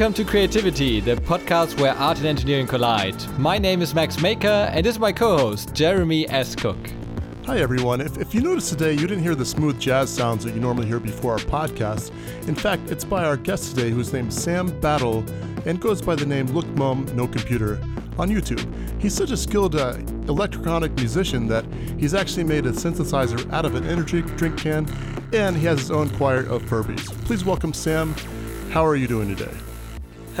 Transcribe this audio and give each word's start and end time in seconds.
Welcome 0.00 0.14
to 0.14 0.24
Creativity, 0.24 1.00
the 1.00 1.16
podcast 1.16 1.78
where 1.78 1.92
art 1.92 2.16
and 2.16 2.26
engineering 2.26 2.66
collide. 2.66 3.14
My 3.38 3.58
name 3.58 3.82
is 3.82 3.94
Max 3.94 4.18
Maker, 4.22 4.70
and 4.72 4.86
this 4.86 4.94
is 4.94 4.98
my 4.98 5.12
co 5.12 5.36
host, 5.36 5.74
Jeremy 5.74 6.26
S. 6.30 6.56
Cook. 6.56 6.78
Hi, 7.44 7.58
everyone. 7.58 8.00
If, 8.00 8.16
if 8.16 8.34
you 8.34 8.40
noticed 8.40 8.70
today, 8.70 8.92
you 8.92 9.06
didn't 9.06 9.22
hear 9.22 9.34
the 9.34 9.44
smooth 9.44 9.78
jazz 9.78 10.08
sounds 10.08 10.42
that 10.44 10.54
you 10.54 10.60
normally 10.62 10.86
hear 10.86 11.00
before 11.00 11.32
our 11.32 11.38
podcast. 11.40 12.12
In 12.48 12.54
fact, 12.54 12.90
it's 12.90 13.04
by 13.04 13.26
our 13.26 13.36
guest 13.36 13.76
today, 13.76 13.90
whose 13.90 14.10
name 14.10 14.28
is 14.28 14.42
Sam 14.42 14.68
Battle 14.80 15.22
and 15.66 15.78
goes 15.78 16.00
by 16.00 16.14
the 16.14 16.24
name 16.24 16.46
Look 16.46 16.66
Mum 16.68 17.04
No 17.14 17.28
Computer 17.28 17.74
on 18.18 18.30
YouTube. 18.30 18.66
He's 19.02 19.12
such 19.12 19.32
a 19.32 19.36
skilled 19.36 19.76
uh, 19.76 19.98
electronic 20.28 20.92
musician 20.94 21.46
that 21.48 21.66
he's 21.98 22.14
actually 22.14 22.44
made 22.44 22.64
a 22.64 22.72
synthesizer 22.72 23.52
out 23.52 23.66
of 23.66 23.74
an 23.74 23.84
energy 23.84 24.22
drink 24.22 24.56
can, 24.56 24.88
and 25.34 25.54
he 25.54 25.66
has 25.66 25.78
his 25.78 25.90
own 25.90 26.08
choir 26.08 26.40
of 26.46 26.62
Furbies. 26.62 27.06
Please 27.26 27.44
welcome 27.44 27.74
Sam. 27.74 28.14
How 28.70 28.82
are 28.86 28.96
you 28.96 29.06
doing 29.06 29.36
today? 29.36 29.52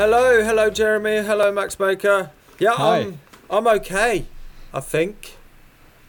Hello, 0.00 0.42
hello, 0.42 0.70
Jeremy. 0.70 1.16
Hello, 1.16 1.52
Max 1.52 1.74
Baker. 1.74 2.30
Yeah, 2.58 2.72
Hi. 2.72 3.00
I'm 3.00 3.20
I'm 3.50 3.66
okay. 3.66 4.24
I 4.72 4.80
think. 4.80 5.36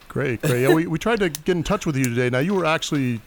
Great, 0.07 0.41
great. 0.41 0.61
Yeah, 0.61 0.73
we, 0.73 0.87
we 0.87 0.97
tried 0.97 1.19
to 1.19 1.27
get 1.27 1.57
in 1.57 1.61
touch 1.61 1.85
with 1.85 1.97
you 1.97 2.05
today. 2.05 2.29
Now, 2.29 2.39
you 2.39 2.53
were 2.53 2.63
actually 2.63 3.19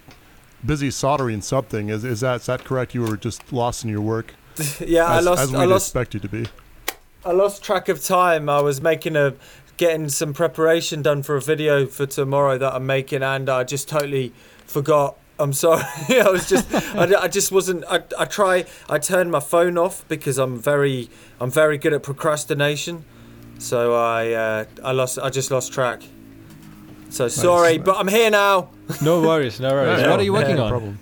busy 0.65 0.91
soldering 0.91 1.43
something. 1.43 1.91
Is, 1.91 2.03
is 2.03 2.21
that 2.21 2.37
is 2.37 2.47
that 2.47 2.65
correct? 2.65 2.95
You 2.95 3.03
were 3.03 3.19
just 3.19 3.53
lost 3.53 3.85
in 3.85 3.91
your 3.91 4.01
work, 4.01 4.33
Yeah, 4.81 5.05
I 5.05 5.21
lost 5.21 5.43
as 5.43 5.53
we'd 5.53 5.67
lost 5.67 5.89
expect 5.89 6.15
you 6.15 6.21
to 6.21 6.29
be. 6.31 6.47
I 7.27 7.33
lost 7.33 7.63
track 7.63 7.91
of 7.91 8.03
time. 8.03 8.49
I 8.49 8.63
was 8.63 8.81
making 8.81 9.17
a 9.17 9.35
getting 9.77 10.09
some 10.09 10.33
preparation 10.33 11.03
done 11.03 11.23
for 11.23 11.37
a 11.37 11.43
video 11.43 11.85
for 11.85 12.07
tomorrow 12.07 12.57
that 12.57 12.73
I'm 12.75 12.87
making, 12.87 13.23
and 13.23 13.51
I 13.51 13.65
just 13.65 13.87
totally 13.87 14.33
forgot. 14.65 15.19
I'm 15.39 15.53
sorry. 15.53 15.83
I 16.09 16.29
was 16.31 16.49
just 16.49 16.73
I, 16.95 17.23
I 17.23 17.29
just 17.29 17.51
wasn't. 17.51 17.85
I, 17.89 18.03
I 18.19 18.25
try. 18.25 18.65
I 18.89 18.99
turned 18.99 19.31
my 19.31 19.41
phone 19.41 19.77
off 19.79 20.07
because 20.09 20.39
I'm 20.39 20.59
very 20.59 21.11
I'm 21.41 21.51
very 21.51 21.79
good 21.79 21.93
at 21.93 22.03
procrastination. 22.03 23.05
So 23.59 23.95
I 23.95 24.33
uh, 24.33 24.65
I 24.83 24.93
lost. 24.93 25.19
I 25.19 25.31
just 25.31 25.51
lost 25.51 25.73
track. 25.73 26.03
So 27.11 27.29
sorry, 27.29 27.79
but 27.79 27.97
I'm 27.97 28.09
here 28.09 28.31
now. 28.31 28.71
No 29.01 29.21
worries, 29.21 29.61
no 29.61 29.71
worries. 29.71 30.01
Yeah, 30.03 30.11
what 30.11 30.21
are 30.21 30.25
you 30.25 30.33
working 30.33 30.57
no 30.57 30.65
on? 30.65 30.71
problem. 30.71 30.99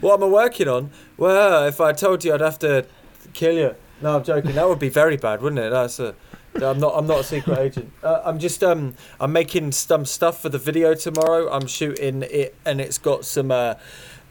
What 0.00 0.14
am 0.14 0.24
I 0.24 0.26
working 0.28 0.68
on? 0.68 0.90
Well, 1.16 1.66
if 1.66 1.80
I 1.80 1.92
told 1.92 2.24
you, 2.24 2.32
I'd 2.32 2.40
have 2.40 2.58
to 2.60 2.86
kill 3.32 3.52
you. 3.54 3.74
No, 4.02 4.16
I'm 4.16 4.24
joking. 4.24 4.52
That 4.52 4.68
would 4.68 4.78
be 4.78 4.88
very 4.88 5.16
bad, 5.16 5.42
wouldn't 5.42 5.60
it? 5.60 5.70
That's 5.70 5.98
a. 5.98 6.14
I'm 6.54 6.80
not. 6.80 6.94
I'm 6.96 7.06
not 7.06 7.20
a 7.20 7.24
secret 7.24 7.58
agent. 7.58 7.92
Uh, 8.02 8.22
I'm 8.24 8.38
just. 8.38 8.62
Um. 8.64 8.94
I'm 9.20 9.32
making 9.32 9.72
some 9.72 10.04
stuff 10.04 10.40
for 10.40 10.48
the 10.48 10.58
video 10.58 10.94
tomorrow. 10.94 11.50
I'm 11.50 11.66
shooting 11.66 12.22
it, 12.22 12.54
and 12.64 12.80
it's 12.80 12.98
got 12.98 13.24
some 13.24 13.50
uh, 13.50 13.74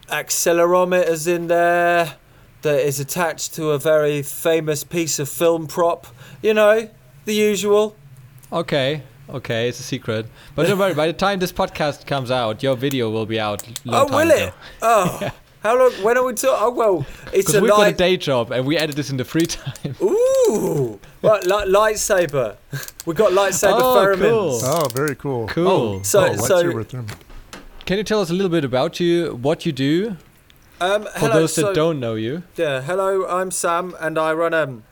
accelerometers 0.07 1.27
in 1.27 1.47
there 1.47 2.15
that 2.61 2.79
is 2.79 2.99
attached 2.99 3.53
to 3.55 3.71
a 3.71 3.79
very 3.79 4.21
famous 4.21 4.83
piece 4.83 5.19
of 5.19 5.29
film 5.29 5.67
prop. 5.67 6.07
You 6.41 6.53
know, 6.53 6.89
the 7.25 7.33
usual. 7.33 7.95
Okay, 8.51 9.03
okay, 9.29 9.69
it's 9.69 9.79
a 9.79 9.83
secret. 9.83 10.25
But 10.55 10.67
don't 10.67 10.79
worry, 10.79 10.95
by 10.95 11.07
the 11.07 11.13
time 11.13 11.39
this 11.39 11.51
podcast 11.51 12.07
comes 12.07 12.31
out, 12.31 12.63
your 12.63 12.75
video 12.75 13.09
will 13.11 13.27
be 13.27 13.39
out. 13.39 13.65
Long 13.85 14.09
oh, 14.09 14.17
will 14.17 14.31
ago. 14.31 14.45
it? 14.45 14.53
Oh, 14.81 15.31
how 15.61 15.77
long? 15.77 15.91
When 16.03 16.17
are 16.17 16.23
we 16.23 16.33
talking? 16.33 16.57
Oh, 16.61 16.71
well, 16.71 17.05
it's 17.33 17.53
a 17.53 17.61
we've 17.61 17.69
got 17.69 17.87
a 17.87 17.93
day 17.93 18.17
job 18.17 18.51
and 18.51 18.65
we 18.65 18.77
edit 18.77 18.95
this 18.95 19.09
in 19.09 19.17
the 19.17 19.25
free 19.25 19.45
time. 19.45 19.95
Ooh, 20.01 20.99
right, 21.21 21.43
li- 21.43 21.65
lightsaber. 21.67 22.55
We 23.05 23.13
got 23.13 23.31
lightsaber 23.33 23.79
Oh, 23.81 23.95
pheromones. 23.95 24.61
cool. 24.61 24.69
Oh, 24.83 24.87
very 24.93 25.15
cool. 25.15 25.47
Cool. 25.47 26.03
So, 26.03 26.27
oh, 26.27 26.35
so 26.35 26.63
lightsaber 26.63 27.15
Can 27.85 27.97
you 27.97 28.03
tell 28.03 28.21
us 28.21 28.29
a 28.29 28.33
little 28.33 28.49
bit 28.49 28.63
about 28.63 28.99
you, 28.99 29.35
what 29.41 29.65
you 29.65 29.71
do, 29.71 30.17
um, 30.79 31.03
for 31.03 31.09
hello, 31.19 31.33
those 31.33 31.53
so, 31.53 31.61
that 31.67 31.75
don't 31.75 31.99
know 31.99 32.15
you? 32.15 32.43
Yeah, 32.55 32.81
hello. 32.81 33.27
I'm 33.27 33.51
Sam, 33.51 33.95
and 33.99 34.17
I 34.17 34.31
run 34.33 34.53
um, 34.53 34.83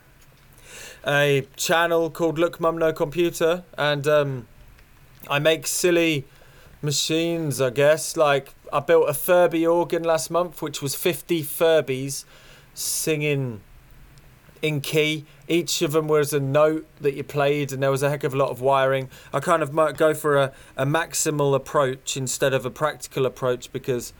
a 1.06 1.48
channel 1.56 2.10
called 2.10 2.38
Look 2.38 2.60
Mum 2.60 2.78
No 2.78 2.92
Computer, 2.92 3.64
and 3.78 4.06
um, 4.06 4.48
I 5.30 5.40
make 5.40 5.66
silly 5.66 6.26
machines. 6.82 7.62
I 7.62 7.70
guess 7.70 8.18
like 8.18 8.54
I 8.72 8.80
built 8.80 9.10
a 9.10 9.14
Furby 9.14 9.66
organ 9.66 10.04
last 10.04 10.30
month, 10.30 10.62
which 10.62 10.82
was 10.82 10.96
50 10.96 11.44
Furbies 11.44 12.26
singing 12.74 13.62
in 14.62 14.82
key. 14.82 15.26
Each 15.48 15.82
of 15.82 15.92
them 15.92 16.08
was 16.08 16.34
a 16.34 16.40
note 16.40 16.88
that 17.02 17.16
you 17.16 17.24
played, 17.24 17.72
and 17.72 17.82
there 17.82 17.92
was 17.92 18.04
a 18.04 18.10
heck 18.10 18.24
of 18.24 18.34
a 18.34 18.38
lot 18.38 18.50
of 18.50 18.62
wiring. 18.62 19.10
I 19.34 19.40
kind 19.40 19.64
of 19.64 19.74
might 19.74 19.98
go 19.98 20.14
for 20.14 20.38
a, 20.38 20.52
a 20.76 20.86
maximal 20.86 21.56
approach 21.56 22.18
instead 22.18 22.54
of 22.54 22.66
a 22.66 22.72
practical 22.72 23.26
approach 23.26 23.72
because 23.72 24.14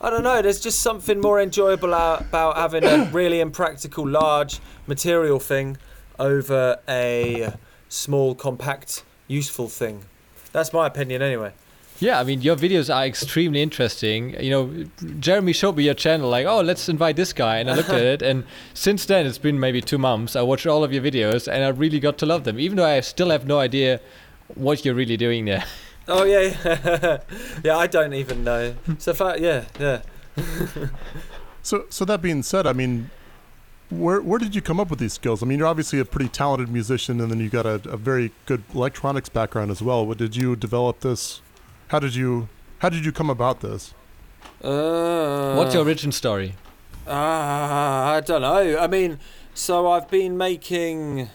I 0.00 0.10
don't 0.10 0.22
know, 0.22 0.42
there's 0.42 0.60
just 0.60 0.80
something 0.80 1.20
more 1.20 1.40
enjoyable 1.40 1.94
out, 1.94 2.22
about 2.22 2.56
having 2.56 2.84
a 2.84 3.04
really 3.12 3.40
impractical, 3.40 4.06
large 4.06 4.60
material 4.86 5.38
thing 5.38 5.78
over 6.18 6.78
a 6.88 7.54
small, 7.88 8.34
compact, 8.34 9.04
useful 9.28 9.68
thing. 9.68 10.04
That's 10.52 10.72
my 10.72 10.86
opinion, 10.86 11.22
anyway. 11.22 11.52
Yeah, 12.00 12.18
I 12.18 12.24
mean, 12.24 12.42
your 12.42 12.56
videos 12.56 12.94
are 12.94 13.06
extremely 13.06 13.62
interesting. 13.62 14.34
You 14.42 14.50
know, 14.50 14.84
Jeremy 15.20 15.52
showed 15.52 15.76
me 15.76 15.84
your 15.84 15.94
channel, 15.94 16.28
like, 16.28 16.46
oh, 16.46 16.60
let's 16.60 16.88
invite 16.88 17.16
this 17.16 17.32
guy. 17.32 17.58
And 17.58 17.70
I 17.70 17.74
looked 17.74 17.90
at 17.90 18.02
it. 18.02 18.22
And 18.22 18.44
since 18.74 19.06
then, 19.06 19.26
it's 19.26 19.38
been 19.38 19.60
maybe 19.60 19.80
two 19.80 19.98
months. 19.98 20.34
I 20.34 20.42
watched 20.42 20.66
all 20.66 20.82
of 20.82 20.92
your 20.92 21.02
videos 21.02 21.46
and 21.46 21.62
I 21.64 21.68
really 21.68 22.00
got 22.00 22.18
to 22.18 22.26
love 22.26 22.44
them, 22.44 22.58
even 22.58 22.76
though 22.76 22.86
I 22.86 23.00
still 23.00 23.30
have 23.30 23.46
no 23.46 23.60
idea 23.60 24.00
what 24.54 24.84
you're 24.84 24.94
really 24.94 25.16
doing 25.16 25.44
there. 25.44 25.64
Oh 26.06 26.24
yeah, 26.24 26.54
yeah, 26.62 27.18
yeah. 27.64 27.78
I 27.78 27.86
don't 27.86 28.12
even 28.12 28.44
know. 28.44 28.74
So 28.98 29.14
far, 29.14 29.38
yeah, 29.38 29.64
yeah. 29.80 30.02
So, 31.62 31.86
so 31.88 32.04
that 32.04 32.20
being 32.20 32.42
said, 32.42 32.66
I 32.66 32.74
mean, 32.74 33.10
where 33.88 34.20
where 34.20 34.38
did 34.38 34.54
you 34.54 34.60
come 34.60 34.78
up 34.78 34.90
with 34.90 34.98
these 34.98 35.14
skills? 35.14 35.42
I 35.42 35.46
mean, 35.46 35.58
you're 35.58 35.66
obviously 35.66 35.98
a 35.98 36.04
pretty 36.04 36.28
talented 36.28 36.68
musician, 36.68 37.22
and 37.22 37.30
then 37.30 37.40
you 37.40 37.48
got 37.48 37.64
a, 37.64 37.80
a 37.88 37.96
very 37.96 38.32
good 38.44 38.64
electronics 38.74 39.30
background 39.30 39.70
as 39.70 39.80
well. 39.80 40.06
What 40.06 40.18
did 40.18 40.36
you 40.36 40.56
develop 40.56 41.00
this? 41.00 41.40
How 41.94 42.00
did 42.00 42.16
you 42.16 42.48
how 42.78 42.88
did 42.88 43.04
you 43.04 43.12
come 43.12 43.30
about 43.30 43.60
this? 43.60 43.94
Uh, 44.60 45.54
What's 45.54 45.74
your 45.74 45.84
origin 45.84 46.10
story? 46.10 46.56
Ah, 47.06 48.14
I 48.14 48.20
don't 48.20 48.42
know. 48.42 48.78
I 48.80 48.88
mean, 48.88 49.20
so 49.54 49.88
I've 49.92 50.10
been 50.10 50.36
making, 50.36 51.30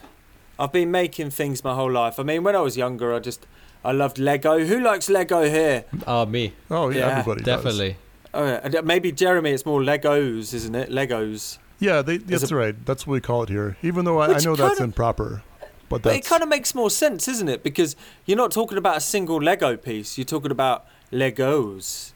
I've 0.58 0.70
been 0.70 0.90
making 0.90 1.30
things 1.30 1.64
my 1.64 1.74
whole 1.74 1.90
life. 1.90 2.20
I 2.20 2.24
mean, 2.24 2.42
when 2.44 2.54
I 2.54 2.60
was 2.60 2.76
younger, 2.76 3.14
I 3.14 3.20
just, 3.20 3.46
I 3.82 3.92
loved 3.92 4.18
Lego. 4.18 4.58
Who 4.66 4.80
likes 4.80 5.08
Lego 5.08 5.44
here? 5.48 5.86
Uh, 6.06 6.26
me, 6.26 6.52
Oh, 6.70 6.90
yeah, 6.90 6.98
Yeah, 6.98 7.08
everybody 7.20 7.42
does. 7.42 7.56
definitely. 7.56 7.96
Oh, 8.34 8.44
yeah. 8.44 8.60
and 8.62 8.84
maybe 8.84 9.12
Jeremy. 9.12 9.52
It's 9.52 9.64
more 9.64 9.80
Legos, 9.80 10.52
isn't 10.52 10.74
it? 10.74 10.90
Legos. 10.90 11.56
Yeah, 11.78 12.02
they, 12.02 12.18
that's 12.18 12.50
a- 12.50 12.54
right. 12.54 12.76
That's 12.84 13.06
what 13.06 13.14
we 13.14 13.20
call 13.22 13.44
it 13.44 13.48
here. 13.48 13.78
Even 13.80 14.04
though 14.04 14.18
I, 14.18 14.26
I 14.34 14.40
know 14.40 14.56
that's 14.56 14.74
kinda- 14.74 14.84
improper, 14.84 15.42
but 15.90 16.00
But 16.02 16.16
it 16.16 16.24
kind 16.24 16.42
of 16.42 16.48
makes 16.48 16.74
more 16.74 16.88
sense, 16.88 17.28
isn't 17.28 17.48
it? 17.50 17.62
Because 17.62 17.94
you're 18.24 18.38
not 18.38 18.50
talking 18.52 18.78
about 18.78 18.96
a 18.96 19.00
single 19.00 19.36
Lego 19.42 19.76
piece. 19.76 20.16
You're 20.16 20.24
talking 20.24 20.50
about 20.50 20.86
Legos. 21.12 22.12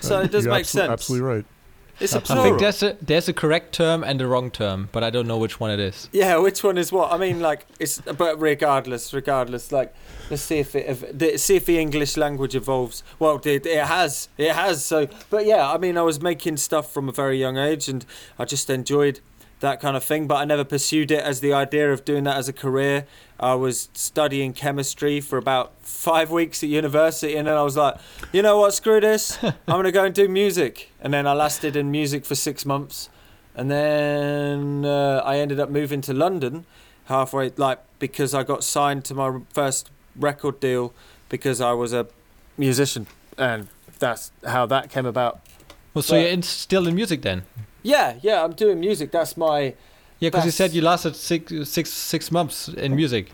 So 0.00 0.20
it 0.20 0.30
does 0.30 0.44
you're 0.44 0.54
make 0.54 0.64
absolu- 0.64 0.66
sense. 0.68 0.90
Absolutely 0.90 1.26
right. 1.28 1.44
It's 1.98 2.14
a 2.14 2.18
I 2.18 2.20
plural. 2.20 2.44
think 2.44 2.58
there's 2.60 2.82
a 2.82 2.96
there's 3.00 3.26
a 3.26 3.32
correct 3.32 3.72
term 3.72 4.04
and 4.04 4.20
a 4.20 4.26
wrong 4.26 4.50
term, 4.50 4.90
but 4.92 5.02
I 5.02 5.08
don't 5.08 5.26
know 5.26 5.38
which 5.38 5.58
one 5.58 5.70
it 5.70 5.80
is. 5.80 6.10
Yeah, 6.12 6.36
which 6.36 6.62
one 6.62 6.76
is 6.76 6.92
what? 6.92 7.10
I 7.10 7.16
mean, 7.16 7.40
like 7.40 7.64
it's. 7.80 8.02
But 8.02 8.38
regardless, 8.38 9.14
regardless, 9.14 9.72
like 9.72 9.94
let's 10.28 10.42
see 10.42 10.58
if 10.58 10.74
it 10.74 10.84
if, 10.86 11.18
the- 11.18 11.38
see 11.38 11.56
if 11.56 11.64
the 11.64 11.78
English 11.78 12.18
language 12.18 12.54
evolves. 12.54 13.02
Well, 13.18 13.40
it, 13.42 13.64
it 13.64 13.84
has, 13.86 14.28
it 14.36 14.52
has. 14.52 14.84
So, 14.84 15.08
but 15.30 15.46
yeah, 15.46 15.72
I 15.72 15.78
mean, 15.78 15.96
I 15.96 16.02
was 16.02 16.20
making 16.20 16.58
stuff 16.58 16.92
from 16.92 17.08
a 17.08 17.12
very 17.12 17.38
young 17.40 17.56
age, 17.56 17.88
and 17.88 18.04
I 18.38 18.44
just 18.44 18.68
enjoyed 18.68 19.20
that 19.60 19.80
kind 19.80 19.96
of 19.96 20.04
thing. 20.04 20.26
But 20.26 20.36
I 20.36 20.44
never 20.44 20.64
pursued 20.64 21.10
it 21.10 21.22
as 21.22 21.40
the 21.40 21.52
idea 21.52 21.92
of 21.92 22.04
doing 22.04 22.24
that 22.24 22.36
as 22.36 22.48
a 22.48 22.52
career. 22.52 23.06
I 23.38 23.54
was 23.54 23.88
studying 23.94 24.52
chemistry 24.52 25.20
for 25.20 25.38
about 25.38 25.72
five 25.80 26.30
weeks 26.30 26.62
at 26.62 26.68
university, 26.68 27.36
and 27.36 27.46
then 27.48 27.56
I 27.56 27.62
was 27.62 27.76
like, 27.76 27.96
you 28.32 28.42
know 28.42 28.58
what, 28.58 28.74
screw 28.74 29.00
this. 29.00 29.38
I'm 29.42 29.52
gonna 29.66 29.92
go 29.92 30.04
and 30.04 30.14
do 30.14 30.28
music. 30.28 30.90
And 31.00 31.12
then 31.12 31.26
I 31.26 31.32
lasted 31.32 31.76
in 31.76 31.90
music 31.90 32.24
for 32.24 32.34
six 32.34 32.64
months 32.64 33.10
and 33.56 33.70
then 33.70 34.84
uh, 34.84 35.22
I 35.24 35.38
ended 35.38 35.58
up 35.58 35.70
moving 35.70 36.02
to 36.02 36.12
London 36.12 36.66
halfway, 37.06 37.50
like 37.56 37.78
because 37.98 38.34
I 38.34 38.42
got 38.42 38.62
signed 38.62 39.04
to 39.06 39.14
my 39.14 39.40
first 39.54 39.90
record 40.14 40.60
deal 40.60 40.92
because 41.30 41.60
I 41.60 41.72
was 41.72 41.94
a 41.94 42.06
musician, 42.58 43.06
and 43.38 43.68
that's 43.98 44.30
how 44.46 44.66
that 44.66 44.90
came 44.90 45.06
about. 45.06 45.40
Well, 45.94 46.02
so 46.02 46.14
But- 46.14 46.20
you're 46.20 46.30
in, 46.30 46.42
still 46.42 46.86
in 46.86 46.94
music 46.94 47.22
then? 47.22 47.44
Yeah, 47.86 48.14
yeah, 48.22 48.42
I'm 48.44 48.52
doing 48.52 48.80
music. 48.80 49.10
That's 49.12 49.36
my 49.36 49.74
Yeah, 50.20 50.30
because 50.30 50.44
you 50.44 50.50
said 50.50 50.72
you 50.72 50.82
lasted 50.82 51.14
six 51.16 51.52
six 51.76 51.90
six 51.90 52.30
months 52.32 52.68
in 52.68 52.94
music. 52.96 53.26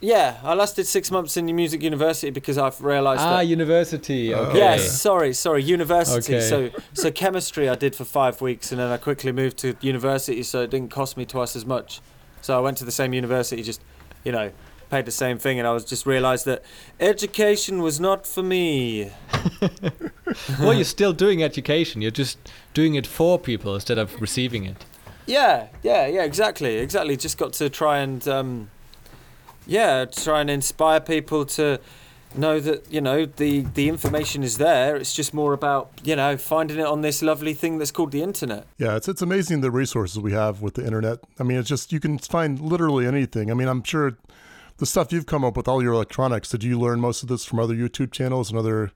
yeah. 0.00 0.36
I 0.44 0.54
lasted 0.54 0.86
six 0.86 1.10
months 1.10 1.36
in 1.36 1.46
the 1.46 1.52
music 1.52 1.82
university 1.82 2.30
because 2.30 2.56
I've 2.58 2.80
realised 2.94 3.22
Ah, 3.22 3.38
that. 3.38 3.46
university. 3.58 4.32
Oh. 4.34 4.44
Okay. 4.44 4.58
Yes, 4.58 5.00
sorry, 5.02 5.32
sorry, 5.34 5.62
university. 5.64 6.36
Okay. 6.36 6.48
So, 6.52 6.70
so 7.02 7.10
chemistry 7.10 7.68
I 7.68 7.74
did 7.74 7.94
for 7.96 8.04
five 8.04 8.40
weeks, 8.40 8.70
and 8.72 8.78
then 8.80 8.90
I 8.92 8.98
quickly 8.98 9.32
moved 9.32 9.56
to 9.64 9.68
university, 9.80 10.42
so 10.44 10.56
it 10.62 10.70
didn't 10.70 10.90
cost 10.90 11.16
me 11.16 11.24
twice 11.26 11.56
as 11.56 11.64
much. 11.66 12.00
So 12.40 12.56
I 12.56 12.60
went 12.60 12.76
to 12.78 12.84
the 12.84 12.92
same 13.00 13.12
university, 13.22 13.62
just, 13.64 13.80
you 14.24 14.30
know, 14.32 14.52
paid 14.90 15.04
the 15.06 15.12
same 15.12 15.38
thing, 15.38 15.58
and 15.58 15.66
I 15.66 15.72
was 15.72 15.84
just 15.84 16.06
realised 16.06 16.44
that 16.46 16.62
education 17.00 17.82
was 17.82 18.00
not 18.00 18.26
for 18.26 18.42
me. 18.42 19.12
well, 20.60 20.74
you're 20.74 20.84
still 20.84 21.12
doing 21.12 21.42
education. 21.42 22.02
You're 22.02 22.10
just 22.10 22.38
doing 22.74 22.94
it 22.94 23.06
for 23.06 23.38
people 23.38 23.74
instead 23.74 23.98
of 23.98 24.20
receiving 24.20 24.64
it. 24.64 24.84
Yeah, 25.26 25.68
yeah, 25.82 26.06
yeah, 26.06 26.24
exactly, 26.24 26.78
exactly. 26.78 27.16
Just 27.16 27.36
got 27.36 27.52
to 27.54 27.68
try 27.68 27.98
and, 27.98 28.26
um, 28.26 28.70
yeah, 29.66 30.06
try 30.06 30.40
and 30.40 30.48
inspire 30.48 31.00
people 31.00 31.44
to 31.46 31.80
know 32.34 32.60
that 32.60 32.90
you 32.92 33.00
know 33.00 33.24
the 33.24 33.62
the 33.74 33.88
information 33.88 34.42
is 34.42 34.58
there. 34.58 34.96
It's 34.96 35.14
just 35.14 35.32
more 35.32 35.52
about 35.52 35.90
you 36.04 36.16
know 36.16 36.36
finding 36.36 36.78
it 36.78 36.86
on 36.86 37.00
this 37.00 37.22
lovely 37.22 37.54
thing 37.54 37.78
that's 37.78 37.90
called 37.90 38.12
the 38.12 38.22
internet. 38.22 38.66
Yeah, 38.78 38.96
it's 38.96 39.08
it's 39.08 39.22
amazing 39.22 39.60
the 39.60 39.70
resources 39.70 40.18
we 40.18 40.32
have 40.32 40.60
with 40.60 40.74
the 40.74 40.84
internet. 40.84 41.18
I 41.38 41.42
mean, 41.42 41.58
it's 41.58 41.68
just 41.68 41.92
you 41.92 42.00
can 42.00 42.18
find 42.18 42.60
literally 42.60 43.06
anything. 43.06 43.50
I 43.50 43.54
mean, 43.54 43.68
I'm 43.68 43.82
sure 43.82 44.16
the 44.78 44.86
stuff 44.86 45.12
you've 45.12 45.26
come 45.26 45.44
up 45.44 45.56
with 45.56 45.68
all 45.68 45.82
your 45.82 45.92
electronics. 45.92 46.48
Did 46.48 46.64
you 46.64 46.78
learn 46.78 47.00
most 47.00 47.22
of 47.22 47.28
this 47.28 47.44
from 47.44 47.60
other 47.60 47.74
YouTube 47.74 48.10
channels 48.12 48.50
and 48.50 48.58
other 48.58 48.92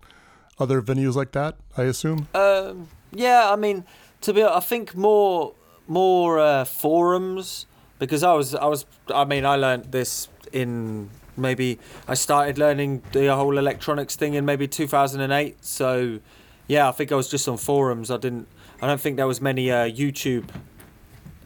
other 0.58 0.80
venues 0.80 1.14
like 1.14 1.32
that? 1.32 1.56
I 1.76 1.82
assume. 1.82 2.28
Um, 2.34 2.88
yeah, 3.12 3.50
I 3.50 3.56
mean, 3.56 3.84
to 4.22 4.32
be, 4.32 4.42
I 4.42 4.60
think 4.60 4.96
more 4.96 5.54
more 5.86 6.38
uh, 6.38 6.64
forums 6.64 7.66
because 7.98 8.22
I 8.22 8.32
was 8.32 8.54
I 8.54 8.66
was 8.66 8.86
I 9.12 9.24
mean 9.24 9.44
I 9.44 9.56
learned 9.56 9.92
this 9.92 10.28
in 10.52 11.10
maybe 11.36 11.78
I 12.06 12.14
started 12.14 12.58
learning 12.58 13.02
the 13.12 13.34
whole 13.34 13.58
electronics 13.58 14.16
thing 14.16 14.34
in 14.34 14.44
maybe 14.44 14.68
2008. 14.68 15.64
So 15.64 16.20
yeah, 16.68 16.88
I 16.88 16.92
think 16.92 17.12
I 17.12 17.16
was 17.16 17.28
just 17.28 17.48
on 17.48 17.56
forums. 17.56 18.10
I 18.10 18.16
didn't. 18.16 18.46
I 18.80 18.86
don't 18.86 19.00
think 19.00 19.16
there 19.16 19.26
was 19.26 19.40
many 19.40 19.70
uh, 19.70 19.88
YouTube 19.88 20.48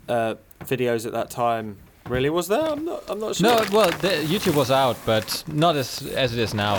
uh, 0.08 0.36
videos 0.60 1.06
at 1.06 1.12
that 1.12 1.30
time. 1.30 1.78
Really, 2.08 2.30
was 2.30 2.48
there? 2.48 2.60
I'm 2.60 2.84
not. 2.84 3.02
I'm 3.08 3.18
not 3.18 3.36
sure. 3.36 3.48
No, 3.48 3.64
well, 3.72 3.90
the, 3.90 4.08
YouTube 4.26 4.54
was 4.54 4.70
out, 4.70 4.96
but 5.04 5.42
not 5.48 5.76
as 5.76 6.02
as 6.14 6.32
it 6.32 6.38
is 6.38 6.54
now. 6.54 6.76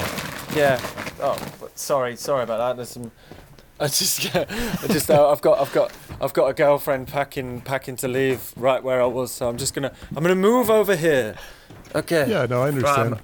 Yeah. 0.55 0.79
Oh, 1.21 1.37
but 1.59 1.77
sorry, 1.77 2.15
sorry 2.15 2.43
about 2.43 2.57
that. 2.57 2.75
There's 2.77 2.89
some. 2.89 3.11
I 3.79 3.85
just, 3.85 4.35
I 4.35 4.87
just, 4.87 5.11
uh, 5.11 5.29
I've 5.29 5.41
got, 5.41 5.59
I've 5.59 5.71
got, 5.71 5.91
I've 6.19 6.33
got 6.33 6.47
a 6.47 6.53
girlfriend 6.55 7.09
packing, 7.09 7.61
packing 7.61 7.95
to 7.97 8.07
leave 8.07 8.51
right 8.57 8.81
where 8.81 9.03
I 9.03 9.05
was. 9.05 9.31
So 9.31 9.47
I'm 9.47 9.57
just 9.57 9.75
gonna, 9.75 9.91
I'm 10.15 10.23
gonna 10.23 10.33
move 10.33 10.71
over 10.71 10.95
here. 10.95 11.35
Okay. 11.93 12.27
Yeah, 12.27 12.47
no, 12.47 12.63
I 12.63 12.69
understand. 12.69 13.13
Um, 13.13 13.19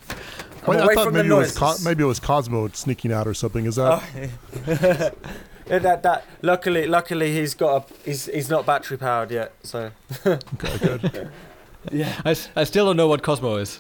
I'm 0.68 0.90
I 0.90 0.94
thought 0.94 1.12
maybe 1.12 1.30
it 1.30 1.34
was 1.34 1.58
Co- 1.58 1.76
maybe 1.84 2.04
it 2.04 2.08
was 2.08 2.20
Cosmo 2.20 2.68
sneaking 2.70 3.12
out 3.12 3.28
or 3.28 3.34
something. 3.34 3.66
Is 3.66 3.78
that? 3.78 4.04
Oh, 4.04 5.12
yeah, 5.68 5.80
that, 5.80 6.04
that. 6.04 6.26
Luckily, 6.44 6.86
luckily, 6.86 7.34
he's 7.34 7.56
got 7.56 7.90
a, 7.90 7.94
he's, 8.06 8.28
he's 8.28 8.50
not 8.50 8.66
battery 8.66 8.98
powered 8.98 9.32
yet. 9.32 9.54
So. 9.64 9.90
Okay, 10.26 10.78
good. 10.80 11.32
Yeah. 11.92 12.22
I, 12.26 12.36
I 12.56 12.64
still 12.64 12.86
don't 12.86 12.98
know 12.98 13.08
what 13.08 13.24
Cosmo 13.24 13.56
is. 13.58 13.80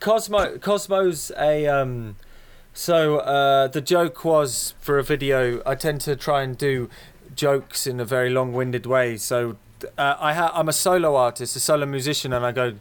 Cosmo 0.00 0.58
Cosmo's 0.58 1.32
a 1.38 1.66
um 1.66 2.16
so 2.74 3.18
uh 3.18 3.66
the 3.68 3.80
joke 3.80 4.24
was 4.24 4.74
for 4.80 4.98
a 4.98 5.02
video 5.02 5.62
I 5.64 5.74
tend 5.74 6.00
to 6.02 6.16
try 6.16 6.42
and 6.42 6.56
do 6.58 6.90
jokes 7.34 7.86
in 7.86 7.98
a 7.98 8.04
very 8.04 8.28
long-winded 8.30 8.84
way 8.86 9.16
so 9.16 9.56
uh, 9.96 10.16
I 10.18 10.34
ha- 10.34 10.52
I'm 10.54 10.68
a 10.68 10.72
solo 10.72 11.16
artist 11.16 11.56
a 11.56 11.60
solo 11.60 11.86
musician 11.86 12.32
and 12.34 12.44
I 12.44 12.52
go 12.52 12.74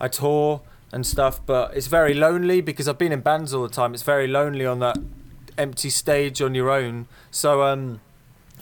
I 0.00 0.08
tour 0.08 0.60
and 0.92 1.06
stuff 1.06 1.40
but 1.46 1.76
it's 1.76 1.86
very 1.86 2.14
lonely 2.14 2.60
because 2.60 2.88
I've 2.88 2.98
been 2.98 3.12
in 3.12 3.20
bands 3.20 3.54
all 3.54 3.62
the 3.62 3.68
time 3.68 3.94
it's 3.94 4.02
very 4.02 4.26
lonely 4.26 4.66
on 4.66 4.80
that 4.80 4.98
empty 5.56 5.88
stage 5.90 6.42
on 6.42 6.54
your 6.56 6.70
own 6.70 7.06
so 7.30 7.62
um 7.62 8.00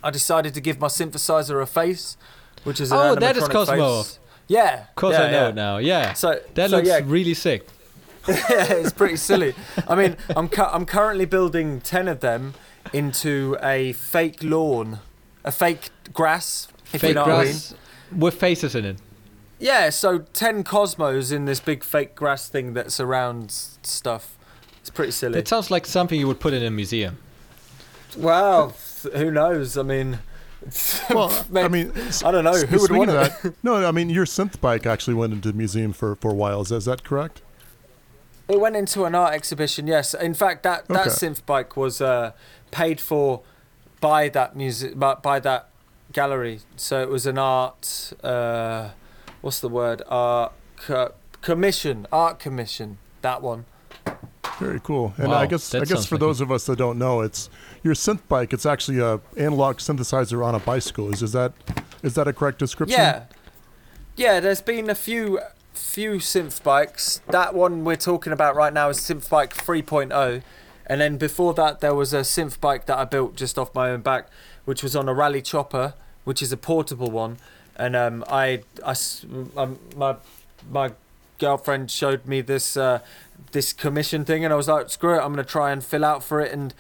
I 0.03 0.11
decided 0.11 0.53
to 0.55 0.61
give 0.61 0.79
my 0.79 0.89
synthesizer 0.89 1.63
a 1.63 1.67
face 1.67 2.19
which 2.65 2.81
is 2.81 2.93
an 2.93 2.99
Oh, 3.01 3.15
that 3.15 3.37
is 3.37 3.49
Cosmo. 3.49 4.03
face. 4.03 4.19
Yeah 4.49 4.85
Of 4.89 4.95
course, 4.95 5.15
yeah, 5.15 5.23
I 5.23 5.31
know 5.31 5.43
yeah. 5.43 5.49
it 5.49 5.55
now. 5.55 5.77
Yeah, 5.79 6.13
so 6.13 6.41
that 6.55 6.71
so, 6.71 6.77
looks 6.77 6.89
yeah, 6.89 7.01
really 7.05 7.35
sick. 7.35 7.67
yeah, 8.29 8.73
it's 8.73 8.93
pretty 8.93 9.17
silly. 9.17 9.55
I 9.87 9.95
mean, 9.95 10.17
I'm 10.35 10.49
cu- 10.49 10.63
I'm 10.63 10.87
currently 10.87 11.27
building 11.27 11.81
ten 11.81 12.09
of 12.09 12.21
them 12.21 12.55
into 12.93 13.57
a 13.63 13.93
fake 13.93 14.43
lawn, 14.43 15.01
a 15.45 15.53
fake 15.53 15.91
grass. 16.13 16.69
If 16.93 17.03
you 17.03 17.09
Fake 17.09 17.15
know 17.17 17.23
what 17.23 17.31
I 17.31 17.37
mean. 17.45 17.45
grass 17.45 17.75
with 18.17 18.35
faces 18.35 18.75
in 18.75 18.85
it. 18.85 18.97
Yeah, 19.59 19.91
so 19.91 20.19
ten 20.33 20.63
cosmos 20.65 21.33
in 21.33 21.45
this 21.45 21.61
big 21.61 21.83
fake 21.85 22.15
grass 22.15 22.49
thing 22.49 22.75
that 22.75 22.93
surrounds 22.93 23.79
stuff. 23.83 24.37
It's 24.81 24.91
pretty 24.91 25.13
silly. 25.13 25.39
It 25.39 25.49
sounds 25.49 25.71
like 25.71 25.87
something 25.87 26.19
you 26.19 26.27
would 26.27 26.41
put 26.41 26.53
in 26.53 26.63
a 26.63 26.71
museum. 26.71 27.19
Well, 28.17 28.75
who 29.15 29.31
knows? 29.31 29.77
I 29.77 29.83
mean, 29.83 30.19
Well, 31.11 31.45
I 31.55 31.69
mean, 31.69 31.93
I 32.25 32.31
don't 32.31 32.45
know 32.45 32.53
s- 32.53 32.63
who 32.63 32.73
would 32.77 32.81
speaking 32.83 32.97
want 32.99 33.11
of 33.11 33.43
that, 33.43 33.55
no, 33.63 33.87
I 33.87 33.91
mean 33.91 34.11
your 34.11 34.25
synth 34.27 34.61
bike 34.61 34.87
actually 34.87 35.15
went 35.15 35.33
into 35.33 35.51
the 35.53 35.57
museum 35.59 35.93
for 35.93 36.15
for 36.17 36.31
a 36.31 36.35
while. 36.35 36.61
Is 36.63 36.69
that, 36.71 36.77
is 36.77 36.85
that 36.87 37.05
correct? 37.05 37.43
It 38.49 38.61
went 38.61 38.77
into 38.77 39.05
an 39.05 39.15
art 39.15 39.33
exhibition, 39.35 39.87
yes. 39.87 40.13
In 40.13 40.35
fact, 40.35 40.65
that, 40.65 40.87
that 40.89 41.07
Okay. 41.07 41.11
synth 41.11 41.47
bike 41.47 41.77
was 41.79 42.01
uh, 42.03 42.33
paid 42.71 43.01
for 43.01 43.41
by 44.01 44.29
that 44.29 44.55
music, 44.55 44.99
by, 44.99 45.15
by 45.15 45.41
that 45.41 45.71
gallery. 46.13 46.61
So 46.77 47.01
it 47.01 47.09
was 47.09 47.25
an 47.27 47.39
art, 47.39 48.13
uh, 48.23 48.91
what's 49.41 49.61
the 49.61 49.71
word? 49.71 50.03
Art 50.09 50.53
co- 50.77 51.15
commission, 51.41 52.07
art 52.13 52.39
commission. 52.39 52.99
That 53.23 53.41
one. 53.41 53.65
Very 54.59 54.79
cool. 54.81 55.15
And 55.17 55.29
Wow, 55.29 55.39
I 55.39 55.47
guess 55.47 55.75
I 55.75 55.81
guess 55.87 56.05
for 56.05 56.17
like 56.17 56.21
those 56.21 56.41
of 56.43 56.53
us 56.53 56.67
that 56.67 56.77
don't 56.77 56.99
know, 56.99 57.23
it's 57.23 57.49
your 57.85 57.95
synth 57.95 58.27
bike. 58.29 58.53
It's 58.53 58.67
actually 58.67 58.99
a 58.99 59.21
analog 59.37 59.77
synthesizer 59.77 60.45
on 60.45 60.55
a 60.55 60.59
bicycle. 60.59 61.13
Is 61.13 61.23
is 61.23 61.33
that 61.33 61.53
is 62.03 62.15
that 62.15 62.27
a 62.27 62.33
correct 62.33 62.59
description? 62.59 62.99
Yeah, 62.99 63.25
yeah. 64.17 64.41
There's 64.41 64.63
been 64.63 64.91
a 64.91 64.95
few 64.95 65.39
few 65.75 66.15
synth 66.15 66.63
bikes. 66.63 67.21
That 67.29 67.55
one 67.55 67.85
we're 67.85 67.97
talking 67.97 68.33
about 68.33 68.57
right 68.57 68.73
now 68.73 68.89
is 68.89 68.99
synth 68.99 69.29
bike 69.29 69.55
3.0, 69.55 70.43
and 70.87 71.01
then 71.01 71.19
before 71.19 71.55
that 71.55 71.81
there 71.81 71.95
was 71.95 72.13
a 72.13 72.21
synth 72.21 72.59
bike 72.59 72.87
that 72.87 72.99
I 72.99 73.05
built 73.05 73.37
just 73.37 73.59
off 73.59 73.75
my 73.75 73.91
own 73.91 74.01
back, 74.01 74.29
which 74.65 74.83
was 74.83 74.97
on 74.97 75.09
a 75.09 75.15
Raleigh 75.15 75.43
Chopper, 75.43 75.95
which 76.25 76.43
is 76.43 76.51
a 76.53 76.57
portable 76.57 77.11
one. 77.11 77.37
And 77.77 77.95
um, 77.95 78.25
I, 78.29 78.63
I 78.85 78.95
um, 79.57 79.79
my 79.95 80.17
my 80.71 80.93
girlfriend 81.39 81.91
showed 81.91 82.25
me 82.25 82.41
this 82.41 82.79
uh, 82.79 83.01
this 83.53 83.75
commission 83.75 84.25
thing, 84.25 84.43
and 84.43 84.55
I 84.55 84.57
was 84.57 84.69
like, 84.69 84.89
screw 84.89 85.17
it, 85.17 85.19
I'm 85.19 85.33
gonna 85.33 85.45
try 85.45 85.71
and 85.71 85.85
fill 85.85 86.05
out 86.05 86.23
for 86.23 86.41
it 86.41 86.51
and 86.51 86.73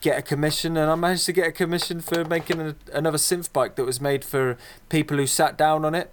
get 0.00 0.18
a 0.18 0.22
commission, 0.22 0.76
and 0.76 0.90
I 0.90 0.94
managed 0.94 1.26
to 1.26 1.32
get 1.32 1.46
a 1.48 1.52
commission 1.52 2.00
for 2.00 2.24
making 2.24 2.60
a, 2.60 2.74
another 2.92 3.18
synth 3.18 3.52
bike 3.52 3.76
that 3.76 3.84
was 3.84 4.00
made 4.00 4.24
for 4.24 4.56
people 4.88 5.16
who 5.16 5.26
sat 5.26 5.56
down 5.58 5.84
on 5.84 5.94
it. 5.94 6.10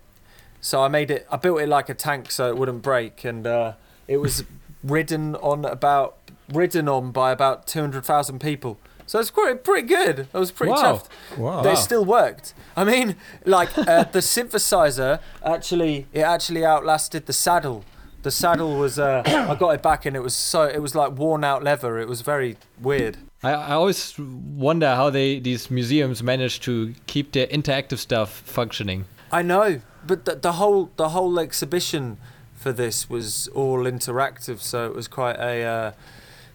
So 0.61 0.83
I 0.83 0.87
made 0.87 1.11
it, 1.11 1.27
I 1.31 1.37
built 1.37 1.61
it 1.61 1.69
like 1.69 1.87
a 1.89 1.93
tank 1.93 2.31
so 2.31 2.49
it 2.49 2.57
wouldn't 2.57 2.81
break, 2.81 3.23
and 3.23 3.45
uh, 3.47 3.73
it 4.07 4.17
was 4.17 4.43
ridden 4.83 5.35
on 5.37 5.65
about 5.65 6.17
ridden 6.53 6.87
on 6.87 7.11
by 7.11 7.31
about 7.31 7.67
two 7.67 7.81
hundred 7.81 8.05
thousand 8.05 8.39
people. 8.39 8.77
So 9.05 9.19
it's 9.19 9.31
pretty 9.31 9.59
pretty 9.59 9.87
good. 9.87 10.27
I 10.33 10.39
was 10.39 10.51
pretty 10.51 10.71
Wow. 10.73 10.81
chuffed. 10.97 11.37
Wow. 11.37 11.61
They 11.61 11.75
still 11.75 12.03
worked. 12.03 12.53
I 12.75 12.83
mean, 12.83 13.15
like 13.45 13.77
uh, 13.77 14.03
the 14.11 14.19
synthesizer 14.19 15.19
actually, 15.45 16.07
it 16.11 16.21
actually 16.21 16.65
outlasted 16.65 17.25
the 17.25 17.33
saddle. 17.33 17.85
The 18.23 18.31
saddle 18.31 18.77
was, 18.77 18.99
uh, 18.99 19.23
I 19.25 19.55
got 19.55 19.69
it 19.75 19.81
back 19.81 20.05
and 20.05 20.13
it 20.15 20.19
was 20.21 20.33
so, 20.33 20.63
it 20.63 20.81
was 20.81 20.93
like 20.95 21.13
worn 21.17 21.45
out 21.45 21.63
leather. 21.63 21.97
It 21.99 22.09
was 22.09 22.19
very 22.21 22.57
weird. 22.81 23.17
I, 23.43 23.51
I 23.51 23.71
always 23.73 24.15
wonder 24.17 24.95
how 24.95 25.09
they 25.09 25.39
these 25.39 25.69
museums 25.69 26.23
manage 26.23 26.59
to 26.61 26.93
keep 27.05 27.31
their 27.33 27.47
interactive 27.47 27.97
stuff 27.99 28.31
functioning. 28.31 29.05
I 29.31 29.41
know, 29.41 29.81
but 30.05 30.25
the, 30.25 30.35
the 30.35 30.53
whole 30.53 30.91
the 30.97 31.09
whole 31.09 31.39
exhibition 31.39 32.17
for 32.55 32.71
this 32.71 33.09
was 33.09 33.47
all 33.49 33.79
interactive, 33.83 34.59
so 34.59 34.87
it 34.87 34.95
was 34.95 35.07
quite 35.07 35.37
a. 35.37 35.63
Uh, 35.63 35.91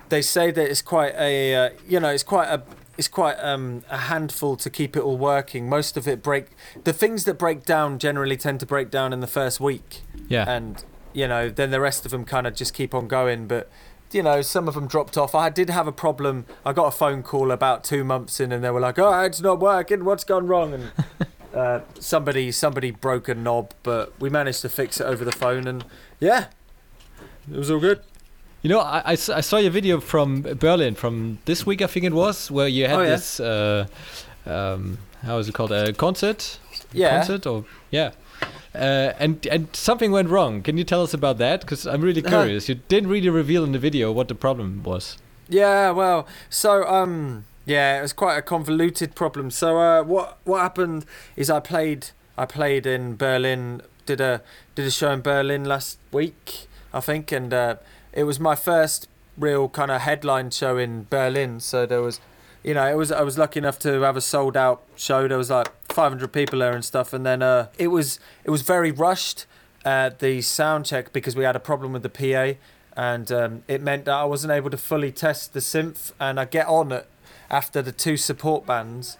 they 0.09 0.23
say 0.23 0.51
that 0.51 0.71
it's 0.71 0.83
quite 0.83 1.15
a 1.17 1.55
uh, 1.55 1.71
you 1.89 2.01
know 2.01 2.09
it's 2.09 2.25
quite 2.25 2.49
a 2.49 2.63
it's 2.99 3.09
quite 3.09 3.37
um, 3.37 3.85
a 3.89 3.97
handful 3.97 4.57
to 4.57 4.69
keep 4.69 4.97
it 4.97 5.01
all 5.03 5.17
working. 5.17 5.69
Most 5.69 5.97
of 5.97 6.09
it 6.09 6.23
break 6.23 6.47
the 6.85 6.93
things 6.93 7.25
that 7.25 7.35
break 7.39 7.65
down 7.65 7.99
generally 7.99 8.37
tend 8.37 8.61
to 8.61 8.67
break 8.67 8.91
down 8.91 9.13
in 9.13 9.21
the 9.21 9.27
first 9.27 9.61
week, 9.61 10.01
Yeah. 10.29 10.45
and 10.49 10.85
you 11.15 11.29
know 11.29 11.49
then 11.49 11.71
the 11.71 11.81
rest 11.81 12.05
of 12.05 12.11
them 12.11 12.25
kind 12.25 12.47
of 12.47 12.55
just 12.57 12.75
keep 12.75 12.93
on 12.93 13.07
going, 13.07 13.47
but. 13.47 13.71
You 14.15 14.23
know, 14.23 14.43
some 14.43 14.69
of 14.69 14.75
them 14.75 14.87
dropped 14.87 15.17
off. 15.17 15.35
I 15.35 15.49
did 15.51 15.71
have 15.71 15.87
a 15.87 15.93
problem. 15.93 16.45
I 16.67 16.73
got 16.73 16.87
a 16.87 16.91
phone 16.91 17.23
call 17.23 17.51
about 17.51 17.85
two 17.85 18.05
months 18.05 18.41
in, 18.41 18.53
and 18.53 18.63
they 18.63 18.71
were 18.71 18.81
like, 18.81 18.99
"Oh, 18.99 19.21
it's 19.23 19.41
not 19.41 19.59
working. 19.61 20.05
What's 20.05 20.25
gone 20.25 20.47
wrong?" 20.47 20.75
And 20.75 20.93
uh, 21.55 21.81
somebody 21.99 22.53
somebody 22.53 22.91
broke 22.91 23.29
a 23.29 23.35
knob, 23.35 23.73
but 23.83 24.13
we 24.21 24.29
managed 24.31 24.63
to 24.63 24.69
fix 24.69 25.01
it 25.01 25.05
over 25.05 25.25
the 25.25 25.33
phone, 25.33 25.67
and 25.67 25.85
yeah, 26.21 26.47
it 27.51 27.57
was 27.59 27.71
all 27.71 27.81
good. 27.81 28.01
You 28.63 28.69
know, 28.71 28.81
I 28.81 29.03
I 29.13 29.15
saw 29.17 29.57
your 29.57 29.73
video 29.73 30.01
from 30.01 30.43
Berlin 30.43 30.95
from 30.95 31.39
this 31.47 31.67
week, 31.67 31.83
I 31.83 31.87
think 31.89 32.05
it 32.05 32.13
was, 32.13 32.51
where 32.51 32.69
you 32.69 32.87
had 32.87 32.99
Oh, 32.99 33.03
yeah. 33.03 33.09
this, 33.09 33.41
uh, 33.41 33.87
um, 34.47 34.99
how 35.23 35.39
is 35.39 35.49
it 35.49 35.53
called, 35.55 35.73
a 35.73 35.93
concert? 35.93 36.59
Yeah. 36.93 37.17
Concert 37.19 37.47
or 37.47 37.65
yeah. 37.91 38.13
Uh, 38.75 39.13
and 39.19 39.47
and 39.47 39.69
something 39.75 40.11
went 40.13 40.29
wrong. 40.31 40.63
Can 40.63 40.79
you 40.79 40.85
tell 40.85 41.03
us 41.03 41.13
about 41.15 41.39
that? 41.39 41.61
Because 41.61 41.87
I'm 41.87 42.01
really 42.01 42.25
Uh-huh. 42.25 42.43
curious. 42.43 42.69
You 42.69 42.77
didn't 42.89 43.11
really 43.11 43.29
reveal 43.29 43.65
in 43.65 43.73
the 43.73 43.79
video 43.79 44.11
what 44.13 44.29
the 44.29 44.35
problem 44.35 44.83
was. 44.83 45.19
Yeah, 45.49 45.91
well, 45.91 46.27
so 46.49 46.85
um, 46.89 47.45
yeah, 47.67 47.99
it 47.99 48.03
was 48.03 48.13
quite 48.15 48.39
a 48.39 48.43
convoluted 48.43 49.15
problem. 49.15 49.51
So 49.51 49.79
uh, 49.79 50.03
what 50.03 50.39
what 50.45 50.61
happened 50.61 51.05
is 51.37 51.51
I 51.51 51.61
played 51.61 52.07
I 52.39 52.47
played 52.47 52.87
in 52.87 53.17
Berlin, 53.17 53.83
did 54.07 54.21
a 54.21 54.41
did 54.75 54.87
a 54.87 54.91
show 54.91 55.13
in 55.13 55.21
Berlin 55.21 55.65
last 55.67 55.99
week, 56.11 56.67
I 56.95 57.01
think, 57.01 57.31
and 57.33 57.53
uh, 57.53 57.75
it 58.15 58.25
was 58.25 58.41
my 58.41 58.55
first 58.55 59.07
real 59.37 59.69
kind 59.69 59.91
of 59.91 60.01
headline 60.01 60.51
show 60.51 60.79
in 60.79 61.07
Berlin. 61.11 61.61
So 61.61 61.85
there 61.85 62.01
was 62.01 62.21
you 62.63 62.75
know, 62.75 62.87
it 62.87 62.97
was 62.97 63.11
I 63.11 63.23
was 63.23 63.39
lucky 63.39 63.59
enough 63.59 63.79
to 63.81 64.03
have 64.03 64.17
a 64.17 64.21
sold 64.21 64.57
out 64.57 64.83
show. 64.97 65.27
There 65.27 65.39
was 65.39 65.51
like 65.51 65.69
500 65.93 66.33
people 66.33 66.61
there 66.61 66.73
and 66.73 66.85
stuff, 66.85 67.13
and 67.13 67.27
then 67.27 67.43
uh, 67.43 67.69
it 67.79 67.89
was 67.89 68.21
it 68.45 68.51
was 68.51 68.63
very 68.63 68.93
rushed 68.93 69.47
at 69.85 70.21
the 70.21 70.41
sound 70.43 70.87
check 70.87 71.13
because 71.13 71.35
we 71.35 71.45
had 71.45 71.57
a 71.57 71.61
problem 71.61 71.93
with 71.93 72.03
the 72.03 72.09
PA, 72.09 72.59
and 72.97 73.33
um, 73.33 73.63
it 73.67 73.83
meant 73.83 74.05
that 74.05 74.15
I 74.15 74.25
wasn't 74.25 74.53
able 74.53 74.71
to 74.71 74.77
fully 74.77 75.11
test 75.11 75.55
the 75.55 75.61
synth. 75.61 76.13
And 76.21 76.39
I 76.39 76.45
get 76.45 76.67
on 76.69 76.93
it 76.93 77.09
after 77.51 77.83
the 77.83 77.93
two 77.93 78.17
support 78.17 78.65
bands, 78.65 79.19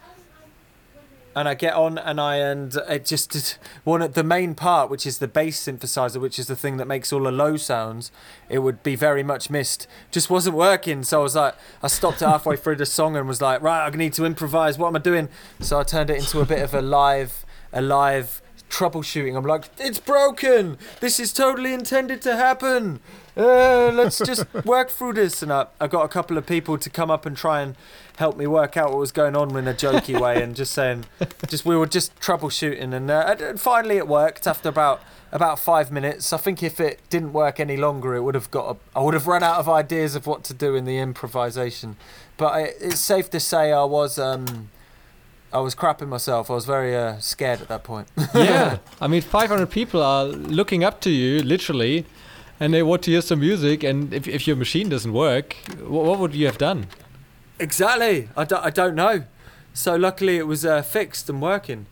and 1.35 1.47
I 1.47 1.53
get 1.53 1.73
on 1.73 1.97
and 1.97 2.19
I 2.19 2.37
and 2.37 2.75
it 2.87 3.05
just 3.05 3.57
one 3.83 4.01
of 4.01 4.13
the 4.13 4.23
main 4.23 4.55
part, 4.55 4.89
which 4.89 5.05
is 5.05 5.19
the 5.19 5.27
bass 5.27 5.63
synthesizer, 5.63 6.19
which 6.19 6.37
is 6.37 6.47
the 6.47 6.55
thing 6.55 6.77
that 6.77 6.87
makes 6.87 7.11
all 7.11 7.23
the 7.23 7.31
low 7.31 7.57
sounds. 7.57 8.11
It 8.49 8.59
would 8.59 8.83
be 8.83 8.95
very 8.95 9.23
much 9.23 9.49
missed. 9.49 9.87
Just 10.11 10.29
wasn't 10.29 10.55
working, 10.55 11.03
so 11.03 11.19
I 11.19 11.23
was 11.23 11.35
like, 11.35 11.55
I 11.81 11.87
stopped 11.87 12.19
halfway 12.19 12.55
through 12.55 12.77
the 12.77 12.85
song 12.85 13.15
and 13.15 13.27
was 13.27 13.41
like, 13.41 13.61
right, 13.61 13.85
I 13.85 13.89
need 13.95 14.13
to 14.13 14.25
improvise. 14.25 14.77
What 14.77 14.89
am 14.89 14.95
I 14.95 14.99
doing? 14.99 15.29
So 15.59 15.79
I 15.79 15.83
turned 15.83 16.09
it 16.09 16.17
into 16.17 16.39
a 16.39 16.45
bit 16.45 16.61
of 16.61 16.73
a 16.73 16.81
live, 16.81 17.45
a 17.71 17.81
live 17.81 18.41
troubleshooting. 18.69 19.37
I'm 19.37 19.45
like, 19.45 19.65
it's 19.77 19.99
broken. 19.99 20.77
This 20.99 21.19
is 21.19 21.31
totally 21.31 21.73
intended 21.73 22.21
to 22.23 22.35
happen. 22.35 22.99
Uh, 23.37 23.91
let's 23.93 24.17
just 24.19 24.51
work 24.65 24.89
through 24.89 25.13
this. 25.13 25.43
And 25.43 25.53
I, 25.53 25.67
I 25.79 25.87
got 25.87 26.03
a 26.03 26.07
couple 26.07 26.37
of 26.37 26.45
people 26.45 26.77
to 26.77 26.89
come 26.89 27.11
up 27.11 27.25
and 27.25 27.37
try 27.37 27.61
and 27.61 27.75
help 28.17 28.37
me 28.37 28.47
work 28.47 28.77
out 28.77 28.89
what 28.89 28.99
was 28.99 29.11
going 29.11 29.35
on 29.35 29.55
in 29.55 29.67
a 29.67 29.73
jokey 29.73 30.19
way 30.19 30.41
and 30.41 30.55
just 30.55 30.73
saying, 30.73 31.05
just 31.47 31.65
we 31.65 31.75
were 31.75 31.87
just 31.87 32.17
troubleshooting. 32.19 32.93
And, 32.93 33.09
uh, 33.09 33.35
and 33.39 33.59
finally 33.59 33.97
it 33.97 34.07
worked 34.07 34.47
after 34.47 34.69
about 34.69 35.01
about 35.33 35.57
five 35.57 35.91
minutes. 35.91 36.31
I 36.31 36.37
think 36.37 36.61
if 36.61 36.79
it 36.79 37.01
didn't 37.09 37.33
work 37.33 37.59
any 37.59 37.75
longer, 37.75 38.13
it 38.13 38.21
would 38.21 38.35
have 38.35 38.51
got. 38.51 38.75
A, 38.75 38.99
I 38.99 39.01
would 39.01 39.15
have 39.15 39.25
run 39.25 39.41
out 39.41 39.57
of 39.57 39.67
ideas 39.67 40.15
of 40.15 40.27
what 40.27 40.43
to 40.45 40.53
do 40.53 40.75
in 40.75 40.85
the 40.85 40.99
improvisation. 40.99 41.97
But 42.37 42.53
I, 42.53 42.61
it's 42.79 42.99
safe 42.99 43.29
to 43.31 43.39
say 43.39 43.73
I 43.73 43.83
was. 43.83 44.17
Um, 44.17 44.69
I 45.51 45.59
was 45.59 45.75
crapping 45.75 46.07
myself. 46.07 46.49
I 46.49 46.53
was 46.53 46.65
very 46.65 46.95
uh, 46.95 47.19
scared 47.19 47.61
at 47.61 47.67
that 47.67 47.83
point. 47.83 48.07
yeah, 48.33 48.79
I 48.99 49.07
mean, 49.07 49.21
500 49.21 49.69
people 49.69 50.01
are 50.01 50.25
looking 50.25 50.83
up 50.83 50.99
to 51.01 51.11
you, 51.11 51.43
literally, 51.43 52.07
and 52.59 52.73
they 52.73 52.81
want 52.81 53.03
to 53.03 53.11
hear 53.11 53.21
some 53.21 53.41
music. 53.41 53.83
And 53.83 54.11
if, 54.15 54.27
if 54.27 54.47
your 54.47 54.55
machine 54.55 54.89
doesn't 54.89 55.13
work, 55.13 55.55
what, 55.79 56.05
what 56.05 56.17
would 56.17 56.33
you 56.33 56.47
have 56.47 56.57
done? 56.57 56.87
Exactly. 57.63 58.29
I 58.37 58.43
don't, 58.43 58.63
I 58.65 58.69
don't 58.69 58.95
know. 58.95 59.23
So 59.73 59.95
luckily 59.95 60.37
it 60.37 60.47
was 60.47 60.65
uh, 60.65 60.81
fixed 60.81 61.29
and 61.29 61.41
working. 61.41 61.85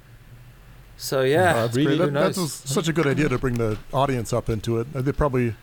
So 0.98 1.22
yeah, 1.22 1.52
Uh, 1.52 1.54
that's 1.66 1.76
really, 1.78 1.98
who 1.98 2.06
That, 2.06 2.14
that 2.14 2.20
knows? 2.28 2.38
was 2.38 2.54
such 2.54 2.88
a 2.88 2.94
good 2.94 3.08
idea 3.08 3.28
to 3.30 3.38
bring 3.40 3.56
the 3.56 3.78
audience 3.92 4.34
up 4.34 4.50
into 4.50 4.80
it. 4.80 4.94
They 4.94 5.12
probably 5.12 5.56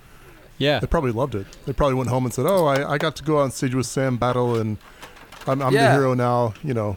Yeah. 0.58 0.80
they 0.80 0.86
probably 0.88 1.12
loved 1.12 1.34
it. 1.36 1.46
They 1.66 1.72
probably 1.72 1.94
went 1.94 2.10
home 2.10 2.24
and 2.24 2.34
said, 2.34 2.46
"Oh, 2.46 2.66
I, 2.66 2.94
I 2.94 2.98
got 2.98 3.14
to 3.16 3.22
go 3.22 3.38
on 3.38 3.50
stage 3.52 3.74
with 3.74 3.86
Sam 3.86 4.16
Battle, 4.16 4.56
and 4.60 4.78
I'm, 5.46 5.62
I'm 5.62 5.72
the 5.72 5.92
hero 5.92 6.14
now." 6.14 6.54
You 6.64 6.74
know, 6.74 6.96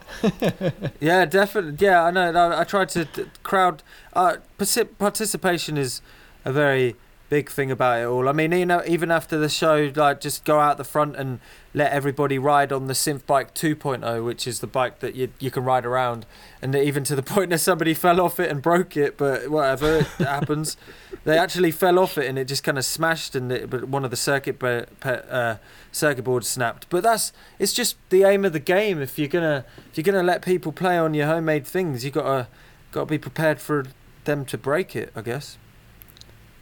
yeah, 1.00 1.24
definitely. 1.24 1.76
Yeah, 1.86 2.02
I 2.02 2.10
know. 2.10 2.32
I, 2.32 2.62
I 2.62 2.64
tried 2.64 2.88
to 2.96 3.04
d- 3.04 3.26
crowd. 3.44 3.84
Uh, 4.14 4.36
partic- 4.58 4.98
participation 4.98 5.78
is 5.78 6.02
a 6.44 6.50
very 6.52 6.96
big 7.32 7.48
thing 7.48 7.70
about 7.70 7.98
it 7.98 8.04
all. 8.04 8.28
I 8.28 8.32
mean, 8.32 8.52
you 8.52 8.66
know, 8.66 8.82
even 8.86 9.10
after 9.10 9.38
the 9.38 9.48
show, 9.48 9.90
like 9.96 10.20
just 10.20 10.44
go 10.44 10.60
out 10.60 10.76
the 10.76 10.84
front 10.84 11.16
and 11.16 11.40
let 11.72 11.90
everybody 11.90 12.38
ride 12.38 12.70
on 12.72 12.88
the 12.88 12.92
Synth 12.92 13.24
Bike 13.24 13.54
2.0, 13.54 14.22
which 14.22 14.46
is 14.46 14.60
the 14.60 14.66
bike 14.66 14.98
that 14.98 15.14
you 15.14 15.30
you 15.38 15.50
can 15.50 15.64
ride 15.64 15.86
around, 15.86 16.26
and 16.60 16.76
even 16.76 17.04
to 17.04 17.16
the 17.16 17.22
point 17.34 17.48
that 17.48 17.60
somebody 17.60 17.94
fell 17.94 18.20
off 18.20 18.38
it 18.38 18.50
and 18.50 18.60
broke 18.60 18.98
it. 18.98 19.16
But 19.16 19.48
whatever, 19.48 20.00
it 20.00 20.06
happens. 20.18 20.76
They 21.24 21.38
actually 21.38 21.70
fell 21.70 21.98
off 21.98 22.18
it 22.18 22.28
and 22.28 22.38
it 22.38 22.44
just 22.44 22.64
kind 22.64 22.76
of 22.76 22.84
smashed, 22.84 23.34
and 23.34 23.50
it, 23.50 23.70
but 23.70 23.84
one 23.88 24.04
of 24.04 24.10
the 24.10 24.16
circuit 24.18 24.58
pe- 24.58 25.22
uh, 25.30 25.56
circuit 25.90 26.24
boards 26.24 26.48
snapped. 26.48 26.86
But 26.90 27.02
that's 27.02 27.32
it's 27.58 27.72
just 27.72 27.96
the 28.10 28.24
aim 28.24 28.44
of 28.44 28.52
the 28.52 28.60
game. 28.60 29.00
If 29.00 29.18
you're 29.18 29.28
gonna 29.28 29.64
if 29.90 29.96
you're 29.96 30.04
gonna 30.04 30.22
let 30.22 30.42
people 30.42 30.70
play 30.70 30.98
on 30.98 31.14
your 31.14 31.28
homemade 31.28 31.66
things, 31.66 32.04
you 32.04 32.10
gotta 32.10 32.48
gotta 32.90 33.06
be 33.06 33.16
prepared 33.16 33.58
for 33.58 33.86
them 34.24 34.44
to 34.44 34.58
break 34.58 34.94
it. 34.94 35.10
I 35.16 35.22
guess. 35.22 35.56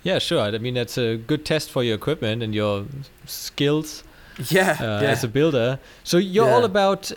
Yeah, 0.03 0.19
sure. 0.19 0.41
I 0.41 0.57
mean, 0.59 0.75
that's 0.75 0.97
a 0.99 1.17
good 1.17 1.45
test 1.45 1.71
for 1.71 1.83
your 1.85 1.95
equipment 1.95 2.43
and 2.43 2.55
your 2.55 2.87
skills 3.27 4.03
Yeah, 4.49 4.77
uh, 4.81 5.03
yeah. 5.03 5.11
as 5.11 5.25
a 5.25 5.29
builder. 5.29 5.79
So 6.05 6.17
you're 6.17 6.49
all 6.49 6.65
about 6.65 7.13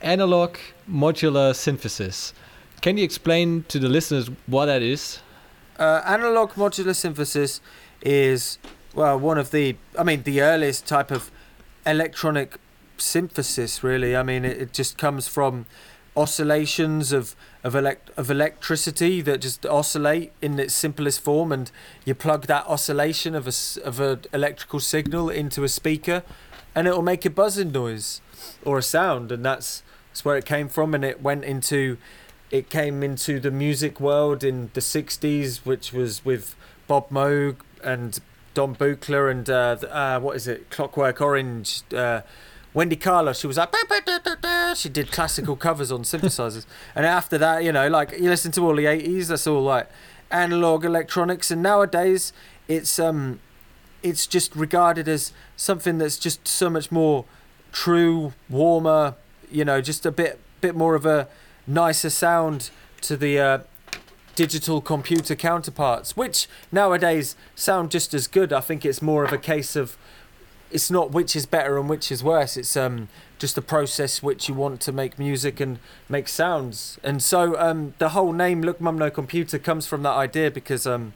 analog 0.00 0.56
modular 0.90 1.54
synthesis. 1.54 2.32
Can 2.80 2.96
you 2.96 3.04
explain 3.04 3.64
to 3.68 3.78
the 3.78 3.88
listeners 3.88 4.30
what 4.46 4.66
that 4.66 4.82
is? 4.82 5.20
Uh, 5.78 6.00
analog 6.06 6.52
modular 6.52 6.94
synthesis 6.96 7.60
is 8.02 8.58
well 8.94 9.18
one 9.18 9.38
of 9.38 9.50
the 9.52 9.76
I 9.98 10.02
mean 10.02 10.22
the 10.24 10.40
earliest 10.42 10.86
type 10.86 11.10
of 11.10 11.30
electronic 11.86 12.56
synthesis 12.98 13.82
really. 13.84 14.16
I 14.16 14.22
mean 14.22 14.44
it, 14.44 14.56
it 14.60 14.72
just 14.72 14.98
comes 14.98 15.28
from 15.28 15.66
oscillations 16.16 17.12
of 17.12 17.34
of 17.64 17.74
elect 17.76 18.10
of 18.16 18.30
electricity 18.30 19.20
that 19.20 19.40
just 19.40 19.64
oscillate 19.66 20.32
in 20.40 20.58
its 20.58 20.74
simplest 20.74 21.20
form 21.20 21.52
and 21.52 21.70
you 22.04 22.14
plug 22.14 22.46
that 22.46 22.66
oscillation 22.66 23.34
of 23.34 23.46
a 23.46 23.52
of 23.84 24.00
a 24.00 24.18
electrical 24.32 24.80
signal 24.80 25.30
into 25.30 25.62
a 25.62 25.68
speaker 25.68 26.22
and 26.74 26.88
it 26.88 26.90
will 26.92 27.02
make 27.02 27.24
a 27.24 27.30
buzzing 27.30 27.70
noise 27.70 28.20
or 28.64 28.78
a 28.78 28.82
sound 28.82 29.30
and 29.30 29.44
that's 29.44 29.82
that's 30.10 30.24
where 30.24 30.36
it 30.36 30.44
came 30.44 30.68
from 30.68 30.94
and 30.94 31.04
it 31.04 31.22
went 31.22 31.44
into 31.44 31.96
it 32.50 32.68
came 32.68 33.02
into 33.02 33.40
the 33.40 33.50
music 33.50 33.98
world 33.98 34.44
in 34.44 34.70
the 34.74 34.80
60s 34.80 35.64
which 35.64 35.92
was 35.92 36.24
with 36.24 36.54
Bob 36.86 37.08
Moog 37.08 37.56
and 37.82 38.20
Don 38.54 38.76
Buchla 38.76 39.30
and 39.30 39.48
uh, 39.48 39.76
uh, 39.88 40.20
what 40.20 40.36
is 40.36 40.46
it? 40.46 40.68
Clockwork 40.68 41.20
Orange 41.22 41.82
uh, 41.94 42.20
Wendy 42.74 42.96
Carlos 42.96 43.40
she 43.40 43.46
was 43.46 43.56
like 43.56 43.74
she 44.76 44.88
did 44.88 45.12
classical 45.12 45.56
covers 45.56 45.92
on 45.92 46.02
synthesizers. 46.02 46.66
And 46.94 47.06
after 47.06 47.38
that 47.38 47.64
you 47.64 47.72
know 47.72 47.88
like 47.88 48.12
you 48.12 48.28
listen 48.28 48.52
to 48.52 48.62
all 48.62 48.76
the 48.76 48.84
80s 48.84 49.28
that's 49.28 49.46
all 49.46 49.62
like 49.62 49.88
analog 50.30 50.84
electronics. 50.84 51.50
And 51.50 51.62
nowadays 51.62 52.32
it's 52.68 52.98
um 52.98 53.40
it's 54.02 54.26
just 54.26 54.54
regarded 54.56 55.08
as 55.08 55.32
something 55.56 55.98
that's 55.98 56.18
just 56.18 56.48
so 56.48 56.68
much 56.68 56.90
more 56.90 57.24
true 57.70 58.34
warmer 58.50 59.14
you 59.50 59.64
know 59.64 59.80
just 59.80 60.04
a 60.04 60.10
bit 60.10 60.38
bit 60.60 60.74
more 60.74 60.94
of 60.94 61.04
a 61.04 61.28
nicer 61.66 62.10
sound 62.10 62.70
to 63.02 63.16
the 63.16 63.38
uh, 63.38 63.58
digital 64.34 64.80
computer 64.80 65.34
counterparts, 65.34 66.16
which 66.16 66.48
nowadays 66.70 67.36
sound 67.54 67.90
just 67.90 68.14
as 68.14 68.26
good. 68.26 68.52
I 68.52 68.60
think 68.60 68.84
it's 68.84 69.02
more 69.02 69.24
of 69.24 69.32
a 69.32 69.38
case 69.38 69.76
of 69.76 69.98
it's 70.72 70.90
not 70.90 71.12
which 71.12 71.36
is 71.36 71.46
better 71.46 71.78
and 71.78 71.88
which 71.88 72.10
is 72.10 72.24
worse. 72.24 72.56
It's 72.56 72.76
um 72.76 73.08
just 73.38 73.58
a 73.58 73.62
process 73.62 74.22
which 74.22 74.48
you 74.48 74.54
want 74.54 74.80
to 74.82 74.92
make 74.92 75.18
music 75.18 75.60
and 75.60 75.78
make 76.08 76.28
sounds. 76.28 76.98
And 77.02 77.22
so 77.22 77.58
um 77.58 77.94
the 77.98 78.10
whole 78.10 78.32
name 78.32 78.62
Look 78.62 78.80
Mum 78.80 78.98
No 78.98 79.10
Computer 79.10 79.58
comes 79.58 79.86
from 79.86 80.02
that 80.02 80.14
idea 80.14 80.50
because 80.50 80.86
um 80.86 81.12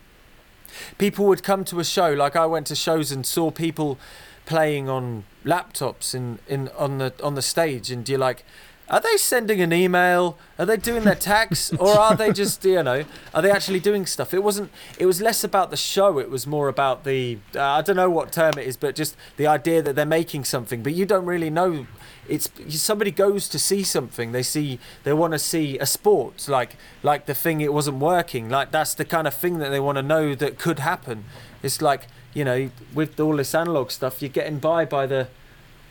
people 0.99 1.27
would 1.27 1.43
come 1.43 1.65
to 1.65 1.81
a 1.81 1.85
show 1.85 2.13
like 2.13 2.37
I 2.37 2.47
went 2.47 2.67
to 2.69 2.77
shows 2.77 3.13
and 3.13 3.25
saw 3.25 3.51
people 3.51 3.99
playing 4.45 4.89
on 4.89 5.25
laptops 5.45 6.15
in, 6.15 6.39
in 6.47 6.69
on 6.77 6.99
the 6.99 7.13
on 7.23 7.35
the 7.35 7.43
stage 7.43 7.91
and 7.91 8.09
you're 8.09 8.19
like 8.19 8.45
are 8.89 9.01
they 9.01 9.17
sending 9.17 9.61
an 9.61 9.73
email? 9.73 10.39
Are 10.59 10.67
they 10.67 10.77
doing 10.77 11.03
their 11.05 11.17
tax, 11.17 11.73
or 11.79 11.99
are 11.99 12.15
they 12.15 12.33
just 12.33 12.65
you 12.65 12.83
know? 12.83 13.05
Are 13.35 13.43
they 13.43 13.51
actually 13.51 13.81
doing 13.81 14.07
stuff? 14.07 14.33
It 14.33 14.43
wasn't. 14.43 14.71
It 14.99 15.07
was 15.07 15.21
less 15.21 15.43
about 15.43 15.71
the 15.71 15.77
show. 15.77 16.19
It 16.19 16.31
was 16.31 16.47
more 16.47 16.69
about 16.69 17.05
the 17.05 17.39
uh, 17.55 17.63
I 17.63 17.83
don't 17.83 17.97
know 17.97 18.11
what 18.11 18.33
term 18.33 18.59
it 18.59 18.67
is, 18.67 18.77
but 18.77 18.95
just 18.95 19.17
the 19.37 19.47
idea 19.47 19.83
that 19.83 19.97
they're 19.97 20.07
making 20.07 20.45
something, 20.45 20.83
but 20.83 20.95
you 20.95 21.05
don't 21.05 21.27
really 21.27 21.51
know. 21.51 21.87
It's 22.29 22.49
somebody 22.69 23.11
goes 23.11 23.49
to 23.49 23.59
see 23.59 23.83
something. 23.83 24.33
They 24.33 24.43
see 24.43 24.79
they 25.05 25.13
want 25.13 25.33
to 25.33 25.39
see 25.39 25.79
a 25.79 25.87
sport 25.87 26.49
like 26.49 26.77
like 27.03 27.27
the 27.27 27.35
thing. 27.35 27.61
It 27.61 27.73
wasn't 27.73 27.99
working. 27.99 28.49
Like 28.49 28.71
that's 28.71 28.95
the 28.95 29.05
kind 29.05 29.27
of 29.27 29.35
thing 29.35 29.59
that 29.59 29.71
they 29.71 29.81
want 29.81 29.97
to 29.97 30.03
know 30.03 30.35
that 30.35 30.59
could 30.59 30.79
happen. 30.79 31.25
It's 31.63 31.83
like 31.83 32.07
you 32.35 32.45
know 32.45 32.71
with 32.95 33.19
all 33.19 33.37
this 33.37 33.55
analog 33.55 33.91
stuff, 33.91 34.23
you're 34.23 34.29
getting 34.29 34.59
by 34.59 34.85
by 34.85 35.07
the 35.07 35.29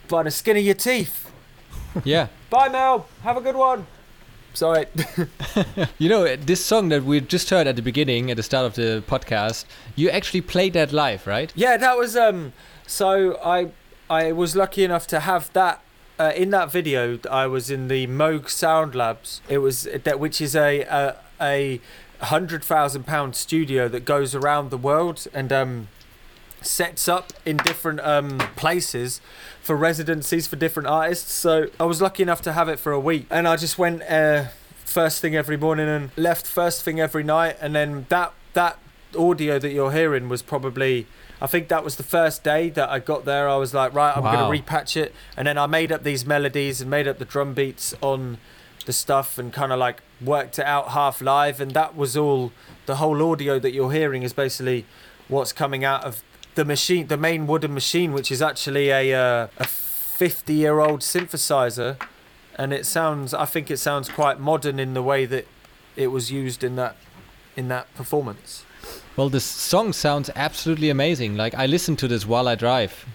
by 0.08 0.24
the 0.24 0.32
skin 0.32 0.56
of 0.56 0.64
your 0.64 0.76
teeth. 0.76 1.32
Yeah. 2.04 2.28
Bye, 2.50 2.70
Mel. 2.70 3.08
Have 3.24 3.38
a 3.38 3.42
good 3.42 3.56
one. 3.56 3.88
Sorry. 4.54 4.86
You 5.98 6.10
know, 6.10 6.36
this 6.36 6.64
song 6.64 6.90
that 6.90 7.04
we 7.04 7.22
just 7.22 7.50
heard 7.50 7.68
at 7.68 7.76
the 7.76 7.82
beginning, 7.82 8.30
at 8.32 8.38
the 8.38 8.44
start 8.44 8.66
of 8.66 8.76
the 8.76 9.04
podcast, 9.08 9.66
you 9.96 10.10
actually 10.10 10.42
played 10.42 10.74
that 10.74 10.92
live, 10.92 11.26
right? 11.28 11.52
yeah, 11.56 11.78
that 11.78 11.98
was 11.98 12.16
um. 12.18 12.54
So 12.88 13.38
I 13.44 13.70
I 14.10 14.32
was 14.34 14.56
lucky 14.56 14.84
enough 14.84 15.08
to 15.08 15.22
have 15.22 15.52
that. 15.54 15.82
Uh, 16.18 16.32
in 16.36 16.50
that 16.52 16.72
video, 16.72 17.20
I 17.30 17.46
was 17.48 17.70
in 17.70 17.90
the 17.90 18.08
Moog 18.08 18.50
Sound 18.50 18.96
Labs. 18.96 19.42
It 19.50 19.58
was 19.58 19.84
that, 20.04 20.18
which 20.20 20.40
is 20.42 20.56
a 20.56 20.82
a, 20.82 21.16
a 22.20 22.26
hundred 22.26 22.64
thousand 22.64 23.06
pound 23.06 23.36
studio 23.36 23.88
that 23.90 24.06
goes 24.06 24.34
around 24.36 24.70
the 24.70 24.78
world 24.78 25.28
and 25.34 25.52
um, 25.52 25.88
sets 26.66 27.08
up 27.08 27.34
in 27.46 27.58
different 27.58 28.00
um, 28.02 28.38
places 28.56 29.22
for 29.62 29.76
residencies 29.76 30.48
for 30.48 30.56
different 30.56 30.88
artists. 30.88 31.32
So 31.34 31.68
I 31.80 31.84
was 31.86 32.02
lucky 32.02 32.24
enough 32.24 32.42
to 32.44 32.54
have 32.54 32.70
it 32.70 32.80
for 32.80 32.92
a 32.92 33.00
week, 33.00 33.28
and 33.30 33.48
I 33.48 33.56
just 33.56 33.78
went 33.78 34.02
uh, 34.04 34.46
first 34.84 35.22
thing 35.22 35.36
every 35.36 35.58
morning 35.58 35.88
and 35.88 36.12
left 36.18 36.46
first 36.48 36.84
thing 36.84 37.00
every 37.00 37.24
night, 37.24 37.58
and 37.62 37.76
then 37.76 38.06
that 38.10 38.34
that 38.54 38.78
audio 39.18 39.58
that 39.60 39.72
you're 39.72 39.92
hearing 39.92 40.28
was 40.30 40.42
probably 40.42 41.08
I 41.42 41.48
think 41.48 41.68
that 41.68 41.84
was 41.84 41.98
the 41.98 42.04
first 42.04 42.44
day 42.44 42.70
that 42.72 42.90
I 42.90 43.00
got 43.00 43.26
there. 43.26 43.50
I 43.50 43.58
was 43.58 43.74
like, 43.74 43.94
right, 43.94 44.16
I'm 44.16 44.24
Wow. 44.24 44.48
going 44.50 44.58
to 44.58 44.64
repatch 44.64 44.96
it. 44.96 45.14
And 45.36 45.46
then 45.48 45.58
I 45.58 45.68
made 45.68 45.92
up 45.92 46.04
these 46.04 46.26
melodies 46.26 46.80
and 46.80 46.90
made 46.90 47.10
up 47.10 47.18
the 47.20 47.26
drum 47.26 47.54
beats 47.54 47.94
on 48.00 48.38
the 48.86 48.94
stuff 48.94 49.38
and 49.38 49.52
kind 49.52 49.74
of 49.74 49.78
like 49.78 50.02
worked 50.24 50.60
it 50.60 50.66
out 50.66 50.90
half 50.92 51.22
live. 51.22 51.60
And 51.60 51.72
that 51.72 51.94
was 51.96 52.16
all, 52.16 52.54
the 52.86 52.96
whole 52.96 53.22
audio 53.32 53.60
that 53.60 53.74
you're 53.74 53.92
hearing 53.92 54.24
is 54.24 54.32
basically 54.32 54.86
what's 55.28 55.52
coming 55.52 55.84
out 55.84 56.06
of 56.06 56.24
the 56.56 56.66
machine, 56.66 57.08
the 57.08 57.18
main 57.18 57.48
wooden 57.48 57.74
machine, 57.74 58.14
which 58.14 58.32
is 58.32 58.42
actually 58.42 58.90
a, 58.90 59.14
uh, 59.14 59.48
a 59.58 59.66
50 59.66 60.54
year 60.54 60.80
old 60.80 61.02
synthesizer. 61.02 61.98
And 62.58 62.74
it 62.74 62.86
sounds, 62.86 63.34
I 63.34 63.46
think 63.46 63.70
it 63.70 63.78
sounds 63.78 64.10
quite 64.10 64.40
modern 64.40 64.80
in 64.80 64.94
the 64.94 65.04
way 65.04 65.26
that 65.26 65.46
it 65.96 66.08
was 66.08 66.32
used 66.32 66.64
in 66.64 66.78
that, 66.78 66.96
in 67.56 67.68
that 67.68 67.94
performance. 67.96 68.66
Well, 69.18 69.30
this 69.30 69.46
song 69.46 69.94
sounds 69.94 70.30
absolutely 70.36 70.90
amazing. 70.90 71.36
Like 71.36 71.54
I 71.54 71.66
listen 71.66 71.96
to 71.98 72.08
this 72.08 72.26
while 72.26 72.48
I 72.48 72.56
drive. 72.56 73.06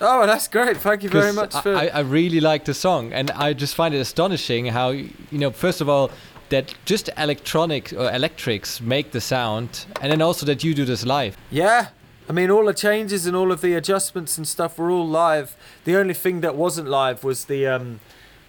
Oh, 0.00 0.26
that's 0.26 0.48
great. 0.48 0.76
Thank 0.76 1.02
you 1.02 1.08
very 1.08 1.32
much 1.32 1.54
for. 1.62 1.74
I, 1.74 1.86
I 1.86 2.00
really 2.00 2.40
like 2.40 2.66
the 2.66 2.74
song, 2.74 3.14
and 3.14 3.30
I 3.30 3.54
just 3.54 3.74
find 3.74 3.94
it 3.94 3.98
astonishing 3.98 4.66
how 4.66 4.90
you 4.90 5.10
know, 5.32 5.50
first 5.50 5.80
of 5.80 5.88
all, 5.88 6.10
that 6.50 6.74
just 6.84 7.08
electronic 7.16 7.94
or 7.94 8.12
electrics 8.12 8.80
make 8.82 9.12
the 9.12 9.20
sound, 9.20 9.86
and 10.02 10.12
then 10.12 10.20
also 10.20 10.44
that 10.46 10.62
you 10.62 10.74
do 10.74 10.84
this 10.84 11.06
live. 11.06 11.36
Yeah. 11.50 11.88
I 12.28 12.32
mean, 12.32 12.50
all 12.50 12.66
the 12.66 12.74
changes 12.74 13.26
and 13.26 13.36
all 13.36 13.52
of 13.52 13.60
the 13.60 13.74
adjustments 13.74 14.36
and 14.36 14.48
stuff 14.48 14.78
were 14.78 14.90
all 14.90 15.06
live. 15.06 15.56
The 15.84 15.96
only 15.96 16.14
thing 16.14 16.40
that 16.40 16.56
wasn't 16.56 16.88
live 16.88 17.22
was 17.22 17.44
the 17.44 17.66
um, 17.66 18.00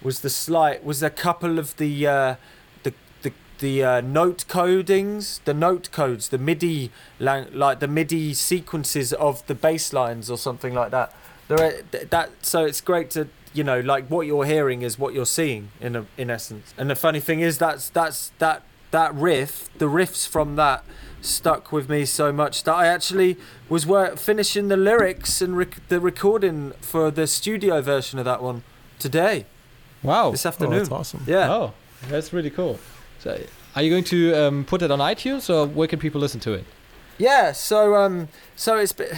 was 0.02 0.20
the 0.20 0.30
slight 0.30 0.84
was 0.84 1.02
a 1.02 1.10
couple 1.10 1.58
of 1.58 1.76
the 1.76 2.06
uh, 2.06 2.34
the 2.82 2.92
the 3.22 3.32
the 3.60 3.84
uh, 3.84 4.00
note 4.00 4.46
codings, 4.48 5.40
the 5.44 5.54
note 5.54 5.90
codes, 5.92 6.28
the 6.28 6.38
MIDI 6.38 6.90
lang- 7.20 7.52
like 7.52 7.78
the 7.78 7.88
MIDI 7.88 8.34
sequences 8.34 9.12
of 9.12 9.46
the 9.46 9.54
bass 9.54 9.92
lines 9.92 10.28
or 10.28 10.38
something 10.38 10.74
like 10.74 10.90
that. 10.90 11.14
There 11.46 11.60
are, 11.60 12.04
that 12.10 12.30
so 12.42 12.64
it's 12.64 12.80
great 12.80 13.10
to 13.12 13.28
you 13.54 13.62
know 13.62 13.78
like 13.78 14.08
what 14.08 14.26
you're 14.26 14.44
hearing 14.44 14.82
is 14.82 14.98
what 14.98 15.14
you're 15.14 15.24
seeing 15.24 15.70
in 15.80 15.94
a, 15.94 16.06
in 16.16 16.30
essence. 16.30 16.74
And 16.76 16.90
the 16.90 16.96
funny 16.96 17.20
thing 17.20 17.40
is 17.40 17.58
that's 17.58 17.90
that's 17.90 18.32
that 18.38 18.62
that 18.90 19.14
riff, 19.14 19.68
the 19.78 19.86
riffs 19.86 20.26
from 20.26 20.56
that 20.56 20.84
stuck 21.20 21.72
with 21.72 21.88
me 21.88 22.04
so 22.04 22.32
much 22.32 22.62
that 22.64 22.74
I 22.74 22.86
actually 22.86 23.36
was 23.68 23.86
wor- 23.86 24.16
finishing 24.16 24.68
the 24.68 24.76
lyrics 24.76 25.42
and 25.42 25.56
rec- 25.56 25.86
the 25.88 26.00
recording 26.00 26.72
for 26.80 27.10
the 27.10 27.26
studio 27.26 27.80
version 27.82 28.18
of 28.18 28.24
that 28.24 28.42
one 28.42 28.62
today, 28.98 29.46
Wow. 30.02 30.30
this 30.30 30.46
Oh, 30.46 30.48
afternoon. 30.48 30.78
that's 30.78 30.90
awesome. 30.90 31.24
Yeah. 31.26 31.50
Oh, 31.52 31.72
that's 32.08 32.32
really 32.32 32.50
cool. 32.50 32.78
So, 33.18 33.40
are 33.74 33.82
you 33.82 33.90
going 33.90 34.04
to 34.04 34.34
um, 34.34 34.64
put 34.64 34.82
it 34.82 34.90
on 34.90 35.00
iTunes, 35.00 35.52
or 35.52 35.66
where 35.66 35.88
can 35.88 35.98
people 35.98 36.20
listen 36.20 36.40
to 36.40 36.52
it? 36.52 36.64
Yeah, 37.18 37.50
so 37.52 37.96
um 37.96 38.28
so 38.54 38.76
it's 38.78 38.92
been 38.92 39.08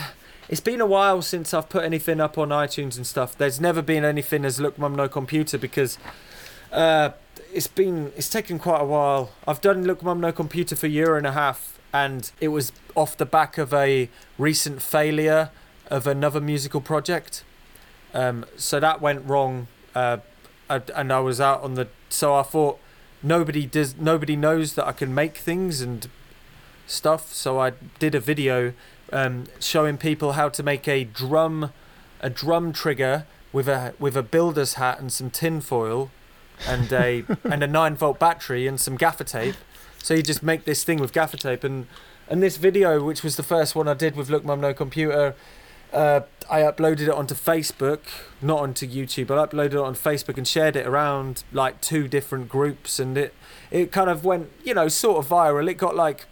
it's 0.48 0.60
been 0.62 0.80
a 0.80 0.86
while 0.86 1.20
since 1.20 1.52
I've 1.52 1.68
put 1.68 1.84
anything 1.84 2.18
up 2.18 2.38
on 2.38 2.48
iTunes 2.48 2.96
and 2.96 3.06
stuff. 3.06 3.36
There's 3.36 3.60
never 3.60 3.82
been 3.82 4.06
anything 4.06 4.46
as 4.46 4.58
Look 4.58 4.78
Mum 4.78 4.94
No 4.94 5.06
Computer 5.06 5.58
because 5.58 5.98
uh 6.72 7.10
it's 7.52 7.66
been 7.66 8.10
it's 8.16 8.30
taken 8.30 8.58
quite 8.58 8.80
a 8.80 8.86
while. 8.86 9.32
I've 9.46 9.60
done 9.60 9.84
Look 9.84 10.02
Mum 10.02 10.18
No 10.20 10.32
Computer 10.32 10.74
for 10.76 10.86
a 10.86 10.88
year 10.88 11.18
and 11.18 11.26
a 11.26 11.32
half 11.32 11.78
and 11.92 12.30
it 12.40 12.48
was 12.48 12.72
off 12.94 13.16
the 13.16 13.26
back 13.26 13.58
of 13.58 13.72
a 13.74 14.08
recent 14.38 14.82
failure 14.82 15.50
of 15.88 16.06
another 16.06 16.40
musical 16.40 16.80
project. 16.80 17.44
Um 18.14 18.46
so 18.56 18.80
that 18.80 19.00
went 19.00 19.24
wrong 19.26 19.68
uh 19.94 20.18
and 20.68 21.12
I 21.12 21.20
was 21.20 21.40
out 21.40 21.62
on 21.62 21.74
the 21.74 21.88
so 22.08 22.34
I 22.34 22.42
thought 22.42 22.78
nobody 23.22 23.66
does 23.66 23.96
nobody 23.96 24.36
knows 24.36 24.74
that 24.74 24.86
I 24.86 24.92
can 24.92 25.14
make 25.14 25.36
things 25.36 25.80
and 25.80 26.08
stuff. 26.86 27.32
So 27.32 27.58
I 27.58 27.72
did 27.98 28.14
a 28.14 28.20
video 28.20 28.72
um, 29.12 29.44
showing 29.58 29.96
people 29.96 30.32
how 30.32 30.48
to 30.50 30.62
make 30.62 30.86
a 30.88 31.04
drum, 31.04 31.72
a 32.20 32.30
drum 32.30 32.72
trigger 32.72 33.26
with 33.52 33.68
a 33.68 33.94
with 33.98 34.16
a 34.16 34.22
builder's 34.22 34.74
hat 34.74 35.00
and 35.00 35.12
some 35.12 35.30
tin 35.30 35.60
foil, 35.60 36.10
and 36.66 36.92
a 36.92 37.24
and 37.44 37.62
a 37.62 37.66
nine 37.66 37.96
volt 37.96 38.18
battery 38.18 38.66
and 38.66 38.80
some 38.80 38.96
gaffer 38.96 39.24
tape. 39.24 39.56
So 40.02 40.14
you 40.14 40.22
just 40.22 40.42
make 40.42 40.64
this 40.64 40.84
thing 40.84 40.98
with 40.98 41.12
gaffer 41.12 41.36
tape 41.36 41.64
and 41.64 41.86
and 42.28 42.42
this 42.42 42.56
video, 42.56 43.02
which 43.02 43.24
was 43.24 43.36
the 43.36 43.42
first 43.42 43.74
one 43.74 43.88
I 43.88 43.94
did 43.94 44.14
with 44.14 44.30
Look 44.30 44.44
Mum 44.44 44.60
No 44.60 44.72
Computer. 44.72 45.34
Uh, 45.92 46.20
I 46.48 46.60
uploaded 46.60 47.00
it 47.00 47.10
onto 47.10 47.34
Facebook, 47.34 48.00
not 48.40 48.60
onto 48.60 48.86
YouTube. 48.86 49.32
I 49.32 49.44
uploaded 49.44 49.72
it 49.72 49.78
on 49.78 49.96
Facebook 49.96 50.38
and 50.38 50.46
shared 50.46 50.76
it 50.76 50.86
around 50.86 51.42
like 51.52 51.80
two 51.80 52.06
different 52.06 52.48
groups, 52.48 53.00
and 53.00 53.18
it 53.18 53.34
it 53.70 53.90
kind 53.90 54.08
of 54.08 54.24
went, 54.24 54.50
you 54.64 54.74
know, 54.74 54.88
sort 54.88 55.24
of 55.24 55.30
viral. 55.30 55.68
It 55.68 55.74
got 55.74 55.96
like 55.96 56.26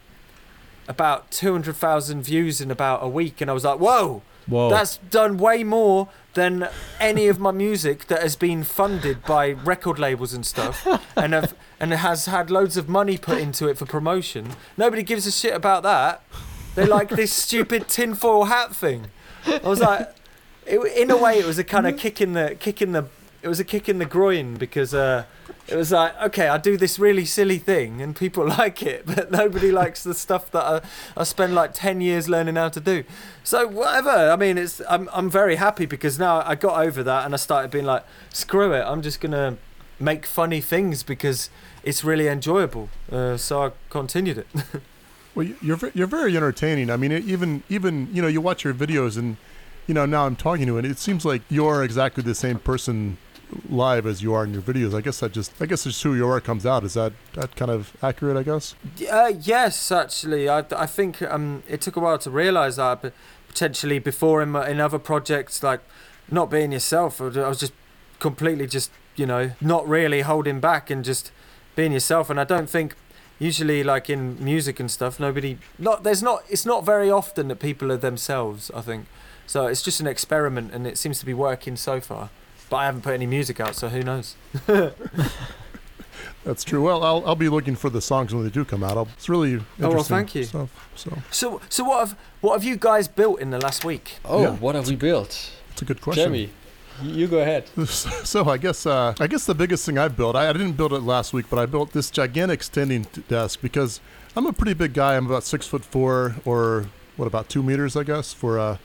about 0.87 1.31
200,000 1.31 2.23
views 2.23 2.61
in 2.63 2.71
about 2.71 3.03
a 3.03 3.09
week 3.09 3.43
and 3.43 3.51
I 3.51 3.55
was 3.55 3.65
like, 3.65 3.79
"Whoa, 3.79 4.23
Whoa. 4.49 4.71
that's 4.71 4.97
done 4.97 5.37
way 5.37 5.63
more 5.63 6.09
than 6.35 6.69
any 7.01 7.27
of 7.29 7.39
my 7.39 7.51
music 7.51 8.07
that 8.07 8.23
has 8.23 8.37
been 8.37 8.63
funded 8.65 9.25
by 9.25 9.51
record 9.51 9.99
labels 9.99 10.33
and 10.33 10.47
stuff 10.47 10.87
and 11.17 11.33
have, 11.33 11.55
and 11.81 11.93
has 11.93 12.27
had 12.27 12.51
loads 12.51 12.77
of 12.77 12.89
money 12.89 13.19
put 13.19 13.39
into 13.39 13.69
it 13.69 13.77
for 13.77 13.87
promotion. 13.87 14.51
Nobody 14.77 15.03
gives 15.03 15.27
a 15.27 15.33
shit 15.33 15.55
about 15.55 15.83
that. 15.83 16.23
They 16.75 16.87
like 16.87 17.09
this 17.09 17.33
stupid 17.45 17.89
tinfoil 17.89 18.45
hat 18.45 18.75
thing." 18.75 19.09
I 19.47 19.69
was 19.69 19.81
like 19.81 20.15
it, 20.67 20.79
in 20.97 21.11
a 21.11 21.17
way 21.17 21.39
it 21.39 21.47
was 21.47 21.59
a 21.59 21.65
kind 21.65 21.87
of 21.87 21.97
kick 21.97 22.21
in 22.21 22.33
the 22.33 22.57
kick 22.59 22.83
in 22.83 22.93
the 22.93 23.07
it 23.43 23.49
was 23.49 23.61
a 23.61 23.65
kick 23.65 23.89
in 23.89 23.99
the 23.99 24.05
groin 24.05 24.57
because 24.57 24.93
uh 24.93 25.25
it 25.71 25.77
was 25.77 25.93
like, 25.93 26.21
okay, 26.23 26.49
I 26.49 26.59
do 26.59 26.77
this 26.77 26.99
really 26.99 27.25
silly 27.25 27.59
thing 27.59 28.01
and 28.01 28.17
people 28.17 28.47
like 28.59 28.83
it, 28.83 29.05
but 29.07 29.31
nobody 29.31 29.71
likes 29.71 30.03
the 30.03 30.15
stuff 30.15 30.51
that 30.53 30.65
I, 30.65 30.81
I 31.17 31.25
spend 31.25 31.55
like 31.55 31.73
10 31.75 32.01
years 32.01 32.29
learning 32.29 32.57
how 32.57 32.69
to 32.71 32.81
do. 32.81 33.05
So, 33.45 33.67
whatever. 33.67 34.11
I 34.11 34.37
mean, 34.37 34.57
it's 34.59 34.81
I'm, 34.89 35.09
I'm 35.13 35.29
very 35.31 35.57
happy 35.57 35.87
because 35.87 36.19
now 36.19 36.43
I 36.45 36.55
got 36.55 36.81
over 36.85 37.03
that 37.03 37.25
and 37.25 37.35
I 37.35 37.37
started 37.39 37.71
being 37.71 37.85
like, 37.87 38.05
screw 38.33 38.73
it, 38.73 38.83
I'm 38.83 39.03
just 39.03 39.21
going 39.21 39.33
to 39.33 39.57
make 40.01 40.25
funny 40.27 40.61
things 40.61 41.03
because 41.03 41.51
it's 41.83 42.05
really 42.05 42.29
enjoyable. 42.29 42.89
Uh, 43.11 43.37
so 43.37 43.63
I 43.65 43.73
continued 43.91 44.39
it. 44.39 44.47
Well, 45.35 45.47
you- 45.47 45.57
you're 45.63 45.79
you're 45.95 46.09
very 46.09 46.37
entertaining. 46.37 46.91
I 46.91 46.97
mean, 46.97 47.13
even 47.13 47.63
even 47.69 48.09
you 48.13 48.21
know, 48.23 48.27
you 48.27 48.41
watch 48.41 48.65
your 48.65 48.75
videos, 48.75 49.17
and 49.17 49.37
you 49.87 49.95
know, 49.95 50.05
now 50.05 50.27
I'm 50.27 50.35
talking 50.35 50.67
to 50.67 50.79
it. 50.79 50.85
It 50.85 50.99
seems 50.99 51.25
like 51.25 51.43
you're 51.49 51.85
exactly 51.85 52.25
the 52.25 52.35
same 52.35 52.59
person 52.59 53.19
live 53.69 54.07
as 54.07 54.23
you 54.23 54.35
are 54.35 54.45
in 54.45 54.53
your 54.53 54.63
videos. 54.63 54.95
I 54.95 55.01
guess 55.01 55.21
that 55.21 55.33
just 55.33 55.53
I 55.61 55.67
guess 55.67 55.87
it's 55.87 56.03
who 56.03 56.15
you 56.15 56.29
are 56.29 56.41
comes 56.41 56.67
out. 56.67 56.85
Is 56.85 56.95
that 56.95 57.13
that 57.35 57.57
kind 57.57 57.71
of 57.71 57.97
accurate? 58.03 58.37
I 58.37 58.43
guess. 58.43 58.75
Uh, 59.11 59.33
yes, 59.41 59.91
actually, 59.91 60.49
I, 60.49 60.65
I 60.77 60.87
think 60.87 61.23
um, 61.23 61.63
it 61.69 61.81
took 61.81 61.97
a 61.97 62.01
while 62.01 62.19
to 62.19 62.31
realise 62.31 62.77
that, 62.77 63.03
but 63.03 63.13
potentially 63.49 63.99
before 63.99 64.43
in, 64.43 64.55
in 64.55 64.81
other 64.81 64.99
projects, 64.99 65.63
like 65.63 65.81
not 66.31 66.51
being 66.51 66.73
yourself, 66.73 67.21
I 67.21 67.27
was 67.27 67.59
just 67.59 67.73
completely 68.19 68.67
just, 68.67 68.91
you 69.17 69.27
know, 69.27 69.53
not 69.61 69.89
really 69.89 70.21
holding 70.21 70.61
back 70.61 70.91
and 70.91 71.05
just 71.05 71.33
being 71.75 71.93
yourself. 71.93 72.31
And 72.31 72.39
I 72.39 72.45
don't 72.45 72.69
think 72.69 72.95
usually 73.39 73.83
like 73.83 74.11
in 74.11 74.43
music 74.43 74.79
and 74.79 74.91
stuff, 74.91 75.19
nobody, 75.19 75.59
not 75.79 76.05
there's 76.05 76.23
not, 76.23 76.43
it's 76.49 76.67
not 76.67 76.85
very 76.85 77.11
often 77.11 77.49
that 77.49 77.57
people 77.57 77.91
are 77.91 77.97
themselves, 77.97 78.71
I 78.75 78.81
think. 78.81 79.07
So 79.47 79.67
it's 79.67 79.83
just 79.83 80.01
an 80.01 80.07
experiment 80.07 80.73
and 80.73 80.87
it 80.87 80.99
seems 80.99 81.19
to 81.21 81.27
be 81.27 81.35
working 81.35 81.77
so 81.77 82.01
far. 82.01 82.31
But 82.71 82.77
I 82.77 82.85
haven't 82.87 83.03
put 83.03 83.15
any 83.15 83.27
music 83.27 83.61
out, 83.61 83.75
so 83.75 83.89
who 83.89 84.03
knows? 84.03 84.37
That's 86.45 86.65
true. 86.65 86.83
Well, 86.85 87.03
I'll 87.05 87.23
I'll 87.27 87.37
be 87.37 87.49
looking 87.49 87.77
for 87.77 87.91
the 87.91 88.01
songs 88.01 88.35
when 88.35 88.45
they 88.45 88.51
do 88.51 88.65
come 88.65 88.83
out. 88.83 88.97
I'll, 88.97 89.09
it's 89.17 89.29
really 89.29 89.53
interesting 89.55 89.85
Oh, 89.85 89.91
well, 89.91 90.03
thank 90.03 90.35
you. 90.35 90.45
stuff. 90.45 90.71
So 90.97 91.19
So, 91.31 91.61
so 91.69 91.85
what 91.85 91.99
have 92.09 92.19
what 92.41 92.53
have 92.55 92.65
you 92.65 92.77
guys 92.77 93.09
built 93.09 93.41
in 93.41 93.51
the 93.51 93.59
last 93.59 93.85
week? 93.85 94.17
oh, 94.25 94.43
Yeah. 94.43 94.51
what 94.53 94.75
have 94.75 94.89
we 94.89 94.97
built? 94.97 95.51
it's 95.73 95.83
a 95.83 95.85
good 95.85 96.01
question. 96.01 96.25
Jeremy, 96.25 96.51
you 97.03 97.27
go 97.27 97.39
ahead. 97.39 97.65
So 97.87 98.49
I 98.49 98.57
guess 98.57 98.87
uh, 98.87 99.15
I 99.21 99.27
guess 99.27 99.45
the 99.47 99.55
biggest 99.55 99.85
thing 99.85 99.99
I 99.99 100.09
built 100.09 100.37
I, 100.37 100.49
I 100.49 100.53
didn't 100.53 100.73
build 100.73 100.93
it 100.93 101.03
last 101.03 101.33
week, 101.33 101.47
but 101.51 101.59
I 101.59 101.67
built 101.67 101.93
this 101.93 102.11
gigantic 102.11 102.63
standing 102.63 103.05
t- 103.07 103.23
desk 103.29 103.61
because 103.61 104.01
I'm 104.37 104.47
a 104.47 104.53
pretty 104.53 104.75
big 104.75 104.95
guy. 104.95 105.17
I'm 105.17 105.27
about 105.27 105.45
six 105.45 105.67
foot 105.67 105.85
four, 105.85 106.37
or 106.45 106.87
what 107.17 107.27
about 107.27 107.49
two 107.49 107.63
meters, 107.63 107.97
I 107.97 108.05
guess, 108.05 108.33
for 108.33 108.59
uh, 108.59 108.77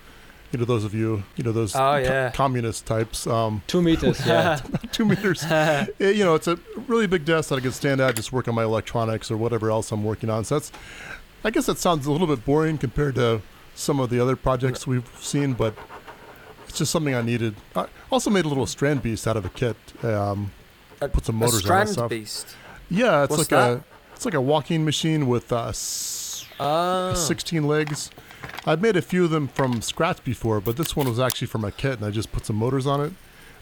you 0.53 0.59
know 0.59 0.65
those 0.65 0.83
of 0.85 0.93
you 0.93 1.23
you 1.35 1.43
know 1.43 1.51
those 1.51 1.75
Oh, 1.75 2.01
co- 2.05 2.31
communist 2.33 2.85
types. 2.85 3.27
Um, 3.27 3.61
Two 3.67 3.81
meters, 3.81 4.25
yeah. 4.25 4.61
two 4.93 5.03
meters. 5.03 5.43
Eh, 5.51 5.85
you 5.99 6.23
know, 6.23 6.35
it's 6.35 6.47
a 6.47 6.57
really 6.87 7.07
big 7.07 7.25
desk 7.25 7.49
that 7.49 7.55
I 7.55 7.59
can 7.59 7.71
stand 7.71 7.99
at, 7.99 8.15
just 8.15 8.31
work 8.31 8.47
on 8.47 8.55
my 8.55 8.63
electronics 8.63 9.29
or 9.31 9.35
whatever 9.37 9.69
else 9.71 9.91
I'm 9.91 10.03
working 10.03 10.29
on. 10.29 10.45
So 10.45 10.55
that's 10.55 10.71
I 11.43 11.49
guess 11.49 11.65
that 11.65 11.77
sounds 11.79 12.05
a 12.05 12.11
little 12.11 12.27
bit 12.27 12.45
boring 12.45 12.77
compared 12.77 13.15
to 13.15 13.41
some 13.75 13.99
of 13.99 14.09
the 14.09 14.19
other 14.19 14.35
projects 14.35 14.85
we've 14.87 15.09
seen, 15.19 15.53
but 15.53 15.73
it's 16.67 16.77
just 16.77 16.91
something 16.91 17.13
I 17.15 17.21
needed. 17.21 17.55
I 17.75 17.87
also 18.11 18.29
made 18.29 18.45
a 18.45 18.47
little 18.47 18.65
Strandbeest 18.67 19.25
out 19.27 19.35
of 19.35 19.45
a 19.45 19.49
kit. 19.49 19.75
Um, 20.03 20.51
A- 21.01 21.09
put 21.09 21.25
some 21.25 21.35
motors 21.37 21.55
on 21.55 21.59
it 21.59 21.63
strand 21.63 21.87
and 21.89 21.93
stuff. 21.93 22.09
beast. 22.09 22.55
Yeah, 22.89 23.23
it's 23.23 23.31
What's 23.35 23.51
like 23.51 23.59
a 23.59 23.83
it's 24.15 24.25
like 24.25 24.35
a 24.35 24.41
walking 24.41 24.85
machine 24.85 25.25
with 25.27 25.51
uh, 25.51 25.69
s- 25.69 26.45
Ah. 26.59 27.13
16 27.15 27.67
legs. 27.67 28.11
I've 28.65 28.81
made 28.81 28.95
a 28.95 29.01
few 29.01 29.25
of 29.25 29.31
them 29.31 29.47
from 29.49 29.81
scratch 29.81 30.23
before, 30.23 30.61
but 30.61 30.77
this 30.77 30.95
one 30.95 31.07
was 31.09 31.19
actually 31.19 31.47
from 31.47 31.65
a 31.65 31.71
kit, 31.71 31.97
and 31.99 32.05
I 32.05 32.11
just 32.11 32.31
put 32.31 32.45
some 32.45 32.55
motors 32.55 32.87
on 32.87 33.01
it. 33.01 33.13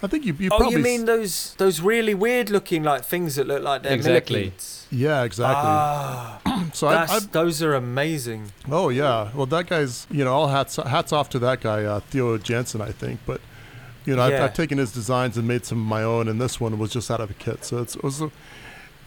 I 0.03 0.07
think 0.07 0.25
you, 0.25 0.35
you 0.39 0.49
Oh, 0.51 0.57
probably. 0.57 0.73
you 0.75 0.79
s- 0.79 0.83
mean 0.83 1.05
those 1.05 1.53
those 1.59 1.79
really 1.79 2.13
weird 2.15 2.49
looking 2.49 2.81
like 2.83 3.03
things 3.03 3.35
that 3.35 3.45
look 3.47 3.61
like 3.61 3.83
they're 3.83 3.93
Exactly. 3.93 4.39
millipedes? 4.39 4.87
Yeah, 4.91 5.23
exactly. 5.23 5.55
Ah, 5.63 6.39
so 6.73 6.87
I, 6.87 7.05
I, 7.05 7.19
those 7.31 7.61
are 7.61 7.75
amazing. 7.75 8.51
oh 8.69 8.89
yeah. 8.89 9.29
Well, 9.35 9.45
that 9.47 9.67
guy's. 9.67 10.07
You 10.09 10.23
know, 10.23 10.33
all 10.33 10.47
hats 10.47 10.75
hats 10.77 11.13
off 11.13 11.29
to 11.31 11.39
that 11.39 11.61
guy, 11.61 11.83
uh, 11.83 11.99
Theo 11.99 12.37
Jansen 12.39 12.81
I 12.81 12.91
think. 12.91 13.19
But 13.27 13.41
you 14.05 14.15
know, 14.15 14.23
I've, 14.23 14.41
I've 14.41 14.53
taken 14.55 14.79
his 14.79 14.91
designs 14.91 15.37
and 15.37 15.47
made 15.47 15.65
some 15.65 15.79
of 15.79 15.85
my 15.85 16.01
own, 16.01 16.27
and 16.27 16.41
this 16.41 16.59
one 16.59 16.79
was 16.79 16.91
just 16.91 17.11
out 17.11 17.21
of 17.21 17.29
a 17.29 17.35
kit. 17.35 17.63
So 17.65 17.77
it's, 17.83 17.95
it 17.95 18.03
was. 18.03 18.21
A, 18.21 18.31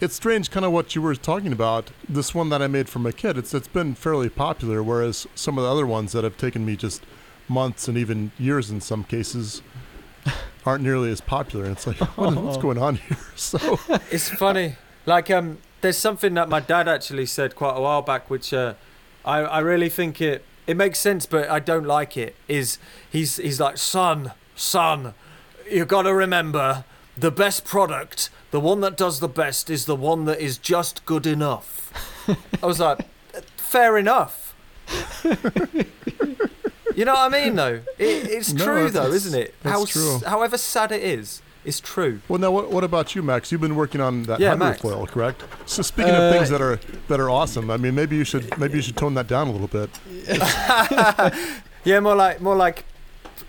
it's 0.01 0.15
strange, 0.15 0.51
kind 0.51 0.65
of 0.65 0.71
what 0.71 0.95
you 0.95 1.01
were 1.01 1.15
talking 1.15 1.51
about. 1.51 1.91
This 2.07 2.33
one 2.35 2.49
that 2.49 2.61
I 2.61 2.67
made 2.67 2.89
for 2.89 2.99
my 2.99 3.11
kid, 3.11 3.37
it's 3.37 3.53
it's 3.53 3.67
been 3.67 3.95
fairly 3.95 4.29
popular, 4.29 4.83
whereas 4.83 5.27
some 5.35 5.57
of 5.57 5.63
the 5.63 5.69
other 5.69 5.85
ones 5.85 6.11
that 6.11 6.23
have 6.23 6.37
taken 6.37 6.65
me 6.65 6.75
just 6.75 7.03
months 7.47 7.87
and 7.87 7.97
even 7.97 8.31
years 8.39 8.71
in 8.71 8.81
some 8.81 9.03
cases 9.03 9.61
aren't 10.65 10.83
nearly 10.83 11.11
as 11.11 11.21
popular. 11.21 11.65
And 11.65 11.73
it's 11.73 11.87
like, 11.87 11.97
what, 12.17 12.35
what's 12.35 12.57
going 12.57 12.77
on 12.77 12.95
here? 12.95 13.17
So 13.35 13.79
It's 14.11 14.29
funny. 14.29 14.75
Like 15.05 15.29
um, 15.29 15.59
there's 15.81 15.97
something 15.97 16.33
that 16.33 16.49
my 16.49 16.59
dad 16.59 16.87
actually 16.87 17.25
said 17.25 17.55
quite 17.55 17.77
a 17.77 17.81
while 17.81 18.01
back, 18.01 18.29
which 18.29 18.53
uh, 18.53 18.73
I 19.23 19.39
I 19.39 19.59
really 19.59 19.89
think 19.89 20.21
it 20.21 20.43
it 20.67 20.75
makes 20.75 20.99
sense, 20.99 21.25
but 21.25 21.49
I 21.49 21.59
don't 21.59 21.85
like 21.85 22.17
it. 22.17 22.35
Is 22.47 22.79
he's 23.09 23.37
he's 23.37 23.59
like 23.59 23.77
son 23.77 24.31
son, 24.55 25.13
you 25.69 25.85
got 25.85 26.03
to 26.03 26.13
remember 26.13 26.85
the 27.17 27.31
best 27.31 27.65
product, 27.65 28.29
the 28.55 28.59
one 28.61 28.79
that 28.79 28.95
does 28.95 29.19
the 29.19 29.27
best, 29.27 29.69
is 29.69 29.83
the 29.83 29.97
one 29.97 30.23
that 30.23 30.39
is 30.39 30.57
just 30.57 31.03
good 31.05 31.27
enough. 31.27 31.91
I 32.63 32.65
was 32.65 32.79
like, 32.79 33.05
fair 33.57 33.97
enough. 33.97 34.55
you 36.95 37.03
know 37.03 37.13
what 37.15 37.33
I 37.33 37.43
mean, 37.43 37.55
though. 37.57 37.81
It, 37.99 38.29
it's 38.29 38.53
No, 38.53 38.63
true, 38.63 38.89
though, 38.89 39.11
isn't 39.11 39.37
it? 39.37 39.53
How, 39.65 39.83
true. 39.83 40.19
however 40.25 40.57
sad 40.57 40.93
it 40.93 41.03
is, 41.03 41.41
it's 41.65 41.81
true. 41.81 42.21
Well, 42.29 42.39
now 42.39 42.51
what, 42.51 42.71
what 42.71 42.85
about 42.85 43.13
you, 43.13 43.21
Max? 43.23 43.51
You've 43.51 43.59
been 43.59 43.75
working 43.75 43.99
on 43.99 44.23
that 44.23 44.39
Yeah, 44.39 44.55
hydrofoil, 44.55 45.05
correct? 45.09 45.43
So 45.65 45.81
speaking 45.81 46.13
Uh, 46.15 46.19
of 46.21 46.33
things 46.33 46.49
that 46.49 46.61
are 46.61 46.79
that 47.09 47.19
are 47.19 47.29
awesome, 47.29 47.69
I 47.69 47.75
mean, 47.75 47.93
maybe 47.93 48.15
you 48.15 48.23
should 48.23 48.57
maybe 48.57 48.75
you 48.77 48.81
should 48.83 48.95
tone 48.95 49.15
that 49.15 49.27
down 49.27 49.49
a 49.49 49.51
little 49.51 49.67
bit. 49.67 49.89
Yeah, 51.83 51.99
more 51.99 52.15
like 52.15 52.39
more 52.41 52.55
like 52.55 52.83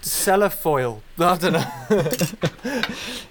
cellophane. 0.01 1.01
I 1.19 1.37
don't 1.37 1.53
know. 1.53 1.65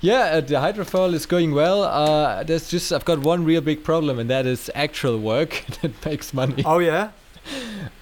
Yeah, 0.02 0.20
uh, 0.38 0.42
the 0.42 0.56
hydrofoil 0.56 1.14
is 1.16 1.26
going 1.26 1.52
well. 1.54 1.84
Uh, 1.84 2.44
there's 2.44 2.70
just 2.70 2.92
I've 2.94 3.06
got 3.06 3.20
one 3.20 3.44
real 3.44 3.62
big 3.62 3.84
problem, 3.84 4.20
and 4.20 4.30
that 4.30 4.46
is 4.46 4.70
actual 4.76 5.18
work 5.18 5.64
that 5.82 6.06
makes 6.06 6.32
money. 6.34 6.62
Oh 6.64 6.78
yeah. 6.80 7.10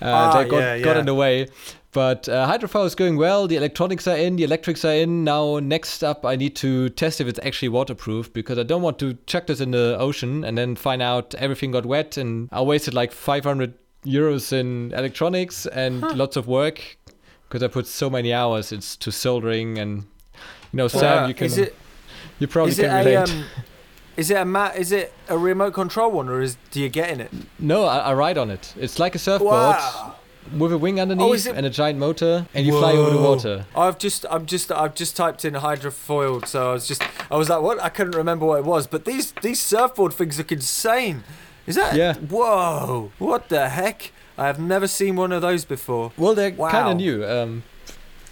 uh, 0.01 0.05
Ah, 0.05 0.33
that 0.33 0.49
got, 0.49 0.57
yeah, 0.57 0.79
got 0.79 0.93
yeah. 0.95 0.99
in 0.99 1.05
the 1.05 1.13
way. 1.15 1.47
But 1.93 2.27
uh, 2.27 2.47
hydrofoil 2.51 2.85
is 2.87 2.95
going 2.95 3.17
well. 3.17 3.47
The 3.47 3.55
electronics 3.55 4.07
are 4.07 4.17
in, 4.17 4.35
the 4.35 4.43
electrics 4.43 4.83
are 4.83 4.93
in. 4.93 5.23
Now, 5.23 5.59
next 5.59 6.03
up, 6.03 6.25
I 6.25 6.35
need 6.35 6.55
to 6.57 6.89
test 6.89 7.21
if 7.21 7.27
it's 7.27 7.39
actually 7.43 7.69
waterproof 7.69 8.33
because 8.33 8.57
I 8.57 8.63
don't 8.63 8.81
want 8.81 8.97
to 8.99 9.15
chuck 9.27 9.45
this 9.47 9.61
in 9.61 9.71
the 9.71 9.95
ocean 9.99 10.43
and 10.43 10.57
then 10.57 10.75
find 10.75 11.01
out 11.03 11.35
everything 11.35 11.71
got 11.71 11.85
wet 11.85 12.17
and 12.17 12.49
I 12.51 12.61
wasted 12.63 12.95
like 12.95 13.11
500 13.11 13.75
euros 14.05 14.51
in 14.51 14.91
electronics 14.93 15.65
and 15.67 16.01
lots 16.17 16.35
of 16.35 16.47
work 16.47 16.97
because 17.53 17.61
I 17.63 17.67
put 17.67 17.85
so 17.85 18.09
many 18.09 18.33
hours 18.33 18.71
into 18.71 19.11
soldering 19.11 19.77
and 19.77 20.05
you 20.71 20.77
know, 20.77 20.87
Sam, 20.87 21.27
you 21.29 21.35
can 21.35 21.45
Is 21.45 21.59
it 21.59 21.75
you 22.39 22.47
probably 22.47 22.71
is 22.71 22.79
it 22.79 22.87
can 22.89 23.05
relate. 23.05 23.13
a 23.13 23.23
um, 23.25 23.45
is 24.17 24.31
it 24.31 24.37
a 24.37 24.45
mat? 24.45 24.75
Is 24.75 24.91
it 24.91 25.13
a 25.29 25.37
remote 25.37 25.75
control 25.75 26.09
one, 26.11 26.29
or 26.29 26.41
is 26.41 26.57
do 26.71 26.81
you 26.81 26.89
get 26.89 27.11
in 27.11 27.21
it? 27.21 27.31
no, 27.59 27.85
I, 27.85 27.97
I 27.99 28.13
ride 28.15 28.39
on 28.39 28.49
it. 28.49 28.73
It's 28.79 28.97
like 28.97 29.13
a 29.13 29.19
surfboard 29.19 29.51
Wow. 29.53 30.15
with 30.57 30.73
a 30.73 30.79
wing 30.79 30.99
underneath 30.99 31.35
is 31.35 31.45
it- 31.45 31.55
and 31.55 31.63
a 31.67 31.69
giant 31.69 31.99
motor, 31.99 32.47
and 32.55 32.65
you 32.65 32.73
fly 32.79 32.93
over 32.93 33.11
the 33.11 33.21
water. 33.21 33.65
I've 33.75 33.99
just 33.99 34.25
I'm 34.31 34.47
just 34.47 34.71
I've 34.71 34.95
just 34.95 35.15
typed 35.15 35.45
in 35.45 35.53
hydrofoiled, 35.53 36.47
so 36.47 36.71
I 36.71 36.73
was 36.73 36.87
just 36.87 37.03
I 37.29 37.37
was 37.37 37.49
like, 37.49 37.61
what? 37.61 37.79
I 37.83 37.89
couldn't 37.89 38.15
remember 38.15 38.47
what 38.47 38.57
it 38.57 38.65
was. 38.65 38.87
But 38.87 39.05
these 39.05 39.31
these 39.43 39.59
surfboard 39.59 40.13
things 40.13 40.39
look 40.39 40.51
insane. 40.51 41.23
Is 41.67 41.75
that? 41.75 41.95
Yeah. 41.95 42.15
Whoa! 42.15 43.11
What 43.19 43.49
the 43.49 43.69
heck? 43.69 44.11
I 44.37 44.47
have 44.47 44.59
never 44.59 44.87
seen 44.87 45.15
one 45.15 45.31
of 45.31 45.41
those 45.41 45.65
before. 45.65 46.11
Well, 46.17 46.33
they're 46.33 46.51
kind 46.51 46.89
of 46.89 46.97
new. 46.97 47.25
Um, 47.25 47.63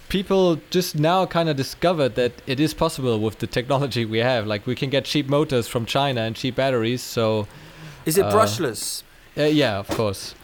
people 0.08 0.60
just 0.70 0.98
now 0.98 1.26
kind 1.26 1.48
of 1.48 1.56
discovered 1.56 2.14
that 2.16 2.32
it 2.46 2.58
is 2.60 2.74
possible 2.74 3.18
with 3.20 3.38
the 3.38 3.46
technology 3.46 4.04
we 4.04 4.18
have. 4.18 4.46
Like 4.46 4.66
we 4.66 4.74
can 4.74 4.90
get 4.90 5.04
cheap 5.04 5.28
motors 5.28 5.68
from 5.68 5.86
China 5.86 6.22
and 6.22 6.34
cheap 6.36 6.56
batteries. 6.56 7.02
So 7.02 7.46
Is 8.04 8.18
it 8.18 8.24
Uh, 8.26 8.32
brushless? 8.32 9.04
uh, 9.38 9.42
yeah, 9.44 9.78
of 9.78 9.88
course. 9.88 10.34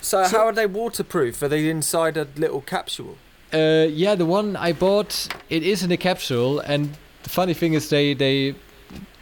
So, 0.00 0.24
So- 0.24 0.38
how 0.38 0.46
are 0.46 0.52
they 0.52 0.66
waterproof? 0.66 1.40
Are 1.42 1.48
they 1.48 1.68
inside 1.68 2.16
a 2.16 2.26
little 2.36 2.60
capsule? 2.62 3.16
Uh, 3.52 3.86
yeah, 3.88 4.14
the 4.16 4.26
one 4.26 4.56
I 4.56 4.72
bought, 4.72 5.28
it 5.48 5.62
is 5.62 5.82
in 5.82 5.90
a 5.92 5.96
capsule, 5.96 6.58
and 6.60 6.96
the 7.22 7.30
funny 7.30 7.54
thing 7.54 7.74
is 7.74 7.88
they 7.90 8.14
they 8.14 8.54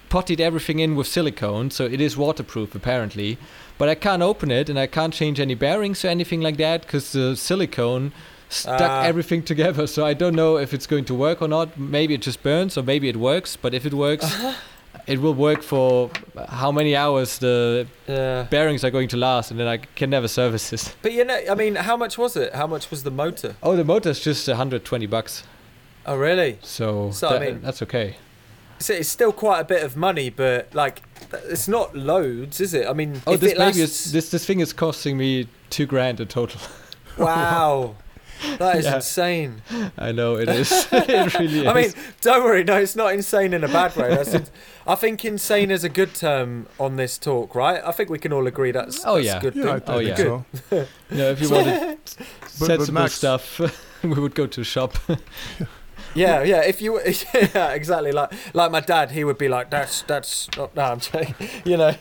potted 0.09 0.41
everything 0.41 0.79
in 0.79 0.97
with 0.97 1.07
silicone, 1.07 1.71
so 1.71 1.85
it 1.85 2.01
is 2.01 2.17
waterproof 2.17 2.75
apparently. 2.75 3.37
But 3.79 3.88
I 3.88 3.95
can't 3.95 4.23
open 4.23 4.51
it, 4.51 4.69
and 4.69 4.79
I 4.79 4.87
can't 4.87 5.14
change 5.14 5.38
any 5.41 5.55
bearings 5.55 6.05
or 6.05 6.09
anything 6.09 6.41
like 6.41 6.57
that 6.57 6.83
because 6.83 7.12
the 7.12 7.37
silicone 7.37 8.12
stuck 8.49 8.81
Ah. 8.91 9.05
everything 9.05 9.43
together. 9.43 9.87
So 9.87 10.05
I 10.05 10.14
don't 10.14 10.35
know 10.35 10.57
if 10.59 10.75
it's 10.75 10.87
going 10.87 11.05
to 11.07 11.14
work 11.14 11.41
or 11.41 11.49
not. 11.49 11.79
Maybe 11.79 12.14
it 12.14 12.23
just 12.23 12.43
burns, 12.43 12.77
or 12.77 12.83
maybe 12.83 13.09
it 13.09 13.17
works. 13.17 13.57
But 13.57 13.75
if 13.75 13.87
it 13.87 13.95
works, 13.95 14.27
it 15.07 15.21
will 15.21 15.35
work 15.35 15.62
for 15.62 16.11
how 16.49 16.73
many 16.73 16.97
hours 16.97 17.38
the 17.38 17.87
Yeah. 18.09 18.47
bearings 18.51 18.83
are 18.85 18.91
going 18.91 19.09
to 19.09 19.17
last, 19.17 19.51
and 19.53 19.61
then 19.61 19.69
I 19.69 19.79
can 19.97 20.11
never 20.11 20.29
service 20.29 20.71
this. 20.71 20.95
But 21.03 21.12
you 21.12 21.25
know, 21.25 21.38
I 21.51 21.55
mean, 21.55 21.77
how 21.77 21.97
much 21.97 22.19
was 22.19 22.37
it? 22.37 22.55
How 22.55 22.67
much 22.67 22.91
was 22.91 23.03
the 23.05 23.11
motor? 23.12 23.55
Oh, 23.62 23.77
the 23.77 23.85
motor's 23.85 24.19
just 24.19 24.49
120 24.49 25.07
bucks. 25.07 25.45
Oh, 26.07 26.17
really? 26.17 26.59
So, 26.62 27.11
So, 27.12 27.29
I 27.29 27.38
mean- 27.38 27.61
that's 27.62 27.83
okay. 27.83 28.17
So 28.81 28.93
it's 28.95 29.09
still 29.09 29.33
quite 29.33 29.61
a 29.61 29.64
bit 29.64 29.83
of 29.83 29.97
money, 29.97 30.31
but 30.31 30.73
like, 30.75 31.03
it's 31.49 31.67
not 31.69 31.97
loads, 31.97 32.61
is 32.61 32.75
it? 32.75 32.87
I 32.87 32.93
mean, 32.93 33.21
Oh, 33.27 33.33
if 33.35 33.41
this 33.41 33.53
it 33.53 33.59
baby 33.59 33.81
is 33.81 34.12
this 34.12 34.31
this 34.31 34.45
thing 34.47 34.61
is 34.61 34.73
costing 34.73 35.17
me 35.17 35.49
two 35.71 35.87
grand 35.87 36.21
in 36.21 36.29
total. 36.29 36.61
wow, 37.19 37.97
that 38.59 38.77
is 38.77 38.85
Yeah. 38.85 38.97
insane. 38.97 39.62
I 39.99 40.12
know 40.12 40.37
it 40.37 40.49
is. 40.49 40.87
it 40.93 41.35
really 41.38 41.61
is. 41.61 41.67
I 41.73 41.75
mean, 41.75 41.93
don't 42.21 42.45
worry, 42.45 42.62
no, 42.64 42.77
it's 42.77 42.95
not 42.97 43.12
insane 43.14 43.53
in 43.53 43.64
a 43.64 43.69
bad 43.69 43.97
way. 43.97 44.11
That's 44.14 44.33
in- 44.35 44.47
I 44.87 44.95
think 44.95 45.25
insane 45.25 45.71
is 45.73 45.83
a 45.85 45.88
good 45.88 46.14
term 46.14 46.67
on 46.79 46.97
this 46.97 47.19
talk, 47.19 47.55
right? 47.57 47.83
I 47.85 47.91
think 47.93 48.09
we 48.11 48.19
can 48.19 48.33
all 48.33 48.47
agree 48.47 48.71
that's, 48.71 49.05
Oh, 49.05 49.17
that's 49.17 49.27
yeah. 49.27 49.38
a 49.38 49.41
good 49.41 49.57
Yeah, 49.57 49.62
thing. 49.64 49.83
I, 49.88 49.93
I 49.93 49.95
Oh, 49.95 49.99
think 49.99 50.09
yeah. 50.09 50.17
so. 50.17 50.45
you 51.11 51.17
know, 51.19 51.31
if 51.31 51.41
you 51.43 51.51
wanted 51.51 51.99
but 52.05 52.27
sensible 52.49 52.95
Max- 52.95 53.14
stuff, 53.14 53.61
we 54.05 54.14
would 54.14 54.35
go 54.37 54.47
to 54.47 54.61
a 54.61 54.64
shop. 54.64 54.97
Yeah, 56.14 56.42
yeah. 56.42 56.62
If 56.62 56.81
you, 56.83 57.01
yeah, 57.35 57.71
exactly. 57.73 58.12
Like, 58.12 58.33
like 58.55 58.71
my 58.71 58.81
dad, 58.81 59.11
he 59.11 59.25
would 59.25 59.38
be 59.38 59.49
like, 59.49 59.71
"That's, 59.71 60.03
that's." 60.03 60.49
Not, 60.57 60.75
no, 60.75 60.83
I'm 60.83 61.01
joking. 61.01 61.35
You 61.64 61.77
know, 61.77 61.94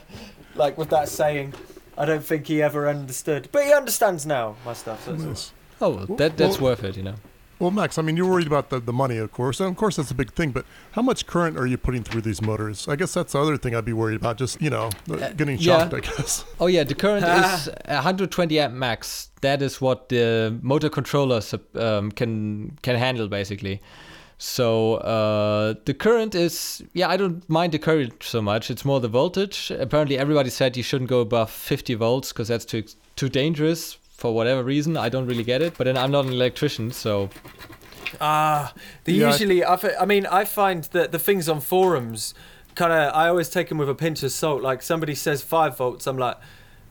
like 0.56 0.78
with 0.78 0.90
that 0.90 1.10
saying, 1.10 1.54
I 1.98 2.06
don't 2.06 2.24
think 2.24 2.48
he 2.48 2.62
ever 2.62 2.88
understood, 2.90 3.50
but 3.52 3.66
he 3.66 3.74
understands 3.74 4.26
now 4.26 4.56
my 4.66 4.74
stuff. 4.74 5.06
So 5.06 5.14
it's 5.14 5.24
Nice. 5.24 5.52
oh, 5.82 5.90
well, 5.90 6.18
that 6.18 6.38
that's 6.38 6.60
Well- 6.60 6.72
worth 6.72 6.84
it, 6.84 6.98
you 6.98 7.04
know. 7.04 7.16
Well, 7.60 7.72
Max, 7.72 7.98
I 7.98 8.04
mean, 8.04 8.16
you're 8.16 8.30
worried 8.30 8.46
about 8.46 8.70
the, 8.70 8.80
the 8.80 8.94
money, 8.94 9.18
of 9.18 9.32
course, 9.32 9.60
and 9.60 9.70
of 9.70 9.76
course 9.78 9.96
that's 9.96 10.12
a 10.12 10.16
big 10.16 10.32
thing. 10.34 10.52
But 10.52 10.66
how 10.92 11.02
much 11.02 11.26
current 11.26 11.58
are 11.58 11.66
you 11.66 11.78
putting 11.78 12.04
through 12.04 12.22
these 12.22 12.40
motors? 12.40 12.88
I 12.88 12.96
guess 12.96 13.16
that's 13.16 13.34
the 13.34 13.40
other 13.40 13.58
thing 13.58 13.76
I'd 13.76 13.84
be 13.84 13.94
worried 13.94 14.18
about. 14.18 14.38
Just 14.38 14.62
you 14.62 14.70
know, 14.70 14.90
Uh, 15.10 15.32
getting 15.32 15.58
yeah. 15.58 15.80
shocked. 15.80 15.94
I 15.96 16.00
guess. 16.02 16.46
Oh 16.60 16.68
yeah, 16.68 16.84
the 16.84 16.94
current 16.94 17.26
is 17.46 17.68
120 17.88 18.60
amp 18.60 18.74
max. 18.76 19.30
That 19.42 19.62
is 19.64 19.82
what 19.82 20.10
the 20.10 20.58
motor 20.62 20.90
controller 20.90 21.42
sup- 21.42 21.76
um, 21.76 22.12
can 22.12 22.78
can 22.84 22.96
handle 22.96 23.28
basically. 23.28 23.82
So 24.40 24.96
uh, 24.98 25.74
the 25.86 25.96
current 25.96 26.36
is 26.36 26.84
yeah, 26.94 27.10
I 27.10 27.18
don't 27.18 27.48
mind 27.50 27.72
the 27.72 27.80
current 27.80 28.22
so 28.22 28.40
much. 28.40 28.70
It's 28.70 28.86
more 28.86 29.00
the 29.00 29.08
voltage. 29.08 29.72
Apparently, 29.72 30.16
everybody 30.18 30.52
said 30.52 30.78
you 30.78 30.84
shouldn't 30.84 31.10
go 31.10 31.22
above 31.22 31.50
50 31.50 31.96
volts 31.96 32.32
because 32.34 32.48
that's 32.50 32.66
too 32.66 32.84
too 33.16 33.30
dangerous 33.30 33.98
for 34.18 34.34
whatever 34.34 34.64
reason. 34.64 34.98
I 34.98 35.10
don't 35.10 35.28
really 35.28 35.44
get 35.44 35.62
it. 35.62 35.78
But 35.78 35.86
then 35.86 35.98
I'm 35.98 36.12
not 36.12 36.26
an 36.26 36.34
electrician, 36.34 36.92
so 36.92 37.30
Ah, 38.20 38.74
the 39.04 39.14
Yeah, 39.14 39.28
usually, 39.32 39.64
I, 39.64 39.78
I 40.00 40.06
mean, 40.06 40.26
I 40.26 40.46
find 40.46 40.84
that 40.86 41.12
the 41.12 41.20
things 41.20 41.48
on 41.50 41.62
forums, 41.62 42.34
kind 42.76 42.92
of, 42.92 43.14
I 43.14 43.28
always 43.28 43.50
take 43.50 43.70
them 43.70 43.78
with 43.78 43.90
a 43.90 43.96
pinch 43.96 44.24
of 44.24 44.32
salt. 44.32 44.62
Like 44.62 44.82
somebody 44.82 45.16
says 45.16 45.42
five 45.42 45.78
volts, 45.78 46.08
I'm 46.08 46.18
like, 46.18 46.38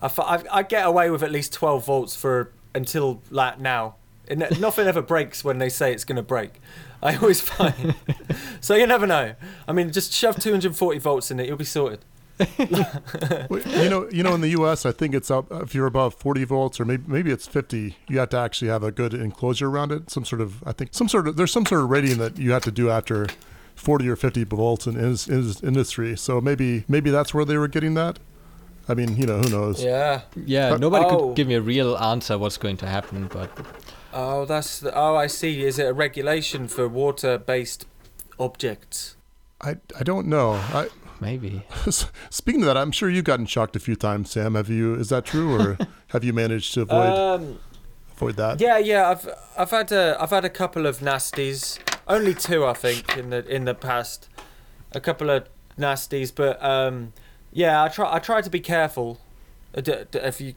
I, 0.02 0.08
fi- 0.08 0.36
I, 0.36 0.42
I 0.58 0.62
get 0.62 0.86
away 0.86 1.10
with 1.10 1.22
at 1.22 1.30
least 1.30 1.52
12 1.52 1.84
volts 1.84 2.14
for 2.16 2.52
until 2.74 3.22
like 3.30 3.58
now. 3.58 3.96
And 4.28 4.44
nothing 4.60 4.86
ever 4.86 5.02
breaks 5.02 5.44
when 5.44 5.58
they 5.58 5.68
say 5.68 5.92
it's 5.92 6.04
going 6.04 6.16
to 6.16 6.22
break. 6.22 6.60
I 7.02 7.16
always 7.16 7.40
find. 7.40 7.94
so 8.60 8.74
you 8.74 8.86
never 8.86 9.06
know. 9.06 9.34
I 9.68 9.72
mean, 9.72 9.92
just 9.92 10.12
shove 10.12 10.36
240 10.40 10.98
volts 10.98 11.30
in 11.30 11.38
it, 11.38 11.46
you'll 11.46 11.56
be 11.56 11.64
sorted. 11.64 12.04
Well, 13.48 13.60
you 13.62 13.88
know, 13.90 14.08
you 14.10 14.22
know, 14.22 14.34
in 14.34 14.40
the 14.40 14.50
U.S., 14.50 14.84
I 14.84 14.92
think 14.92 15.14
it's 15.14 15.30
up 15.30 15.46
if 15.50 15.74
you're 15.74 15.86
above 15.86 16.14
40 16.14 16.44
volts, 16.44 16.80
or 16.80 16.84
maybe 16.84 17.04
maybe 17.06 17.30
it's 17.30 17.46
50. 17.46 17.96
You 18.08 18.18
have 18.18 18.30
to 18.30 18.38
actually 18.38 18.68
have 18.68 18.82
a 18.82 18.90
good 18.90 19.14
enclosure 19.14 19.68
around 19.68 19.92
it. 19.92 20.10
Some 20.10 20.24
sort 20.24 20.40
of, 20.40 20.62
I 20.66 20.72
think, 20.72 20.90
some 20.92 21.08
sort 21.08 21.28
of. 21.28 21.36
There's 21.36 21.52
some 21.52 21.64
sort 21.66 21.82
of 21.82 21.90
rating 21.90 22.18
that 22.18 22.38
you 22.38 22.52
have 22.52 22.62
to 22.64 22.70
do 22.70 22.90
after 22.90 23.26
40 23.74 24.08
or 24.08 24.16
50 24.16 24.44
volts 24.44 24.86
in, 24.86 24.96
in, 24.98 25.16
in 25.28 25.52
industry. 25.62 26.16
So 26.16 26.40
maybe 26.40 26.84
maybe 26.88 27.10
that's 27.10 27.32
where 27.32 27.44
they 27.44 27.56
were 27.56 27.68
getting 27.68 27.94
that. 27.94 28.18
I 28.88 28.94
mean, 28.94 29.16
you 29.16 29.26
know, 29.26 29.38
who 29.38 29.48
knows? 29.50 29.82
Yeah. 29.82 30.22
yeah, 30.36 30.70
But- 30.70 30.80
nobody 30.80 31.04
Oh. 31.06 31.28
could 31.28 31.36
give 31.36 31.48
me 31.48 31.54
a 31.54 31.60
real 31.60 31.96
answer 31.98 32.38
what's 32.38 32.56
going 32.58 32.76
to 32.78 32.86
happen. 32.86 33.28
But 33.32 33.50
Oh, 34.12 34.44
that's 34.44 34.80
the, 34.80 34.94
oh, 34.94 35.16
I 35.16 35.26
see. 35.26 35.64
Is 35.64 35.78
it 35.78 35.86
a 35.88 35.92
regulation 35.92 36.68
for 36.68 36.86
water-based 36.88 37.84
objects. 38.38 39.16
I, 39.60 39.76
I 39.98 40.02
don't 40.04 40.26
know. 40.26 40.52
I, 40.52 40.88
Maybe. 41.20 41.62
speaking 42.30 42.62
of 42.62 42.66
that, 42.66 42.76
I'm 42.76 42.92
sure 42.92 43.08
you've 43.08 43.24
gotten 43.24 43.46
shocked 43.46 43.74
a 43.76 43.80
few 43.80 43.96
times, 43.96 44.30
Sam. 44.30 44.54
Have 44.54 44.68
you? 44.68 44.94
Is 44.94 45.08
that 45.08 45.24
true, 45.24 45.54
or 45.58 45.78
have 46.08 46.24
you 46.24 46.32
managed 46.32 46.74
to 46.74 46.82
avoid 46.82 47.12
Um, 47.18 47.58
avoid 48.16 48.36
that? 48.36 48.60
yeah, 48.60 48.78
yeah. 48.78 49.08
I've 49.10 49.28
I've 49.56 49.70
had 49.70 49.92
a 49.92 50.16
I've 50.20 50.30
had 50.30 50.44
a 50.44 50.50
couple 50.50 50.86
of 50.86 50.98
nasties. 50.98 51.78
Only 52.08 52.34
two, 52.34 52.64
I 52.64 52.72
think, 52.74 53.16
in 53.16 53.30
the 53.30 53.44
in 53.46 53.64
the 53.64 53.74
past. 53.74 54.28
A 54.92 55.00
couple 55.00 55.28
of 55.30 55.48
nasties, 55.78 56.32
but 56.34 56.62
um, 56.64 57.12
yeah, 57.52 57.82
I 57.82 57.88
try 57.88 58.14
I 58.14 58.18
try 58.18 58.40
to 58.42 58.50
be 58.50 58.60
careful. 58.60 59.18
Uh, 59.76 59.80
d- 59.80 60.04
d- 60.10 60.18
If 60.20 60.40
you, 60.40 60.54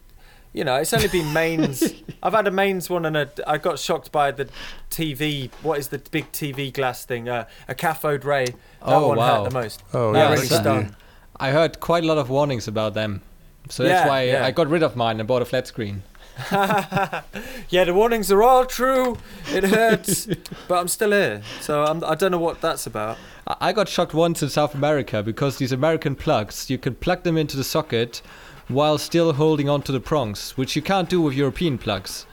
you 0.53 0.63
know, 0.63 0.75
it's 0.75 0.93
only 0.93 1.07
been 1.07 1.31
mains. 1.33 1.83
I've 2.23 2.33
had 2.33 2.47
a 2.47 2.51
mains 2.51 2.89
one, 2.89 3.05
and 3.05 3.15
a 3.15 3.29
I 3.47 3.57
got 3.57 3.79
shocked 3.79 4.11
by 4.11 4.31
the 4.31 4.47
TV. 4.89 5.51
What 5.61 5.79
is 5.79 5.89
the 5.89 5.99
big 5.99 6.31
TV 6.31 6.71
glass 6.73 7.05
thing? 7.05 7.29
Uh, 7.29 7.45
a 7.67 7.75
cathode 7.75 8.25
ray. 8.25 8.45
That 8.45 8.55
Oh, 8.81 9.09
one 9.09 9.17
wow. 9.17 9.43
hurt 9.43 9.49
the 9.49 9.53
most. 9.59 9.83
Oh, 9.93 10.11
that 10.13 10.19
yeah, 10.19 10.33
really 10.33 10.45
stung. 10.47 10.95
I 11.39 11.51
heard 11.51 11.79
quite 11.79 12.03
a 12.03 12.07
lot 12.07 12.17
of 12.17 12.29
warnings 12.29 12.67
about 12.67 12.93
them. 12.93 13.21
So 13.69 13.83
that's 13.83 14.03
Yeah, 14.05 14.07
why 14.07 14.23
yeah. 14.23 14.45
I 14.45 14.51
got 14.51 14.67
rid 14.67 14.83
of 14.83 14.95
mine 14.95 15.19
and 15.19 15.27
bought 15.27 15.41
a 15.41 15.45
flat 15.45 15.67
screen. 15.67 16.03
yeah, 16.51 17.83
the 17.85 17.93
warnings 17.93 18.31
are 18.31 18.41
all 18.41 18.65
true. 18.65 19.17
It 19.53 19.63
hurts, 19.65 20.25
but 20.67 20.79
I'm 20.79 20.87
still 20.87 21.11
here. 21.11 21.41
So 21.61 21.83
I'm, 21.83 22.03
I 22.03 22.15
don't 22.15 22.31
know 22.31 22.39
what 22.39 22.61
that's 22.61 22.87
about. 22.87 23.17
I 23.47 23.55
I 23.61 23.73
got 23.73 23.87
shocked 23.89 24.13
once 24.13 24.41
in 24.43 24.49
South 24.49 24.73
America 24.75 25.21
because 25.23 25.57
these 25.57 25.71
American 25.71 26.15
plugs, 26.15 26.69
you 26.69 26.77
can 26.77 26.95
plug 26.95 27.23
them 27.23 27.37
into 27.37 27.57
the 27.57 27.63
socket 27.63 28.21
while 28.69 28.97
still 28.97 29.33
holding 29.33 29.67
onto 29.67 29.91
the 29.91 29.99
prongs, 29.99 30.51
which 30.51 30.75
you 30.75 30.81
can't 30.81 31.09
do 31.09 31.19
with 31.21 31.33
European 31.33 31.77
plugs. 31.77 32.25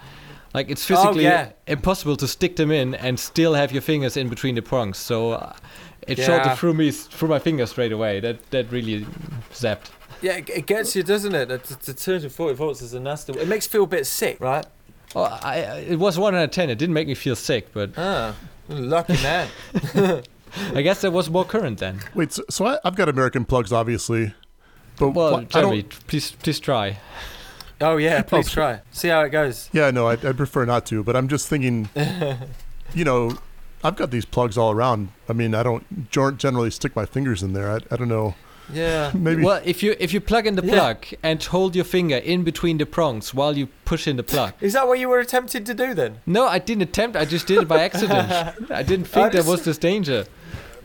Like 0.54 0.70
it's 0.70 0.84
physically 0.84 1.24
yeah. 1.24 1.50
impossible 1.66 2.16
to 2.16 2.28
stick 2.28 2.56
them 2.56 2.70
in 2.70 2.94
and 2.94 3.18
still 3.18 3.54
have 3.54 3.72
your 3.72 3.82
fingers 3.82 4.16
in 4.16 4.28
between 4.28 4.54
the 4.54 4.62
prongs. 4.62 4.96
So 4.96 5.32
uh, 5.32 5.52
it 6.06 6.16
shot 6.18 6.46
Yeah. 6.46 6.52
it 6.52 6.58
through 6.58 6.74
me 6.74 6.90
through 6.92 7.28
my 7.28 7.38
fingers 7.38 7.70
straight 7.70 7.92
away. 7.92 8.20
That 8.20 8.50
that 8.52 8.70
really 8.70 9.04
zapped. 9.52 9.90
Yeah, 10.22 10.36
it, 10.38 10.48
it 10.48 10.66
gets 10.66 10.96
you, 10.96 11.02
doesn't 11.02 11.34
it? 11.34 11.48
The, 11.48 11.58
the 11.84 11.92
240 11.92 12.54
volts 12.54 12.80
is 12.80 12.94
a 12.94 13.00
nasty. 13.00 13.34
It 13.34 13.48
makes 13.48 13.66
you 13.66 13.70
feel 13.70 13.84
a 13.84 13.86
bit 13.86 14.06
sick, 14.06 14.40
right? 14.40 14.64
Oh, 15.14 15.24
I, 15.24 15.62
I- 15.62 15.78
it 15.80 15.98
was 15.98 16.18
one 16.18 16.34
out 16.34 16.44
of 16.44 16.50
ten. 16.52 16.70
It 16.70 16.78
didn't 16.78 16.94
make 16.94 17.06
me 17.06 17.14
feel 17.14 17.36
sick, 17.36 17.68
but 17.74 17.90
Ah, 17.98 18.34
lucky 18.68 19.14
man. 19.14 19.48
I 20.74 20.80
guess 20.80 21.02
there 21.02 21.10
was 21.10 21.28
more 21.28 21.44
current 21.44 21.78
then. 21.80 22.00
Wait, 22.14 22.32
so, 22.32 22.42
so 22.48 22.66
I, 22.66 22.78
I've 22.82 22.96
got 22.96 23.10
American 23.10 23.44
plugs, 23.44 23.72
obviously, 23.74 24.32
but 24.98 25.10
Well, 25.10 25.32
wha- 25.32 25.38
I 25.38 25.44
Jeremy, 25.44 25.82
don't. 25.82 26.06
please 26.06 26.30
please 26.32 26.60
try. 26.60 26.98
Oh 27.80 27.96
yeah, 27.98 28.22
please 28.30 28.50
try. 28.50 28.80
See 28.90 29.08
how 29.08 29.20
it 29.22 29.30
goes. 29.30 29.68
Yeah, 29.72 29.90
no, 29.90 30.08
I'd, 30.08 30.24
I'd 30.24 30.36
prefer 30.36 30.64
not 30.64 30.86
to. 30.86 31.02
But 31.04 31.16
I'm 31.16 31.28
just 31.28 31.48
thinking, 31.48 31.88
you 32.94 33.04
know, 33.04 33.36
I've 33.84 33.96
got 33.96 34.10
these 34.10 34.24
plugs 34.24 34.56
all 34.56 34.72
around. 34.72 35.10
I 35.28 35.32
mean, 35.32 35.54
I 35.54 35.62
don't 35.62 36.10
generally 36.38 36.70
stick 36.70 36.96
my 36.96 37.04
fingers 37.06 37.42
in 37.42 37.52
there. 37.52 37.70
I, 37.70 37.78
I 37.90 37.96
don't 37.96 38.08
know. 38.08 38.34
Yeah. 38.72 39.12
Maybe. 39.14 39.44
Well, 39.44 39.60
if 39.64 39.82
you 39.82 39.94
if 40.00 40.12
you 40.12 40.20
plug 40.20 40.46
in 40.46 40.56
the 40.56 40.64
Yeah. 40.64 40.74
plug 40.74 41.06
and 41.22 41.40
hold 41.44 41.76
your 41.76 41.84
finger 41.84 42.16
in 42.16 42.42
between 42.42 42.78
the 42.78 42.86
prongs 42.86 43.32
while 43.34 43.56
you 43.56 43.68
push 43.84 44.08
in 44.08 44.16
the 44.16 44.22
plug. 44.24 44.54
Is 44.60 44.72
that 44.72 44.88
what 44.88 44.98
you 44.98 45.08
were 45.08 45.20
attempting 45.20 45.62
to 45.64 45.74
do 45.74 45.94
then? 45.94 46.20
No, 46.26 46.46
I 46.48 46.58
didn't 46.58 46.82
attempt. 46.82 47.16
I 47.16 47.26
just 47.26 47.46
did 47.46 47.58
it 47.62 47.68
by 47.68 47.82
accident. 47.84 48.28
I 48.70 48.82
didn't 48.82 49.04
think 49.06 49.32
there 49.32 49.42
just- 49.42 49.48
was 49.48 49.64
this 49.64 49.78
danger. 49.78 50.24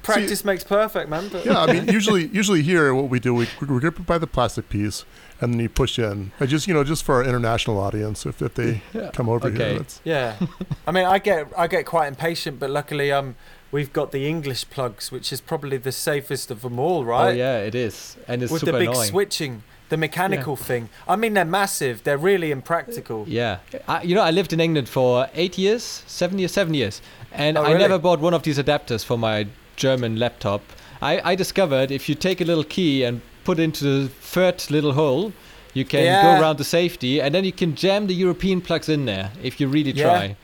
Practice 0.04 0.44
makes 0.46 0.64
perfect, 0.64 1.10
man. 1.10 1.30
But 1.30 1.46
yeah, 1.46 1.60
I 1.62 1.72
mean, 1.72 1.88
usually, 2.00 2.28
usually 2.28 2.62
here, 2.62 2.94
what 2.94 3.10
we 3.10 3.20
do, 3.20 3.34
we, 3.34 3.48
we 3.60 3.80
grip 3.80 4.00
it 4.00 4.06
by 4.06 4.18
the 4.18 4.28
plastic 4.28 4.70
piece, 4.70 5.06
and 5.40 5.54
then 5.54 5.60
you 5.60 5.70
push 5.70 6.00
in. 6.00 6.32
I 6.40 6.46
just, 6.46 6.68
you 6.68 6.74
know, 6.74 6.84
just 6.84 7.04
for 7.04 7.16
our 7.16 7.24
international 7.24 7.80
audience, 7.80 8.26
if, 8.26 8.42
if 8.42 8.54
they 8.56 8.82
Yeah. 8.94 9.12
come 9.12 9.30
over 9.30 9.48
Okay. 9.48 9.74
here, 9.74 9.86
Yeah, 10.04 10.36
I 10.88 10.92
mean, 10.92 11.06
I 11.06 11.20
get 11.20 11.48
I 11.58 11.68
get 11.68 11.86
quite 11.86 12.08
impatient, 12.08 12.60
but 12.60 12.70
luckily, 12.70 13.12
um, 13.12 13.36
we've 13.72 13.94
got 13.94 14.12
the 14.12 14.28
English 14.28 14.70
plugs, 14.70 15.12
which 15.12 15.32
is 15.32 15.40
probably 15.42 15.78
the 15.78 15.92
safest 15.92 16.52
of 16.52 16.62
them 16.62 16.80
all, 16.80 17.06
right? 17.06 17.28
Oh 17.28 17.32
yeah, 17.32 17.58
it 17.60 17.76
is, 17.76 18.18
and 18.28 18.42
it's 18.44 18.52
With 18.52 18.62
super 18.62 18.74
the 18.74 18.78
big 18.80 18.90
annoying. 18.90 19.10
switching, 19.10 19.64
the 19.90 19.98
mechanical 19.98 20.56
thing. 20.56 20.90
I 21.08 21.16
mean, 21.16 21.34
they're 21.34 21.46
massive. 21.46 22.04
They're 22.04 22.18
really 22.18 22.52
impractical. 22.52 23.26
Yeah, 23.28 23.60
I, 23.88 24.02
you 24.04 24.16
know, 24.16 24.22
I 24.22 24.32
lived 24.32 24.52
in 24.54 24.60
England 24.60 24.90
for 24.90 25.28
eight 25.36 25.58
years, 25.58 26.04
seven 26.08 26.40
years, 26.40 26.52
seven 26.52 26.74
years, 26.74 27.02
and 27.32 27.58
Oh, 27.58 27.64
I 27.64 27.78
never 27.78 27.98
bought 28.00 28.20
one 28.20 28.34
of 28.34 28.44
these 28.44 28.58
adapters 28.58 29.04
for 29.06 29.18
my 29.18 29.48
German 29.76 30.18
laptop. 30.18 30.62
I, 31.02 31.32
I 31.32 31.36
discovered 31.36 31.92
if 31.92 32.08
you 32.10 32.16
take 32.16 32.42
a 32.42 32.46
little 32.46 32.64
key 32.64 33.04
and 33.04 33.22
put 33.44 33.60
it 33.60 33.64
into 33.64 33.84
the 34.04 34.08
third 34.10 34.70
little 34.70 34.94
hole, 34.94 35.34
you 35.74 35.86
can 35.86 36.04
Yeah. 36.04 36.22
go 36.22 36.42
around 36.42 36.58
the 36.58 36.64
safety, 36.64 37.20
and 37.22 37.34
then 37.34 37.44
you 37.46 37.52
can 37.52 37.76
jam 37.76 38.08
the 38.08 38.14
European 38.14 38.62
plugs 38.62 38.88
in 38.90 39.06
there 39.06 39.32
if 39.42 39.60
you 39.60 39.68
really 39.68 39.92
Yeah. 39.92 40.04
try. 40.04 40.36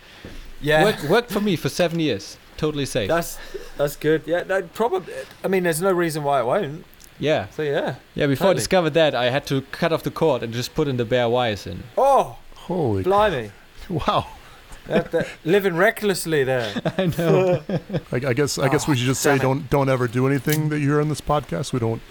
Yeah, 0.62 0.84
Worked, 0.84 1.04
worked 1.04 1.32
for 1.32 1.42
me 1.42 1.56
for 1.56 1.70
seven 1.70 2.00
years, 2.00 2.38
totally 2.58 2.86
safe. 2.86 3.08
that's 3.08 3.38
that's 3.78 3.96
good. 3.96 4.24
Yeah, 4.26 4.42
that 4.44 4.74
probably. 4.74 5.14
I 5.44 5.48
mean, 5.48 5.64
there's 5.64 5.82
no 5.82 5.92
reason 5.92 6.24
why 6.24 6.40
it 6.40 6.46
won't. 6.46 6.84
yeah, 7.20 7.46
So 7.56 7.62
yeah. 7.62 7.96
yeah. 8.16 8.26
Before 8.26 8.50
I 8.50 8.54
discovered 8.54 8.94
that, 8.96 9.14
I 9.14 9.30
had 9.30 9.46
to 9.48 9.62
cut 9.72 9.92
off 9.94 10.02
the 10.02 10.10
cord 10.12 10.42
and 10.44 10.52
just 10.54 10.74
put 10.74 10.88
in 10.88 10.98
the 10.98 11.06
bare 11.06 11.30
wires 11.30 11.68
in. 11.68 11.84
Oh, 11.98 12.38
holy, 12.56 13.04
blimey! 13.04 13.52
wow. 13.90 14.26
That- 14.88 15.12
that- 15.12 15.28
living 15.46 15.76
recklessly 15.76 16.44
there. 16.44 16.74
I 16.98 17.06
know. 17.18 17.62
I, 18.12 18.16
I 18.16 18.34
guess, 18.34 18.58
I 18.58 18.70
guess 18.70 18.88
we 18.88 18.94
Oh, 18.94 18.96
should 18.96 19.06
just 19.08 19.22
say 19.22 19.36
it. 19.36 19.42
don't, 19.42 19.70
don't 19.70 19.90
ever 19.90 20.08
do 20.08 20.28
anything 20.28 20.70
that 20.70 20.80
you 20.80 20.90
hear 20.90 21.02
on 21.02 21.10
this 21.10 21.22
podcast. 21.22 21.74
We 21.74 21.80
don't 21.80 22.02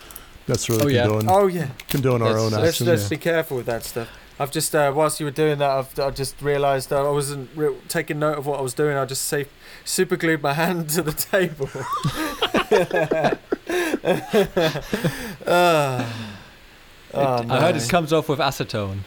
necessarily 0.49 0.85
Oh, 0.85 0.89
yeah. 0.89 1.07
condone, 1.07 1.29
Oh 1.29 1.47
yeah. 1.47 1.69
condone 1.89 2.23
our 2.23 2.29
Let's- 2.33 2.39
own 2.41 2.51
let's- 2.53 2.55
Let's 2.63 2.69
actions. 2.81 2.89
let's 2.89 3.09
be 3.09 3.17
careful 3.17 3.57
with 3.57 3.67
that 3.67 3.85
stuff. 3.85 4.09
I've 4.39 4.51
just 4.51 4.75
uh, 4.75 4.93
whilst 4.95 5.19
you 5.19 5.25
were 5.25 5.33
doing 5.33 5.57
that, 5.61 5.71
I've 5.71 5.99
I 5.99 6.11
just 6.11 6.43
realised 6.43 6.93
I 6.93 7.01
wasn't 7.09 7.49
re- 7.57 7.75
taking 7.89 8.19
note 8.19 8.37
of 8.37 8.45
what 8.45 8.59
I 8.59 8.63
was 8.63 8.75
doing. 8.75 8.95
I 8.95 9.07
just 9.07 9.23
safe 9.23 9.49
super 9.83 10.15
glued 10.17 10.43
my 10.43 10.53
hand 10.63 10.91
to 10.91 11.01
the 11.01 11.13
table. 11.13 11.71
Ah. 15.47 16.33
Oh, 17.15 17.47
I 17.49 17.61
heard 17.61 17.77
it 17.77 17.89
comes 17.89 18.13
off 18.13 18.29
with 18.29 18.39
acetone. 18.41 18.99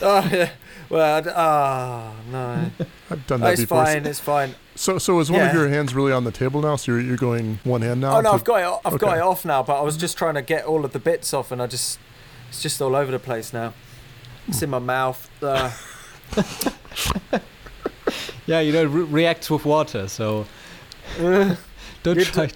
Oh 0.00 0.26
yeah. 0.32 0.50
Well, 0.92 1.16
I 1.16 1.20
d- 1.22 1.30
ah 1.34 2.12
no. 2.30 2.70
I've 3.10 3.26
done 3.26 3.40
that 3.40 3.52
It's 3.54 3.62
before. 3.62 3.84
fine. 3.86 4.04
It's 4.04 4.20
fine. 4.20 4.54
So, 4.74 4.98
so 4.98 5.18
is 5.20 5.30
one 5.30 5.40
of 5.40 5.54
your 5.54 5.68
hands 5.68 5.94
really 5.94 6.12
on 6.12 6.24
the 6.24 6.30
table 6.30 6.60
now? 6.60 6.76
So 6.76 6.92
you're, 6.92 7.00
you're 7.00 7.16
going 7.16 7.58
one 7.64 7.80
hand 7.80 8.02
now? 8.02 8.18
Oh 8.18 8.20
no, 8.20 8.30
to- 8.30 8.34
I've 8.34 8.44
got 8.44 8.56
it. 8.56 8.80
I've 8.84 8.98
got 9.00 9.16
it 9.16 9.22
off 9.22 9.44
now. 9.46 9.62
But 9.62 9.78
I 9.78 9.82
was 9.82 9.96
just 9.96 10.18
trying 10.18 10.34
to 10.34 10.42
get 10.42 10.66
all 10.66 10.84
of 10.84 10.92
the 10.92 10.98
bits 10.98 11.32
off, 11.32 11.50
and 11.50 11.62
I 11.62 11.66
just 11.66 11.98
it's 12.50 12.60
just 12.60 12.80
all 12.82 12.94
over 12.94 13.10
the 13.10 13.18
place 13.18 13.54
now. 13.54 13.72
It's 14.48 14.60
in 14.62 14.68
my 14.70 14.78
mouth. 14.80 15.30
Uh, 15.42 15.70
Yeah, 18.44 18.58
you 18.60 18.72
know, 18.72 18.82
it 18.82 18.86
re- 18.86 19.04
reacts 19.04 19.48
with 19.48 19.64
water, 19.64 20.08
so 20.08 20.46
uh. 21.20 21.54
don't 22.02 22.18
You 22.18 22.24
try. 22.24 22.50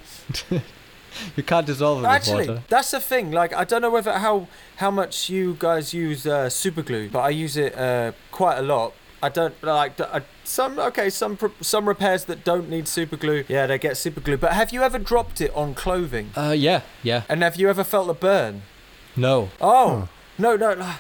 You 1.37 1.43
can't 1.43 1.67
dissolve 1.67 2.03
it 2.05 2.07
Actually, 2.07 2.39
with 2.41 2.49
water. 2.49 2.63
that's 2.69 2.91
the 2.91 3.01
thing. 3.01 3.31
Like, 3.31 3.53
I 3.55 3.65
don't 3.65 3.83
know 3.83 3.91
whether 3.91 4.13
how 4.19 4.49
how 4.77 4.91
much 4.91 5.29
you 5.29 5.57
guys 5.59 5.93
use 5.95 6.27
uh, 6.27 6.49
super 6.51 6.83
glue, 6.83 7.09
but 7.11 7.21
I 7.21 7.31
use 7.31 7.57
it 7.57 7.77
uh, 7.77 8.13
quite 8.31 8.59
a 8.59 8.63
lot. 8.63 8.93
I 9.23 9.29
don't 9.31 9.61
like 9.63 9.99
I, 10.01 10.23
some. 10.45 10.79
Okay, 10.79 11.09
some 11.11 11.39
some 11.61 11.89
repairs 11.89 12.27
that 12.27 12.45
don't 12.45 12.69
need 12.69 12.87
super 12.87 13.17
glue. 13.17 13.45
Yeah, 13.49 13.67
they 13.67 13.79
get 13.79 13.97
super 13.97 14.21
glue. 14.21 14.37
But 14.37 14.53
have 14.53 14.73
you 14.73 14.83
ever 14.83 14.99
dropped 14.99 15.41
it 15.41 15.53
on 15.55 15.75
clothing? 15.75 16.31
Uh, 16.37 16.55
yeah, 16.57 16.83
yeah. 17.03 17.23
And 17.29 17.43
have 17.43 17.57
you 17.57 17.69
ever 17.71 17.83
felt 17.83 18.11
a 18.11 18.15
burn? 18.15 18.63
No. 19.17 19.49
Oh 19.61 20.01
Huh. 20.01 20.07
no, 20.39 20.57
no. 20.57 20.75
no. 20.75 20.93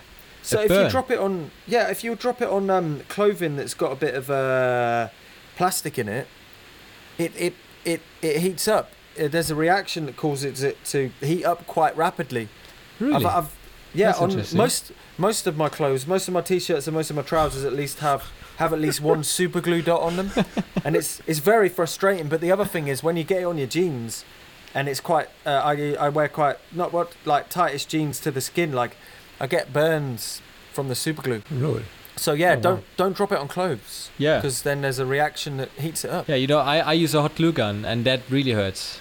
So 0.42 0.60
A 0.60 0.64
if 0.64 0.70
you 0.70 0.88
drop 0.88 1.10
it 1.10 1.18
on, 1.18 1.50
yeah, 1.66 1.90
if 1.90 2.02
you 2.04 2.14
drop 2.14 2.40
it 2.40 2.48
on 2.48 2.70
um, 2.70 3.00
clothing 3.08 3.56
that's 3.56 3.74
got 3.74 3.92
a 3.92 3.96
bit 3.96 4.14
of 4.14 4.30
uh, 4.30 5.08
plastic 5.56 5.98
in 5.98 6.08
it, 6.08 6.26
it 7.18 7.32
it 7.36 7.54
it 7.84 8.00
it 8.22 8.40
heats 8.40 8.66
up. 8.66 8.90
Uh, 9.18 9.28
There's 9.28 9.50
a 9.50 9.54
reaction 9.54 10.06
that 10.06 10.16
causes 10.16 10.62
it 10.62 10.82
to 10.86 11.10
heat 11.20 11.44
up 11.44 11.66
quite 11.66 11.96
rapidly. 11.96 12.48
Really? 13.00 13.14
I've, 13.24 13.26
I've 13.26 13.56
yeah, 13.94 14.12
That's 14.12 14.52
on 14.52 14.58
most 14.58 14.92
most 15.16 15.46
of 15.46 15.56
my 15.56 15.68
clothes, 15.68 16.06
most 16.06 16.28
of 16.28 16.34
my 16.34 16.42
t-shirts 16.42 16.86
and 16.86 16.94
most 16.94 17.08
of 17.10 17.16
my 17.16 17.22
trousers 17.22 17.64
at 17.64 17.72
least 17.72 18.00
have 18.00 18.30
have 18.56 18.72
at 18.72 18.80
least 18.80 19.00
one 19.00 19.24
super 19.38 19.60
glue 19.60 19.80
dot 19.82 20.02
on 20.02 20.16
them, 20.16 20.30
and 20.84 20.94
it's 20.96 21.22
it's 21.26 21.38
very 21.38 21.68
frustrating. 21.68 22.28
But 22.28 22.40
the 22.40 22.52
other 22.52 22.64
thing 22.66 22.88
is 22.88 23.02
when 23.02 23.16
you 23.16 23.24
get 23.24 23.40
it 23.42 23.44
on 23.44 23.56
your 23.58 23.66
jeans, 23.66 24.24
and 24.74 24.88
it's 24.88 25.00
quite 25.00 25.28
uh, 25.46 25.62
I 25.64 25.94
I 25.98 26.08
wear 26.10 26.28
quite 26.28 26.56
not 26.72 26.92
what 26.92 27.12
like 27.24 27.48
tightest 27.48 27.88
jeans 27.88 28.20
to 28.20 28.30
the 28.30 28.40
skin. 28.42 28.72
Like 28.72 28.96
I 29.40 29.46
get 29.46 29.72
burns 29.72 30.42
from 30.72 30.88
the 30.88 30.94
super 30.94 31.22
glue. 31.22 31.42
Really? 31.50 31.84
So 32.16 32.32
yeah, 32.32 32.54
Oh, 32.58 32.60
don't 32.60 32.84
don't 32.96 33.16
drop 33.16 33.32
it 33.32 33.38
on 33.38 33.48
clothes 33.48 34.10
yeah. 34.18 34.36
because 34.38 34.62
then 34.62 34.82
there's 34.82 34.98
a 34.98 35.06
reaction 35.06 35.56
that 35.58 35.70
heats 35.78 36.04
it 36.04 36.10
up. 36.10 36.28
Yeah, 36.28 36.36
you 36.36 36.46
know, 36.46 36.58
I, 36.58 36.78
I 36.78 36.92
use 36.94 37.14
a 37.14 37.20
hot 37.22 37.36
glue 37.36 37.52
gun, 37.52 37.84
and 37.84 38.04
that 38.04 38.20
really 38.30 38.52
hurts. 38.52 39.00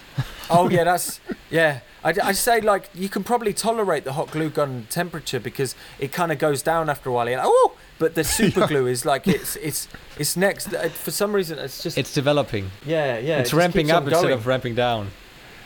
Oh 0.50 0.70
yeah, 0.70 0.84
that's 0.84 1.20
yeah. 1.50 1.80
I, 2.04 2.14
I 2.24 2.32
say 2.34 2.62
like 2.62 2.90
you 2.94 3.10
can 3.10 3.24
probably 3.24 3.52
tolerate 3.54 4.04
the 4.04 4.14
hot 4.14 4.30
glue 4.32 4.50
gun 4.50 4.86
temperature 4.90 5.40
because 5.40 5.74
it 6.00 6.12
kind 6.12 6.32
of 6.32 6.38
goes 6.38 6.62
down 6.62 6.90
after 6.90 7.10
a 7.10 7.14
while. 7.14 7.28
You're 7.28 7.38
like, 7.40 7.48
oh, 7.50 7.74
but 7.98 8.14
the 8.16 8.24
super 8.40 8.62
Yeah. 8.62 8.68
glue 8.68 8.88
is 8.88 9.06
like 9.06 9.28
it's 9.28 9.56
it's 9.58 9.88
it's 10.20 10.38
next. 10.38 10.74
Uh, 10.74 10.90
For 10.90 11.12
some 11.12 11.34
reason, 11.34 11.58
it's 11.60 11.82
just 11.82 11.98
It's 11.98 12.14
developing. 12.14 12.70
yeah 12.86 13.18
yeah. 13.18 13.38
it 13.38 13.40
it's 13.42 13.50
just 13.50 13.54
ramping 13.60 13.90
up 13.92 14.08
instead 14.08 14.32
of 14.32 14.46
ramping 14.48 14.76
down. 14.76 15.10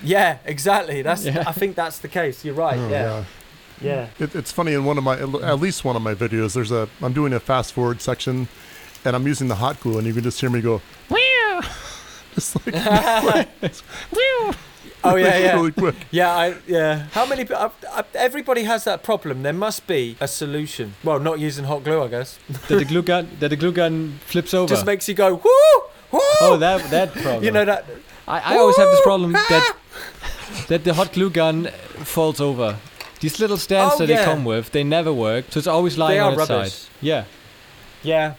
yeah 0.01 0.37
exactly. 0.45 1.01
That's 1.01 1.25
Yeah. 1.25 1.43
I 1.45 1.51
think 1.51 1.75
that's 1.75 1.99
the 1.99 2.07
case. 2.07 2.45
You're 2.45 2.55
right. 2.55 2.77
Oh, 2.79 2.89
yeah 2.89 3.23
yeah. 3.81 4.07
It, 4.19 4.35
it's 4.35 4.51
funny 4.51 4.73
in 4.73 4.83
one 4.83 4.97
of 4.97 5.05
my, 5.05 5.17
at 5.17 5.59
least 5.61 5.85
one 5.85 5.95
of 5.95 6.01
my 6.01 6.13
videos, 6.13 6.53
there's 6.53 6.69
a, 6.71 6.89
I'm 7.01 7.13
doing 7.13 7.31
a 7.31 7.39
fast 7.39 7.71
forward 7.71 8.01
section 8.01 8.49
and 9.05 9.15
I'm 9.15 9.25
using 9.25 9.47
the 9.47 9.55
hot 9.55 9.79
glue 9.79 9.97
and 9.97 10.05
you 10.05 10.13
can 10.13 10.21
just 10.23 10.41
hear 10.41 10.49
me 10.49 10.59
go, 10.59 10.81
Just 12.39 12.55
like 12.65 13.47
Oh 15.01 15.15
yeah, 15.15 15.37
yeah. 15.37 15.53
really 15.53 15.71
quick. 15.71 15.95
Yeah, 16.11 16.29
I, 16.29 16.55
yeah. 16.67 17.07
How 17.13 17.25
many? 17.25 17.45
I, 17.53 17.69
I, 17.89 18.03
everybody 18.15 18.63
has 18.63 18.83
that 18.83 19.01
problem. 19.01 19.43
There 19.43 19.53
must 19.53 19.87
be 19.87 20.17
a 20.19 20.27
solution. 20.27 20.95
Well, 21.05 21.19
not 21.19 21.39
using 21.39 21.63
hot 21.65 21.85
glue, 21.85 22.03
I 22.03 22.07
guess. 22.09 22.37
that 22.67 22.79
the 22.79 22.83
glue 22.85 23.01
gun 23.01 23.29
that 23.39 23.47
the 23.49 23.55
glue 23.55 23.71
gun 23.71 24.19
flips 24.25 24.53
over. 24.53 24.67
Just 24.67 24.85
makes 24.85 25.07
you 25.07 25.13
go 25.15 25.35
woo, 25.35 25.81
woo. 26.11 26.19
oh, 26.41 26.57
that 26.59 26.89
that 26.91 27.13
problem. 27.23 27.43
you 27.45 27.51
know 27.51 27.63
that. 27.63 27.85
I, 28.27 28.55
I 28.55 28.57
always 28.57 28.75
have 28.77 28.89
this 28.91 29.01
problem 29.01 29.35
ah! 29.35 29.45
that 29.49 29.75
that 30.67 30.83
the 30.83 30.93
hot 30.93 31.13
glue 31.13 31.29
gun 31.29 31.67
falls 32.03 32.41
over. 32.41 32.75
These 33.21 33.39
little 33.39 33.57
stands 33.57 33.95
Oh, 33.95 33.97
that 33.99 34.09
yeah. 34.09 34.17
they 34.17 34.23
come 34.25 34.43
with, 34.45 34.71
they 34.71 34.83
never 34.83 35.13
work. 35.13 35.45
So 35.49 35.59
it's 35.59 35.67
always 35.67 35.97
lying 35.97 36.17
They 36.17 36.19
on 36.19 36.33
are 36.33 36.41
its 36.41 36.49
rubbish. 36.49 36.73
side. 36.73 36.89
Yeah. 37.01 37.23
Yeah, 38.03 38.35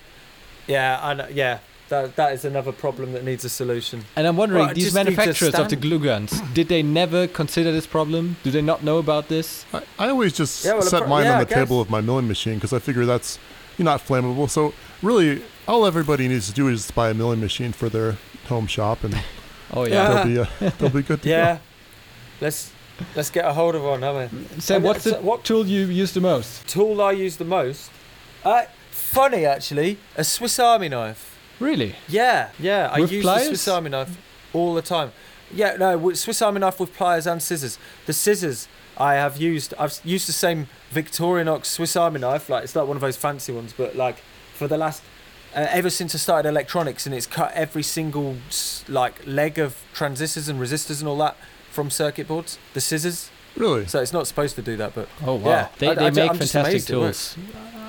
yeah, 0.66 0.98
I 1.02 1.14
know, 1.14 1.28
yeah. 1.30 1.58
That 1.90 2.14
that 2.16 2.32
is 2.32 2.44
another 2.44 2.72
problem 2.72 3.12
that 3.12 3.24
needs 3.24 3.44
a 3.44 3.48
solution. 3.48 4.04
And 4.16 4.26
I'm 4.26 4.36
wondering, 4.36 4.64
Well, 4.64 4.74
these 4.74 4.84
just 4.92 4.96
needs 4.96 5.08
a 5.08 5.10
manufacturers 5.10 5.54
of 5.54 5.68
the 5.68 5.76
glue 5.76 5.98
guns, 5.98 6.40
did 6.54 6.68
they 6.68 6.82
never 6.82 7.26
consider 7.26 7.72
this 7.72 7.86
problem? 7.86 8.36
Do 8.44 8.50
they 8.50 8.62
not 8.62 8.82
know 8.82 8.98
about 8.98 9.28
this? 9.28 9.64
I, 9.74 9.82
I 9.98 10.08
always 10.10 10.32
just 10.32 10.64
Yeah, 10.64 10.74
well, 10.74 10.82
set 10.82 11.00
pro- 11.00 11.08
mine 11.08 11.24
yeah, 11.24 11.34
on 11.34 11.38
the 11.40 11.52
table 11.54 11.80
of 11.80 11.90
my 11.90 12.00
milling 12.00 12.28
machine 12.28 12.54
because 12.54 12.72
I 12.72 12.78
figure 12.78 13.04
that's 13.04 13.38
you're 13.76 13.84
not 13.84 14.00
flammable. 14.06 14.48
So 14.48 14.72
really, 15.02 15.42
all 15.66 15.84
everybody 15.84 16.28
needs 16.28 16.46
to 16.48 16.52
do 16.54 16.68
is 16.68 16.82
just 16.82 16.94
buy 16.94 17.10
a 17.10 17.14
milling 17.14 17.40
machine 17.40 17.72
for 17.72 17.88
their 17.88 18.16
home 18.46 18.66
shop, 18.68 19.02
and 19.04 19.14
Oh 19.72 19.84
Yeah. 19.84 19.94
yeah. 19.94 20.24
they'll 20.24 20.24
be 20.26 20.38
uh, 20.66 20.70
they'll 20.78 20.90
be 20.90 21.02
good 21.02 21.22
to 21.22 21.28
Yeah, 21.28 21.58
let's 22.40 22.70
let's 23.16 23.30
get 23.30 23.44
a 23.44 23.52
hold 23.52 23.74
of 23.74 23.82
one, 23.82 24.02
haven't 24.02 24.32
we? 24.32 24.60
Sam, 24.60 24.76
And 24.76 24.84
what's 24.84 25.02
the 25.04 25.10
so 25.10 25.20
what- 25.22 25.42
tool 25.44 25.66
you 25.66 25.86
use 25.86 26.12
the 26.12 26.20
most? 26.20 26.68
Tool 26.68 27.00
I 27.02 27.10
use 27.12 27.36
the 27.36 27.44
most. 27.44 27.90
Uh, 28.44 28.62
funny 28.92 29.44
actually, 29.44 29.98
a 30.16 30.22
Swiss 30.22 30.58
Army 30.60 30.88
knife. 30.88 31.26
Really? 31.60 31.94
Yeah, 32.08 32.50
yeah. 32.58 32.88
I 32.92 33.00
With 33.00 33.12
use 33.12 33.22
pliers? 33.22 33.42
the 33.42 33.48
Swiss 33.50 33.68
Army 33.68 33.90
knife 33.90 34.16
all 34.52 34.74
the 34.74 34.82
time. 34.82 35.12
Yeah, 35.52 35.76
no, 35.76 36.12
Swiss 36.14 36.40
Army 36.42 36.60
knife 36.60 36.80
with 36.80 36.94
pliers 36.94 37.26
and 37.26 37.42
scissors. 37.42 37.78
The 38.06 38.12
scissors 38.12 38.66
I 38.96 39.14
have 39.14 39.36
used. 39.36 39.74
I've 39.78 39.98
used 40.04 40.26
the 40.28 40.32
same 40.32 40.68
Victorinox 40.92 41.66
Swiss 41.66 41.96
Army 41.96 42.20
knife. 42.20 42.48
Like 42.48 42.64
it's 42.64 42.74
not 42.74 42.86
one 42.88 42.96
of 42.96 43.00
those 43.00 43.16
fancy 43.16 43.52
ones, 43.52 43.72
but 43.76 43.94
like 43.96 44.18
for 44.54 44.66
the 44.68 44.78
last. 44.78 45.02
Uh, 45.52 45.66
ever 45.70 45.90
since 45.90 46.14
I 46.14 46.18
started 46.18 46.48
electronics, 46.48 47.06
and 47.06 47.14
it's 47.14 47.26
cut 47.26 47.50
every 47.54 47.82
single 47.82 48.36
like 48.88 49.26
leg 49.26 49.58
of 49.58 49.76
transistors 49.92 50.48
and 50.48 50.60
resistors 50.60 51.00
and 51.00 51.08
all 51.08 51.18
that 51.18 51.36
from 51.72 51.90
circuit 51.90 52.28
boards. 52.28 52.56
The 52.74 52.80
scissors. 52.80 53.30
really. 53.56 53.86
So 53.88 54.00
it's 54.00 54.12
not 54.12 54.28
supposed 54.28 54.54
to 54.56 54.62
do 54.62 54.76
that, 54.76 54.94
but 54.94 55.08
Oh 55.26 55.34
wow. 55.34 55.50
Yeah, 55.50 55.68
They, 55.78 55.94
they 55.94 56.06
I 56.06 56.10
ju- 56.10 56.20
make 56.20 56.30
I'm 56.30 56.36
fantastic 56.38 56.84
tools. 56.84 57.36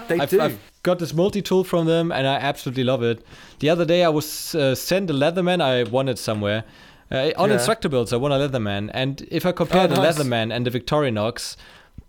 they 0.07 0.19
I've, 0.19 0.29
do. 0.31 0.41
I've 0.41 0.70
got 0.83 0.99
this 0.99 1.13
multi-tool 1.13 1.63
from 1.63 1.85
them, 1.85 2.11
and 2.11 2.25
I 2.27 2.35
absolutely 2.35 2.83
love 2.83 3.03
it. 3.03 3.23
The 3.59 3.69
other 3.69 3.85
day, 3.85 4.03
I 4.03 4.09
was 4.09 4.55
uh, 4.55 4.75
sent 4.75 5.09
a 5.09 5.13
Leatherman. 5.13 5.61
I 5.61 5.83
wanted 5.83 6.17
somewhere. 6.17 6.63
Uh, 7.11 7.31
on 7.37 7.49
Yeah. 7.49 7.57
Instructables, 7.57 8.13
I 8.13 8.15
won 8.17 8.31
a 8.31 8.37
Leatherman, 8.37 8.89
and 8.93 9.21
if 9.29 9.45
I 9.45 9.51
compare 9.51 9.83
Oh, 9.83 9.87
the 9.87 9.95
nice. 9.95 10.17
Leatherman 10.17 10.53
and 10.53 10.65
the 10.65 10.71
Victorinox, 10.79 11.55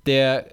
they're, 0.05 0.45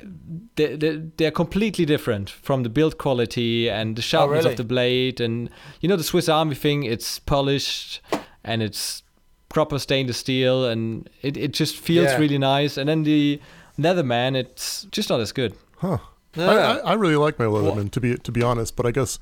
they're 0.55 0.77
they're 1.17 1.31
completely 1.31 1.85
different 1.85 2.29
from 2.29 2.63
the 2.63 2.69
build 2.69 2.97
quality 2.97 3.69
and 3.69 3.95
the 3.95 4.01
sharpness 4.01 4.43
really? 4.43 4.51
of 4.51 4.57
the 4.57 4.63
blade. 4.63 5.19
And 5.21 5.49
you 5.81 5.89
know 5.89 5.95
the 5.95 6.03
Swiss 6.03 6.27
Army 6.29 6.55
thing, 6.55 6.83
it's 6.83 7.19
polished 7.19 8.01
and 8.43 8.61
it's 8.63 9.01
proper 9.49 9.79
stainless 9.79 10.17
steel, 10.17 10.65
and 10.65 11.09
it, 11.21 11.37
it 11.37 11.53
just 11.53 11.75
feels 11.77 12.07
Yeah. 12.11 12.17
really 12.17 12.37
nice. 12.37 12.77
And 12.77 12.87
then 12.89 13.03
the 13.03 13.39
Leatherman, 13.79 14.35
it's 14.35 14.85
just 14.91 15.09
not 15.09 15.19
as 15.19 15.31
good. 15.31 15.53
Huh. 15.77 15.97
I, 16.35 16.39
Yeah. 16.41 16.79
I, 16.83 16.91
I 16.91 16.93
really 16.93 17.15
like 17.15 17.39
my 17.39 17.45
Leatherman 17.45 17.91
to 17.91 18.01
be 18.01 18.17
to 18.17 18.31
be 18.31 18.43
honest, 18.43 18.75
but 18.75 18.85
I 18.85 18.91
guess 18.91 19.19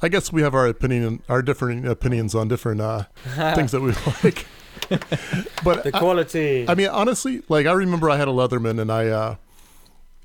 I 0.00 0.08
guess 0.08 0.32
we 0.32 0.42
have 0.42 0.54
our 0.54 0.66
opinion 0.66 1.22
our 1.28 1.42
different 1.42 1.86
opinions 1.86 2.34
on 2.34 2.48
different 2.48 2.80
uh, 2.80 3.04
things 3.54 3.72
that 3.72 3.80
we 3.80 3.92
like. 4.22 4.46
but 5.64 5.84
the 5.84 5.90
I, 5.94 5.98
quality. 5.98 6.66
I 6.68 6.74
mean, 6.74 6.88
honestly, 6.88 7.42
like 7.48 7.66
I 7.66 7.72
remember 7.72 8.08
I 8.08 8.16
had 8.16 8.28
a 8.28 8.32
Leatherman 8.32 8.80
and 8.80 8.90
I 8.92 9.08
uh, 9.08 9.36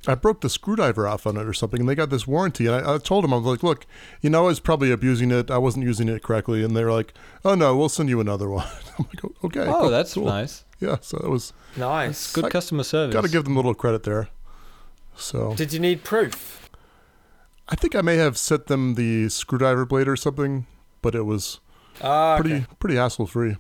I 0.06 0.16
broke 0.16 0.42
the 0.42 0.50
screwdriver 0.50 1.08
off 1.08 1.26
on 1.26 1.38
it 1.38 1.46
or 1.46 1.54
something, 1.54 1.80
and 1.80 1.88
they 1.88 1.96
got 1.96 2.10
this 2.10 2.28
warranty. 2.28 2.68
And 2.68 2.76
I, 2.76 2.96
I 2.96 2.98
told 2.98 3.24
them 3.24 3.34
I 3.34 3.38
was 3.38 3.46
like, 3.46 3.64
look, 3.64 3.86
you 4.22 4.30
know, 4.30 4.44
I 4.44 4.48
was 4.48 4.60
probably 4.60 4.92
abusing 4.92 5.32
it. 5.32 5.50
I 5.50 5.58
wasn't 5.58 5.86
using 5.86 6.10
it 6.10 6.24
correctly, 6.24 6.64
and 6.64 6.76
they 6.76 6.84
were 6.84 6.92
like, 6.92 7.14
oh 7.46 7.56
no, 7.56 7.76
we'll 7.76 7.90
send 7.90 8.10
you 8.10 8.20
another 8.20 8.50
one. 8.50 8.68
I'm 9.00 9.06
like, 9.06 9.44
okay. 9.46 9.62
Oh, 9.62 9.82
cool, 9.82 9.90
that's 9.90 10.14
cool." 10.14 10.26
nice. 10.26 10.66
Yeah, 10.80 10.98
so 11.02 11.18
it 11.18 11.30
was 11.30 11.54
nice. 11.78 12.34
Good 12.34 12.46
I- 12.46 12.50
customer 12.50 12.84
service. 12.84 13.14
got 13.14 13.24
to 13.24 13.30
give 13.30 13.46
them 13.46 13.54
a 13.54 13.60
little 13.60 13.74
credit 13.74 14.04
there. 14.04 14.30
So 15.16 15.54
Did 15.56 15.74
you 15.74 15.80
need 15.80 16.04
proof? 16.04 16.70
I 17.70 17.76
think 17.76 17.96
I 17.96 18.02
may 18.02 18.18
have 18.18 18.38
sent 18.38 18.68
them 18.68 18.96
the 18.96 19.30
screwdriver 19.30 19.86
blade 19.86 20.08
or 20.08 20.16
something, 20.18 20.66
but 21.02 21.16
it 21.16 21.24
was 21.24 21.60
Ah, 22.02 22.38
pretty 22.40 22.56
okay. 22.56 22.66
pretty 22.80 22.96
hassle 22.96 23.26
free. 23.28 23.56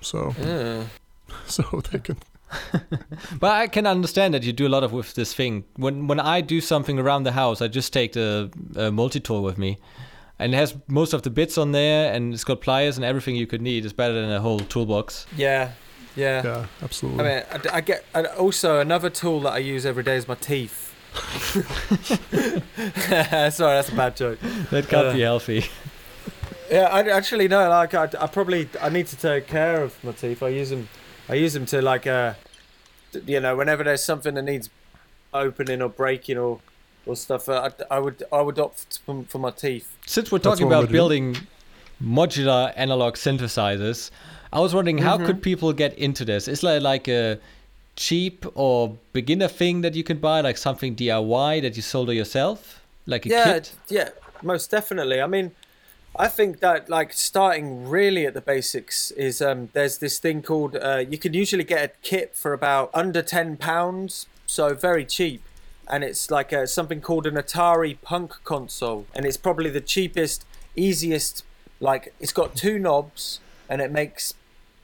So 0.00 0.34
Yeah. 0.38 0.84
so 1.46 1.62
they 1.90 1.98
can 1.98 2.16
But 3.40 3.52
I 3.52 3.66
can 3.68 3.86
understand 3.86 4.34
that 4.34 4.42
you 4.42 4.52
do 4.52 4.66
a 4.66 4.68
lot 4.68 4.82
of 4.84 4.92
with 4.92 5.14
this 5.14 5.32
thing. 5.34 5.64
When 5.76 6.06
when 6.08 6.20
I 6.20 6.40
do 6.42 6.60
something 6.60 6.98
around 6.98 7.22
the 7.24 7.32
house, 7.32 7.62
I 7.62 7.68
just 7.68 7.92
take 7.92 8.12
the 8.12 8.50
uh, 8.76 8.90
multi 8.90 9.20
tool 9.20 9.42
with 9.42 9.56
me, 9.56 9.78
and 10.38 10.52
it 10.52 10.56
has 10.58 10.74
most 10.86 11.14
of 11.14 11.22
the 11.22 11.30
bits 11.30 11.56
on 11.56 11.72
there, 11.72 12.12
and 12.12 12.34
it's 12.34 12.44
got 12.44 12.60
pliers 12.60 12.96
and 12.98 13.04
everything 13.06 13.36
you 13.36 13.46
could 13.46 13.62
need. 13.62 13.84
It's 13.84 13.94
better 13.94 14.12
than 14.14 14.30
a 14.30 14.40
whole 14.40 14.58
toolbox. 14.60 15.26
Yeah, 15.36 15.70
yeah. 16.16 16.42
yeah, 16.44 16.66
absolutely. 16.82 17.24
I 17.24 17.28
mean, 17.28 17.42
I, 17.72 17.76
I 17.76 17.80
get. 17.80 18.04
And 18.14 18.26
also, 18.28 18.78
another 18.80 19.10
tool 19.10 19.40
that 19.40 19.52
I 19.54 19.58
use 19.58 19.84
every 19.86 20.02
day 20.02 20.16
is 20.16 20.26
my 20.28 20.34
teeth. 20.34 20.94
Sorry, 22.32 23.50
that's 23.76 23.88
a 23.90 23.94
bad 23.94 24.16
joke. 24.16 24.38
That 24.70 24.88
can't 24.88 25.08
Uh, 25.08 25.12
be 25.12 25.20
healthy. 25.20 25.64
Yeah, 26.70 26.88
I 26.90 27.00
actually 27.10 27.48
no. 27.48 27.68
Like, 27.68 27.94
I, 27.94 28.04
I 28.18 28.26
probably 28.26 28.68
I 28.80 28.88
need 28.88 29.06
to 29.08 29.16
take 29.16 29.46
care 29.46 29.82
of 29.82 30.02
my 30.02 30.12
teeth. 30.12 30.42
I 30.42 30.48
use 30.48 30.70
them. 30.70 30.88
I 31.28 31.34
use 31.34 31.52
them 31.52 31.66
to 31.66 31.82
like, 31.82 32.06
uh, 32.06 32.34
you 33.26 33.40
know, 33.40 33.56
whenever 33.56 33.84
there's 33.84 34.02
something 34.02 34.34
that 34.34 34.42
needs 34.42 34.70
opening 35.34 35.82
or 35.82 35.88
breaking 35.88 36.38
or 36.38 36.60
or 37.04 37.16
stuff, 37.16 37.48
uh, 37.48 37.70
I, 37.90 37.96
I 37.96 37.98
would 37.98 38.22
I 38.32 38.40
would 38.40 38.58
opt 38.58 39.00
for, 39.04 39.24
for 39.28 39.38
my 39.38 39.50
teeth. 39.50 39.94
Since 40.06 40.32
we're 40.32 40.38
talking 40.38 40.66
about 40.66 40.88
building 40.90 41.36
modular 42.02 42.72
analog 42.76 43.14
synthesizers, 43.14 44.10
I 44.52 44.60
was 44.60 44.74
wondering 44.74 44.98
how 44.98 45.16
Mm-hmm. 45.16 45.26
could 45.26 45.42
people 45.42 45.72
get 45.72 45.94
into 45.98 46.24
this? 46.24 46.48
Is 46.48 46.62
like 46.62 46.82
like 46.82 47.08
a 47.08 47.38
cheap 47.96 48.46
or 48.54 48.96
beginner 49.12 49.48
thing 49.48 49.82
that 49.82 49.94
you 49.94 50.04
can 50.04 50.18
buy, 50.18 50.40
like 50.40 50.56
something 50.56 50.94
DIY 50.96 51.62
that 51.62 51.76
you 51.76 51.82
solder 51.82 52.12
yourself, 52.12 52.82
like 53.06 53.26
a 53.26 53.30
yeah, 53.30 53.44
kit? 53.44 53.74
yeah, 53.88 54.08
most 54.42 54.70
definitely. 54.70 55.20
I 55.20 55.26
mean, 55.26 55.52
I 56.16 56.28
think 56.28 56.60
that 56.60 56.88
like 56.90 57.12
starting 57.12 57.88
really 57.88 58.26
at 58.26 58.34
the 58.34 58.40
basics 58.40 59.10
is 59.12 59.40
um, 59.40 59.70
there's 59.72 59.98
this 59.98 60.18
thing 60.18 60.42
called 60.42 60.76
uh, 60.76 61.04
you 61.08 61.18
can 61.18 61.32
usually 61.34 61.64
get 61.64 61.82
a 61.84 61.88
kit 62.02 62.34
for 62.36 62.52
about 62.52 62.90
under 62.94 63.22
ten 63.22 63.56
pounds, 63.56 64.26
so 64.46 64.74
very 64.74 65.04
cheap, 65.06 65.42
and 65.88 66.04
it's 66.04 66.30
like 66.30 66.52
uh 66.52 66.66
something 66.66 67.00
called 67.00 67.26
an 67.26 67.34
Atari 67.36 67.96
Punk 68.02 68.34
console, 68.44 69.06
and 69.14 69.24
it's 69.24 69.38
probably 69.38 69.70
the 69.70 69.80
cheapest, 69.80 70.44
easiest. 70.76 71.44
Like 71.80 72.14
it's 72.20 72.32
got 72.32 72.54
two 72.54 72.78
knobs, 72.78 73.40
and 73.68 73.80
it 73.80 73.90
makes 73.90 74.34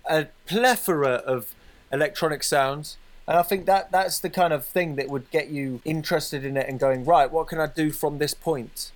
a 0.09 0.29
plethora 0.47 1.15
of 1.15 1.55
electronic 1.93 2.43
sounds. 2.43 2.97
And 3.27 3.37
I 3.37 3.43
think 3.43 3.67
that 3.67 3.93
that's 3.93 4.19
the 4.19 4.31
kind 4.31 4.53
of 4.53 4.65
thing 4.65 4.97
that 4.97 5.09
would 5.09 5.31
get 5.31 5.49
you 5.49 5.81
interested 5.85 6.45
in 6.45 6.57
it 6.57 6.69
and 6.69 6.81
going, 6.81 7.05
right, 7.05 7.31
what 7.31 7.49
can 7.49 7.61
I 7.61 7.67
do 7.67 7.91
from 7.91 8.19
this 8.19 8.35
point? 8.35 8.91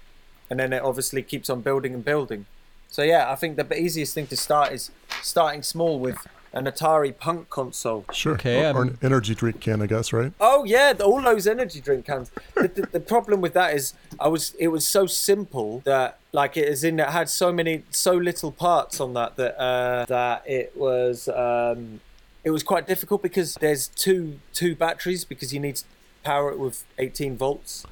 And 0.48 0.58
then 0.58 0.72
it 0.72 0.82
obviously 0.82 1.22
keeps 1.22 1.50
on 1.50 1.60
building 1.60 1.94
and 1.94 2.04
building. 2.04 2.46
So 2.88 3.02
yeah, 3.02 3.30
I 3.30 3.36
think 3.36 3.56
the 3.56 3.78
easiest 3.78 4.14
thing 4.14 4.26
to 4.28 4.36
start 4.36 4.72
is 4.72 4.90
starting 5.22 5.62
small 5.62 5.98
with 5.98 6.26
an 6.52 6.64
Atari 6.66 7.16
Punk 7.16 7.48
console. 7.48 8.04
sure. 8.12 8.34
Okay, 8.34 8.70
or, 8.70 8.76
or 8.76 8.82
an 8.82 8.98
energy 9.02 9.34
drink 9.34 9.60
can, 9.60 9.80
I 9.80 9.86
guess, 9.86 10.12
right? 10.12 10.32
Oh 10.40 10.64
yeah, 10.64 10.92
the, 10.92 11.04
all 11.04 11.22
those 11.22 11.46
energy 11.46 11.80
drink 11.80 12.06
cans. 12.06 12.30
The, 12.54 12.68
the, 12.68 12.82
the 12.92 13.00
problem 13.00 13.40
with 13.40 13.54
that 13.54 13.74
is, 13.74 13.94
I 14.20 14.28
was 14.28 14.54
it 14.58 14.68
was 14.68 14.86
so 14.86 15.06
simple 15.06 15.80
that 15.84 16.18
like 16.32 16.56
it 16.56 16.68
is 16.68 16.84
in 16.84 17.00
it 17.00 17.08
had 17.08 17.28
so 17.28 17.52
many 17.52 17.84
so 17.90 18.12
little 18.12 18.52
parts 18.52 19.00
on 19.00 19.14
that 19.14 19.36
that 19.36 19.60
uh, 19.60 20.04
that 20.06 20.42
it 20.46 20.76
was 20.76 21.28
um, 21.28 22.00
it 22.44 22.50
was 22.50 22.62
quite 22.62 22.86
difficult 22.86 23.22
because 23.22 23.54
there's 23.56 23.88
two 23.88 24.38
two 24.52 24.74
batteries 24.74 25.24
because 25.24 25.54
you 25.54 25.60
need 25.60 25.76
to 25.76 25.84
power 26.22 26.50
it 26.50 26.58
with 26.58 26.84
18 26.98 27.36
volts. 27.36 27.86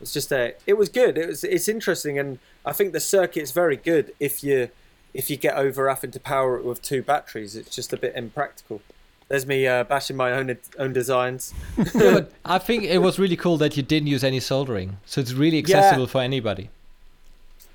It's 0.00 0.12
just 0.12 0.32
a 0.32 0.54
it 0.66 0.74
was 0.74 0.88
good. 0.88 1.18
It 1.18 1.28
was 1.28 1.44
it's 1.44 1.68
interesting 1.68 2.18
and 2.18 2.38
I 2.64 2.72
think 2.72 2.92
the 2.92 3.00
circuit's 3.00 3.52
very 3.52 3.76
good 3.76 4.12
if 4.20 4.42
you 4.42 4.70
if 5.16 5.30
you 5.30 5.36
get 5.36 5.56
over 5.56 5.88
having 5.88 6.10
to 6.12 6.20
power 6.20 6.56
it 6.58 6.64
with 6.64 6.82
two 6.82 7.02
batteries. 7.02 7.56
It's 7.56 7.74
just 7.74 7.92
a 7.92 7.96
bit 7.96 8.14
impractical. 8.14 8.82
There's 9.28 9.46
me 9.46 9.66
uh, 9.66 9.82
bashing 9.84 10.16
my 10.16 10.30
own 10.32 10.56
own 10.78 10.92
designs. 10.92 11.52
yeah, 11.76 11.84
but 11.94 12.32
I 12.44 12.58
think 12.58 12.84
it 12.84 12.98
was 12.98 13.18
really 13.18 13.36
cool 13.36 13.56
that 13.56 13.76
you 13.76 13.82
didn't 13.82 14.08
use 14.08 14.22
any 14.22 14.40
soldering, 14.40 14.98
so 15.06 15.20
it's 15.20 15.32
really 15.32 15.58
Yeah. 15.60 15.78
accessible 15.78 16.06
for 16.06 16.20
anybody. 16.20 16.70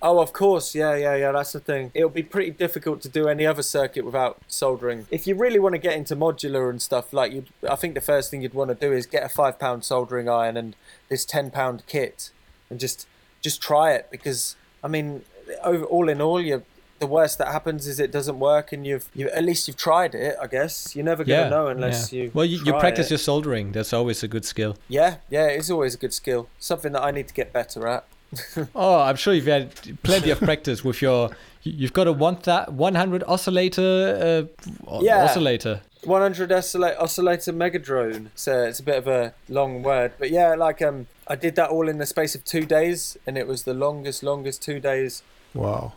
Oh, 0.03 0.19
of 0.19 0.33
course, 0.33 0.73
yeah, 0.73 0.95
yeah, 0.95 1.15
yeah. 1.15 1.31
That's 1.31 1.51
the 1.51 1.59
thing. 1.59 1.91
It'll 1.93 2.09
be 2.09 2.23
pretty 2.23 2.51
difficult 2.51 3.01
to 3.01 3.09
do 3.09 3.27
any 3.27 3.45
other 3.45 3.61
circuit 3.61 4.03
without 4.03 4.39
soldering. 4.47 5.05
If 5.11 5.27
you 5.27 5.35
really 5.35 5.59
want 5.59 5.73
to 5.73 5.79
get 5.79 5.93
into 5.95 6.15
modular 6.15 6.69
and 6.71 6.81
stuff, 6.81 7.11
like 7.13 7.31
you, 7.33 7.45
I 7.69 7.75
think 7.75 7.93
the 7.93 8.01
first 8.01 8.31
thing 8.31 8.41
you'd 8.41 8.55
want 8.55 8.69
to 8.69 8.75
do 8.75 8.91
is 8.93 9.05
get 9.05 9.23
a 9.23 9.29
five 9.29 9.59
pound 9.59 9.83
soldering 9.83 10.27
iron 10.29 10.57
and 10.57 10.75
this 11.09 11.23
ten 11.25 11.51
pound 11.51 11.83
kit, 11.87 12.31
and 12.69 12.79
just 12.79 13.07
just 13.41 13.61
try 13.61 13.91
it 13.93 14.07
because 14.09 14.55
I 14.83 14.87
mean, 14.87 15.23
over 15.63 15.83
all 15.85 16.09
in 16.09 16.19
all, 16.21 16.41
you 16.41 16.63
the 17.01 17.07
worst 17.07 17.39
that 17.39 17.47
happens 17.49 17.87
is 17.87 17.99
it 17.99 18.11
doesn't 18.11 18.39
work, 18.39 18.71
and 18.71 18.85
you've 18.87 19.09
you 19.13 19.27
at 19.29 19.43
least 19.43 19.67
you've 19.67 19.75
tried 19.75 20.15
it. 20.15 20.37
I 20.41 20.47
guess 20.47 20.95
you're 20.95 21.03
never 21.03 21.23
gonna 21.25 21.41
yeah. 21.43 21.49
know 21.49 21.67
unless 21.67 22.13
yeah. 22.13 22.23
you. 22.23 22.31
Well, 22.33 22.45
you, 22.45 22.63
you 22.63 22.73
practice 22.73 23.07
it. 23.07 23.11
your 23.11 23.17
soldering. 23.17 23.73
That's 23.73 23.91
always 23.91 24.23
a 24.23 24.27
good 24.27 24.45
skill. 24.45 24.77
Yeah, 24.87 25.17
yeah, 25.29 25.47
it's 25.47 25.69
always 25.69 25.95
a 25.95 25.97
good 25.97 26.13
skill. 26.13 26.47
Something 26.59 26.93
that 26.93 27.03
I 27.03 27.11
need 27.11 27.27
to 27.27 27.33
get 27.33 27.51
better 27.51 27.87
at. 27.87 28.05
Oh, 28.75 29.01
I'm 29.01 29.17
sure 29.17 29.33
you've 29.33 29.47
had 29.47 29.71
plenty 30.03 30.29
of 30.29 30.39
practice 30.39 30.85
with 30.85 31.01
your. 31.01 31.31
you- 31.63 31.73
You've 31.81 31.93
got 31.93 32.07
a 32.07 32.13
one 32.13 32.37
th- 32.37 32.69
100 32.69 33.23
oscillator. 33.27 34.47
Uh, 34.87 34.99
Yeah. 35.01 35.25
Oscillator. 35.25 35.81
100 36.03 36.51
oscillator, 36.51 36.99
oscillator 36.99 37.53
megadrone. 37.53 38.29
So 38.35 38.63
it's 38.63 38.79
a 38.79 38.83
bit 38.83 38.97
of 38.97 39.07
a 39.07 39.33
long 39.49 39.83
word, 39.83 40.13
but 40.17 40.31
yeah, 40.31 40.55
like 40.55 40.81
um, 40.81 41.07
I 41.27 41.35
did 41.35 41.55
that 41.57 41.69
all 41.69 41.87
in 41.89 41.97
the 41.99 42.05
space 42.07 42.33
of 42.33 42.43
two 42.43 42.65
days, 42.65 43.17
and 43.27 43.37
it 43.37 43.47
was 43.47 43.63
the 43.63 43.73
longest, 43.75 44.23
longest 44.23 44.61
two 44.63 44.79
days 44.79 45.21
Wow. 45.53 45.93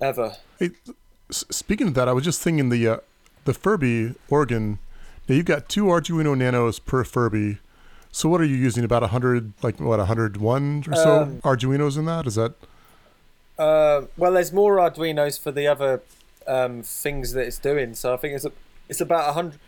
Ever. 0.00 0.34
Hey, 0.58 0.70
speaking 1.30 1.88
of 1.88 1.94
that, 1.94 2.08
I 2.08 2.12
was 2.12 2.24
just 2.24 2.40
thinking 2.42 2.68
the 2.68 2.86
uh, 2.88 2.96
the 3.44 3.54
Furby 3.54 4.14
organ. 4.28 4.78
Now 5.28 5.34
you've 5.36 5.44
got 5.46 5.68
two 5.68 5.84
Arduino 5.84 6.36
Nanos 6.36 6.78
per 6.78 7.04
Furby. 7.04 7.58
So 8.12 8.28
what 8.28 8.40
are 8.40 8.44
you 8.44 8.56
using? 8.56 8.82
About 8.84 9.02
hundred, 9.10 9.52
like 9.62 9.78
what, 9.80 10.00
hundred 10.00 10.36
one 10.38 10.84
or 10.88 10.94
so 10.96 11.22
Um, 11.22 11.40
Arduinos 11.42 11.96
in 11.96 12.06
that? 12.06 12.26
Is 12.26 12.34
that 12.34 12.54
Uh, 13.58 14.02
well, 14.16 14.32
there's 14.32 14.52
more 14.52 14.76
Arduinos 14.78 15.38
for 15.40 15.52
the 15.52 15.66
other 15.68 16.02
um, 16.48 16.82
things 16.82 17.32
that 17.32 17.46
it's 17.46 17.58
doing. 17.58 17.94
So 17.94 18.12
I 18.12 18.16
think 18.16 18.34
it's 18.34 18.44
a, 18.44 18.52
it's 18.88 19.00
about 19.00 19.28
a 19.30 19.32
hundred. 19.34 19.60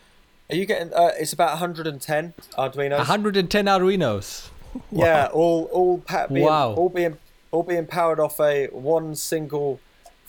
Are 0.50 0.56
you 0.56 0.66
getting? 0.66 0.92
Uh, 0.92 1.12
it's 1.18 1.32
about 1.32 1.50
110 1.50 2.34
Arduinos. 2.58 2.98
110 2.98 3.64
Arduinos. 3.66 4.50
Yeah, 4.90 5.28
all 5.32 5.64
all 5.72 5.98
pa- 5.98 6.26
being, 6.26 6.44
Wow. 6.46 6.72
all 6.74 6.88
being 6.88 7.16
all 7.52 7.62
being 7.62 7.86
powered 7.86 8.18
off 8.18 8.40
a 8.40 8.66
one 8.72 9.14
single 9.14 9.78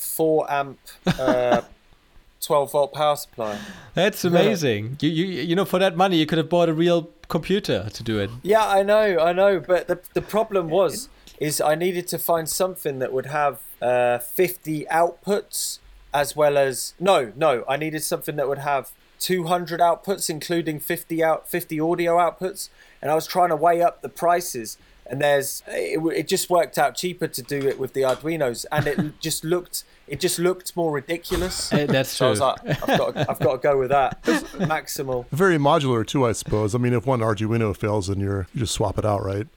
four 0.03 0.51
amp 0.51 0.79
uh, 1.19 1.61
12 2.41 2.71
volt 2.71 2.93
power 2.93 3.15
supply. 3.15 3.57
That's 3.93 4.25
amazing. 4.25 4.97
you, 4.99 5.09
you 5.09 5.25
you 5.25 5.55
know 5.55 5.65
for 5.65 5.79
that 5.79 5.95
money 5.95 6.17
you 6.17 6.25
could 6.25 6.37
have 6.37 6.49
bought 6.49 6.69
a 6.69 6.73
real 6.73 7.09
computer 7.29 7.89
to 7.93 8.03
do 8.03 8.19
it. 8.19 8.29
Yeah, 8.41 8.67
I 8.67 8.83
know, 8.83 9.17
I 9.19 9.33
know, 9.33 9.59
but 9.59 9.87
the 9.87 9.99
the 10.13 10.21
problem 10.21 10.69
was 10.69 11.09
is 11.39 11.59
I 11.59 11.75
needed 11.75 12.07
to 12.07 12.19
find 12.19 12.47
something 12.47 12.99
that 12.99 13.11
would 13.11 13.25
have 13.27 13.59
uh, 13.81 14.19
50 14.19 14.85
outputs 14.85 15.79
as 16.13 16.35
well 16.35 16.57
as 16.57 16.93
no, 16.99 17.33
no, 17.35 17.63
I 17.67 17.75
needed 17.77 18.03
something 18.03 18.35
that 18.35 18.47
would 18.47 18.59
have 18.59 18.91
200 19.19 19.79
outputs 19.79 20.29
including 20.29 20.79
50 20.79 21.23
out 21.23 21.47
50 21.49 21.79
audio 21.79 22.17
outputs 22.17 22.69
and 23.01 23.09
I 23.09 23.15
was 23.15 23.25
trying 23.25 23.49
to 23.49 23.55
weigh 23.55 23.81
up 23.81 24.01
the 24.01 24.09
prices 24.09 24.77
and 25.05 25.21
there's 25.21 25.63
it, 25.67 25.99
it 26.13 26.27
just 26.27 26.49
worked 26.49 26.77
out 26.77 26.95
cheaper 26.95 27.27
to 27.27 27.41
do 27.41 27.59
it 27.67 27.79
with 27.79 27.93
the 27.93 28.01
Arduinos 28.01 28.65
and 28.71 28.85
it 28.85 29.19
just 29.21 29.43
looked 29.43 29.85
it 30.07 30.19
just 30.19 30.37
looked 30.39 30.75
more 30.75 30.91
ridiculous. 30.91 31.71
Uh, 31.71 31.85
that's 31.89 32.09
So 32.09 32.25
I 32.25 32.27
true. 32.27 32.29
was 32.31 32.39
like, 32.39 32.83
I've 32.89 32.97
got, 32.97 33.13
to, 33.15 33.31
I've 33.31 33.39
got 33.39 33.51
to 33.53 33.57
go 33.59 33.77
with 33.77 33.89
that. 33.89 34.21
Maximal. 34.23 35.25
very 35.31 35.57
modular 35.57 36.05
too? 36.05 36.25
I 36.25 36.31
suppose. 36.33 36.75
I 36.75 36.77
mean, 36.77 36.93
if 36.93 37.05
one 37.05 37.19
Arduino 37.21 37.75
fails, 37.75 38.07
then 38.07 38.19
you're 38.19 38.47
you 38.53 38.59
just 38.61 38.73
swap 38.73 38.97
it 38.97 39.05
out, 39.05 39.23
right? 39.23 39.47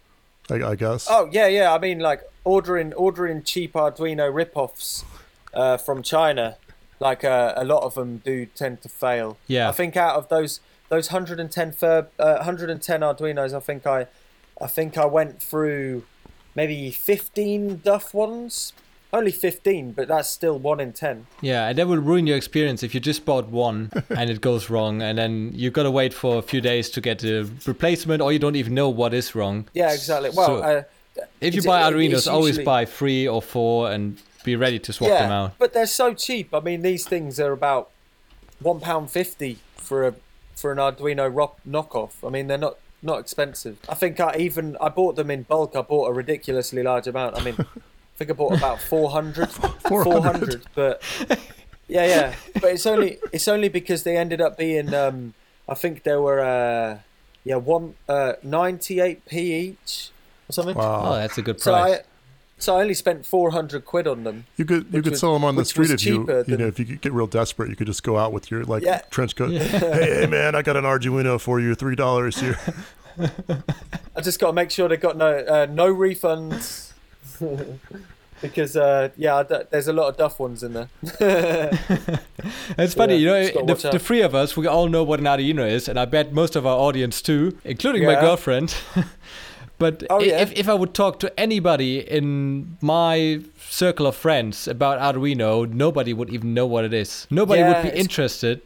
I, 0.50 0.54
I 0.62 0.74
guess. 0.76 1.06
Oh 1.10 1.28
yeah, 1.32 1.46
yeah. 1.48 1.74
I 1.74 1.78
mean, 1.78 1.98
like 1.98 2.22
ordering 2.44 2.92
ordering 2.94 3.42
cheap 3.42 3.72
Arduino 3.74 4.32
rip-offs 4.32 5.04
uh, 5.54 5.76
from 5.76 6.02
China, 6.02 6.56
like 7.00 7.24
uh, 7.24 7.52
a 7.56 7.64
lot 7.64 7.82
of 7.82 7.94
them 7.94 8.18
do 8.24 8.46
tend 8.46 8.82
to 8.82 8.88
fail. 8.88 9.38
Yeah. 9.48 9.68
I 9.68 9.72
think 9.72 9.96
out 9.96 10.16
of 10.16 10.28
those 10.28 10.60
those 10.88 11.10
110 11.10 11.72
fur, 11.72 12.06
uh, 12.20 12.34
110 12.36 13.00
Arduinos, 13.00 13.52
I 13.54 13.60
think 13.60 13.86
I 13.86 14.06
I 14.60 14.68
think 14.68 14.96
I 14.96 15.04
went 15.06 15.42
through 15.42 16.04
maybe 16.54 16.90
15 16.92 17.80
Duff 17.84 18.14
ones. 18.14 18.72
Only 19.16 19.32
15, 19.32 19.92
but 19.92 20.08
that's 20.08 20.28
still 20.28 20.58
one 20.58 20.78
in 20.78 20.92
10. 20.92 21.26
Yeah, 21.40 21.68
and 21.68 21.78
that 21.78 21.88
will 21.88 21.96
ruin 21.96 22.26
your 22.26 22.36
experience 22.36 22.82
if 22.82 22.94
you 22.94 23.00
just 23.00 23.24
bought 23.24 23.48
one 23.48 23.90
and 24.10 24.28
it 24.28 24.42
goes 24.42 24.68
wrong, 24.68 25.00
and 25.00 25.16
then 25.16 25.52
you've 25.54 25.72
gotta 25.72 25.90
wait 25.90 26.12
for 26.12 26.36
a 26.38 26.42
few 26.42 26.60
days 26.60 26.90
to 26.90 27.00
get 27.00 27.24
a 27.24 27.48
replacement, 27.64 28.20
or 28.20 28.30
you 28.30 28.38
don't 28.38 28.56
even 28.56 28.74
know 28.74 28.90
what 28.90 29.14
is 29.14 29.34
wrong. 29.34 29.66
Yeah, 29.72 29.90
exactly. 29.92 30.30
Well, 30.34 30.46
So, 30.46 30.56
uh, 30.58 30.82
if 31.40 31.54
you 31.54 31.62
buy 31.62 31.80
it- 31.80 31.94
Arduinos, 31.94 32.12
it's 32.12 32.26
always 32.26 32.58
buy 32.58 32.84
three 32.84 33.26
or 33.26 33.40
four 33.40 33.90
and 33.90 34.18
be 34.44 34.54
ready 34.54 34.78
to 34.80 34.92
swap 34.92 35.08
yeah, 35.08 35.22
them 35.22 35.32
out. 35.32 35.52
but 35.58 35.72
they're 35.72 35.86
so 35.86 36.12
cheap. 36.12 36.52
I 36.52 36.60
mean, 36.60 36.82
these 36.82 37.06
things 37.08 37.40
are 37.40 37.52
about 37.52 37.88
one 38.60 38.80
pound 38.80 39.10
fifty 39.10 39.58
for 39.76 40.06
a 40.06 40.14
for 40.54 40.72
an 40.72 40.78
Arduino 40.78 41.34
rock 41.34 41.58
knockoff. 41.66 42.12
I 42.22 42.28
mean, 42.28 42.48
they're 42.48 42.58
not 42.58 42.76
not 43.02 43.20
expensive. 43.20 43.78
I 43.88 43.94
think 43.94 44.20
I 44.20 44.36
even 44.36 44.76
I 44.78 44.90
bought 44.90 45.16
them 45.16 45.30
in 45.30 45.44
bulk. 45.44 45.74
I 45.74 45.80
bought 45.80 46.08
a 46.08 46.12
ridiculously 46.12 46.82
large 46.82 47.06
amount. 47.06 47.38
I 47.38 47.42
mean, 47.42 47.56
I 47.58 47.64
think 48.16 48.30
I 48.30 48.34
bought 48.34 48.56
about 48.56 48.80
400, 48.90 49.48
400 49.50 50.62
but 50.74 51.02
yeah, 51.88 52.06
yeah. 52.06 52.34
But 52.54 52.64
it's 52.72 52.86
only 52.86 53.18
it's 53.32 53.46
only 53.48 53.68
because 53.68 54.02
they 54.02 54.16
ended 54.16 54.40
up 54.40 54.56
being 54.58 54.92
um 54.94 55.34
I 55.68 55.74
think 55.74 56.02
there 56.02 56.20
were 56.20 56.40
uh 56.40 56.98
yeah 57.44 57.56
one 57.56 57.94
uh 58.08 58.34
98p 58.44 59.32
each 59.34 60.10
or 60.48 60.52
something. 60.52 60.76
Wow. 60.76 61.02
Oh, 61.06 61.14
that's 61.16 61.38
a 61.38 61.42
good 61.42 61.60
So 61.60 61.72
price. 61.72 61.98
I 61.98 62.02
so 62.58 62.76
I 62.76 62.80
only 62.80 62.94
spent 62.94 63.26
400 63.26 63.84
quid 63.84 64.06
on 64.06 64.24
them. 64.24 64.46
You 64.56 64.64
could 64.64 64.86
you 64.92 65.02
could 65.02 65.10
was- 65.12 65.20
sell 65.20 65.34
them 65.34 65.44
on 65.44 65.56
the 65.56 65.64
street 65.64 65.90
if 65.90 66.04
you 66.04 66.20
cheaper 66.20 66.44
you 66.48 66.56
know 66.56 66.66
if 66.66 66.78
you 66.78 66.86
could 66.86 67.00
get 67.02 67.12
real 67.12 67.26
desperate. 67.26 67.68
You 67.68 67.76
could 67.76 67.86
just 67.86 68.02
go 68.02 68.16
out 68.18 68.32
with 68.32 68.50
your 68.50 68.64
like 68.64 68.82
Yeah. 68.82 69.02
trench 69.10 69.36
coat. 69.36 69.50
Hey, 69.52 70.20
hey 70.20 70.26
man, 70.26 70.54
I 70.54 70.62
got 70.62 70.76
an 70.76 70.84
Arduino 70.84 71.38
for 71.40 71.60
you, 71.60 71.74
three 71.74 71.96
dollars 71.96 72.40
here. 72.40 72.58
I 74.16 74.20
just 74.22 74.38
got 74.40 74.48
to 74.48 74.52
make 74.52 74.70
sure 74.70 74.88
they 74.88 74.96
got 74.96 75.16
no 75.16 75.38
uh, 75.38 75.66
no 75.70 75.94
refunds 75.94 76.85
because 78.42 78.76
uh, 78.76 79.08
yeah, 79.16 79.42
there's 79.42 79.88
a 79.88 79.92
lot 79.92 80.08
of 80.08 80.16
duff 80.16 80.38
ones 80.38 80.62
in 80.62 80.72
there. 80.74 80.88
It's 82.78 82.94
funny, 82.94 83.16
Yeah, 83.16 83.40
you 83.40 83.54
know, 83.54 83.74
the, 83.74 83.90
the 83.92 83.98
three 83.98 84.20
of 84.20 84.34
us, 84.34 84.56
we 84.56 84.66
all 84.66 84.88
know 84.88 85.02
what 85.02 85.18
an 85.20 85.26
Arduino 85.26 85.68
is, 85.68 85.88
and 85.88 85.98
I 85.98 86.04
bet 86.04 86.32
most 86.32 86.56
of 86.56 86.66
our 86.66 86.76
audience 86.78 87.22
too, 87.22 87.58
including 87.64 88.04
my 88.04 88.20
girlfriend. 88.20 88.74
but 89.78 90.04
Oh, 90.10 90.20
yeah. 90.20 90.40
if, 90.42 90.52
if 90.52 90.68
I 90.68 90.74
would 90.74 90.94
talk 90.94 91.18
to 91.20 91.40
anybody 91.40 92.00
in 92.00 92.76
my 92.80 93.40
circle 93.58 94.06
of 94.06 94.16
friends 94.16 94.68
about 94.68 95.00
Arduino, 95.00 95.68
nobody 95.68 96.12
would 96.12 96.30
even 96.30 96.54
know 96.54 96.66
what 96.66 96.84
it 96.84 96.92
is. 96.94 97.26
Nobody 97.30 97.60
Yeah, 97.60 97.82
would 97.82 97.92
be 97.92 97.98
interested. 97.98 98.60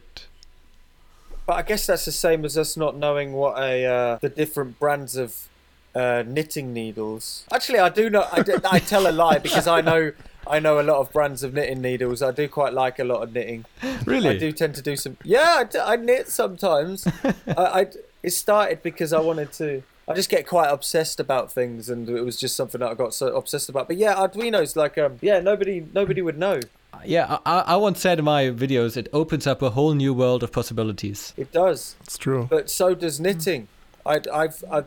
But 1.45 1.53
I 1.53 1.61
guess 1.63 1.87
that's 1.87 2.05
the 2.05 2.11
same 2.11 2.45
as 2.45 2.57
us 2.57 2.77
not 2.77 2.95
knowing 2.97 3.33
what 3.33 3.57
a 3.57 3.85
uh, 3.85 4.17
the 4.21 4.29
different 4.29 4.79
brands 4.79 5.15
of 5.15 5.47
uh, 5.95 6.23
knitting 6.25 6.73
needles. 6.73 7.45
Actually, 7.51 7.79
I 7.79 7.89
do 7.89 8.09
not. 8.09 8.29
I, 8.31 8.41
do- 8.41 8.59
I 8.69 8.79
tell 8.79 9.07
a 9.07 9.11
lie 9.11 9.39
because 9.39 9.67
I 9.67 9.81
know 9.81 10.11
I 10.47 10.59
know 10.59 10.79
a 10.79 10.83
lot 10.83 10.97
of 10.99 11.11
brands 11.11 11.43
of 11.43 11.53
knitting 11.53 11.81
needles. 11.81 12.21
I 12.21 12.31
do 12.31 12.47
quite 12.47 12.73
like 12.73 12.99
a 12.99 13.03
lot 13.03 13.21
of 13.23 13.33
knitting. 13.33 13.65
Really? 14.05 14.29
I 14.29 14.37
do 14.37 14.51
tend 14.51 14.75
to 14.75 14.81
do 14.81 14.95
some. 14.95 15.17
Yeah, 15.23 15.63
I 15.83 15.95
knit 15.97 16.29
sometimes. 16.29 17.05
I, 17.47 17.53
I 17.57 17.87
it 18.23 18.31
started 18.31 18.81
because 18.83 19.13
I 19.13 19.19
wanted 19.19 19.51
to. 19.53 19.83
I 20.07 20.13
just 20.13 20.29
get 20.29 20.47
quite 20.47 20.67
obsessed 20.69 21.19
about 21.19 21.51
things, 21.51 21.89
and 21.89 22.09
it 22.09 22.21
was 22.23 22.37
just 22.39 22.55
something 22.55 22.79
that 22.79 22.89
I 22.91 22.93
got 22.95 23.13
so 23.13 23.35
obsessed 23.35 23.69
about. 23.69 23.87
But 23.87 23.97
yeah, 23.97 24.15
Arduino's 24.15 24.75
like 24.75 24.97
um 24.97 25.19
yeah 25.21 25.39
nobody 25.39 25.85
nobody 25.93 26.21
would 26.21 26.37
know. 26.37 26.59
Yeah, 27.05 27.37
I, 27.45 27.51
I- 27.59 27.61
I 27.73 27.75
once 27.77 27.99
said 28.01 28.19
in 28.19 28.25
my 28.25 28.45
videos, 28.45 28.95
it 28.97 29.07
opens 29.13 29.47
up 29.47 29.61
a 29.61 29.71
whole 29.71 29.93
new 29.93 30.13
world 30.13 30.43
of 30.43 30.51
possibilities. 30.51 31.33
It 31.37 31.51
does. 31.51 31.95
It's 32.01 32.17
true. 32.17 32.47
but 32.49 32.69
so 32.69 32.93
does 32.93 33.19
knitting. 33.19 33.67
I, 34.05 34.19
I've, 34.33 34.63
I, 34.71 34.83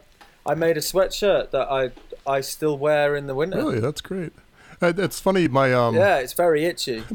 I 0.46 0.54
made 0.54 0.76
a 0.76 0.80
sweatshirt 0.80 1.50
that 1.52 1.68
I, 1.70 1.90
I 2.26 2.40
still 2.42 2.76
wear 2.78 3.16
in 3.16 3.26
the 3.26 3.34
winter. 3.34 3.56
Really, 3.58 3.80
that's 3.80 4.00
great. 4.00 4.32
Uh, 4.82 4.92
It's 4.96 5.18
funny. 5.20 5.48
My 5.48 5.72
um, 5.72 5.94
Yeah, 5.94 6.18
it's 6.18 6.32
very 6.34 6.64
itchy. 6.64 7.04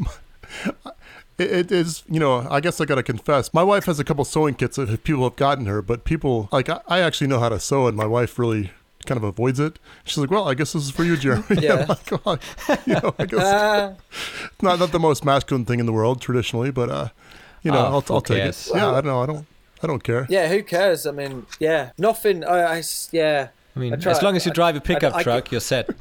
It, 1.37 1.51
it 1.51 1.71
is, 1.71 2.03
you 2.09 2.19
know, 2.19 2.45
I 2.49 2.59
guess 2.59 2.81
I 2.81 2.85
gotta 2.85 3.01
confess. 3.03 3.53
My 3.53 3.63
wife 3.63 3.85
has 3.85 3.97
a 3.97 4.03
couple 4.03 4.25
sewing 4.25 4.55
kits 4.55 4.75
that 4.75 5.05
people 5.05 5.23
have 5.23 5.37
gotten 5.37 5.67
her, 5.67 5.81
but 5.81 6.03
people 6.03 6.49
like 6.51 6.67
I, 6.67 6.81
I 6.87 6.99
actually 6.99 7.27
know 7.27 7.39
how 7.39 7.47
to 7.47 7.61
sew, 7.61 7.87
and 7.87 7.95
my 7.95 8.05
wife 8.05 8.37
really 8.37 8.71
kind 9.05 9.17
of 9.17 9.23
avoids 9.23 9.57
it. 9.57 9.79
She's 10.03 10.17
like, 10.17 10.29
"Well, 10.29 10.49
I 10.49 10.53
guess 10.53 10.73
this 10.73 10.83
is 10.83 10.91
for 10.91 11.05
you, 11.05 11.15
Jeremy." 11.15 11.45
Yeah. 11.61 11.75
I'm 11.75 11.87
like, 11.87 12.25
"Well, 12.25 12.39
you 12.85 12.93
know, 12.95 13.15
I 13.17 13.25
guess 13.25 13.39
Ah, 13.41 13.93
not 14.61 14.79
not 14.79 14.91
the 14.91 14.99
most 14.99 15.23
masculine 15.23 15.63
thing 15.63 15.79
in 15.79 15.85
the 15.85 15.93
world 15.93 16.19
traditionally, 16.19 16.71
but 16.71 16.89
uh, 16.89 17.07
you 17.63 17.71
know, 17.71 17.77
Oh, 17.85 17.85
I'll, 17.85 18.15
I'll 18.15 18.21
take 18.21 18.37
cares? 18.43 18.67
it. 18.67 18.75
Yeah, 18.75 18.89
I 18.89 18.95
don't 18.99 19.05
know. 19.05 19.21
I 19.23 19.25
don't. 19.25 19.45
I 19.81 19.87
don't 19.87 20.03
care. 20.03 20.25
yeah, 20.29 20.47
who 20.49 20.61
cares? 20.63 21.05
I 21.07 21.11
mean, 21.11 21.45
yeah, 21.59 21.91
nothing. 21.97 22.43
I, 22.43 22.81
yeah, 23.11 23.47
I 23.75 23.79
mean, 23.79 23.93
I 23.93 23.95
try- 23.97 24.11
as 24.11 24.21
long 24.21 24.35
as 24.35 24.45
you 24.45 24.51
I- 24.51 24.55
drive 24.55 24.75
a 24.75 24.81
pickup 24.81 25.15
I- 25.15 25.23
truck, 25.23 25.51
you're 25.51 25.61
set. 25.61 25.89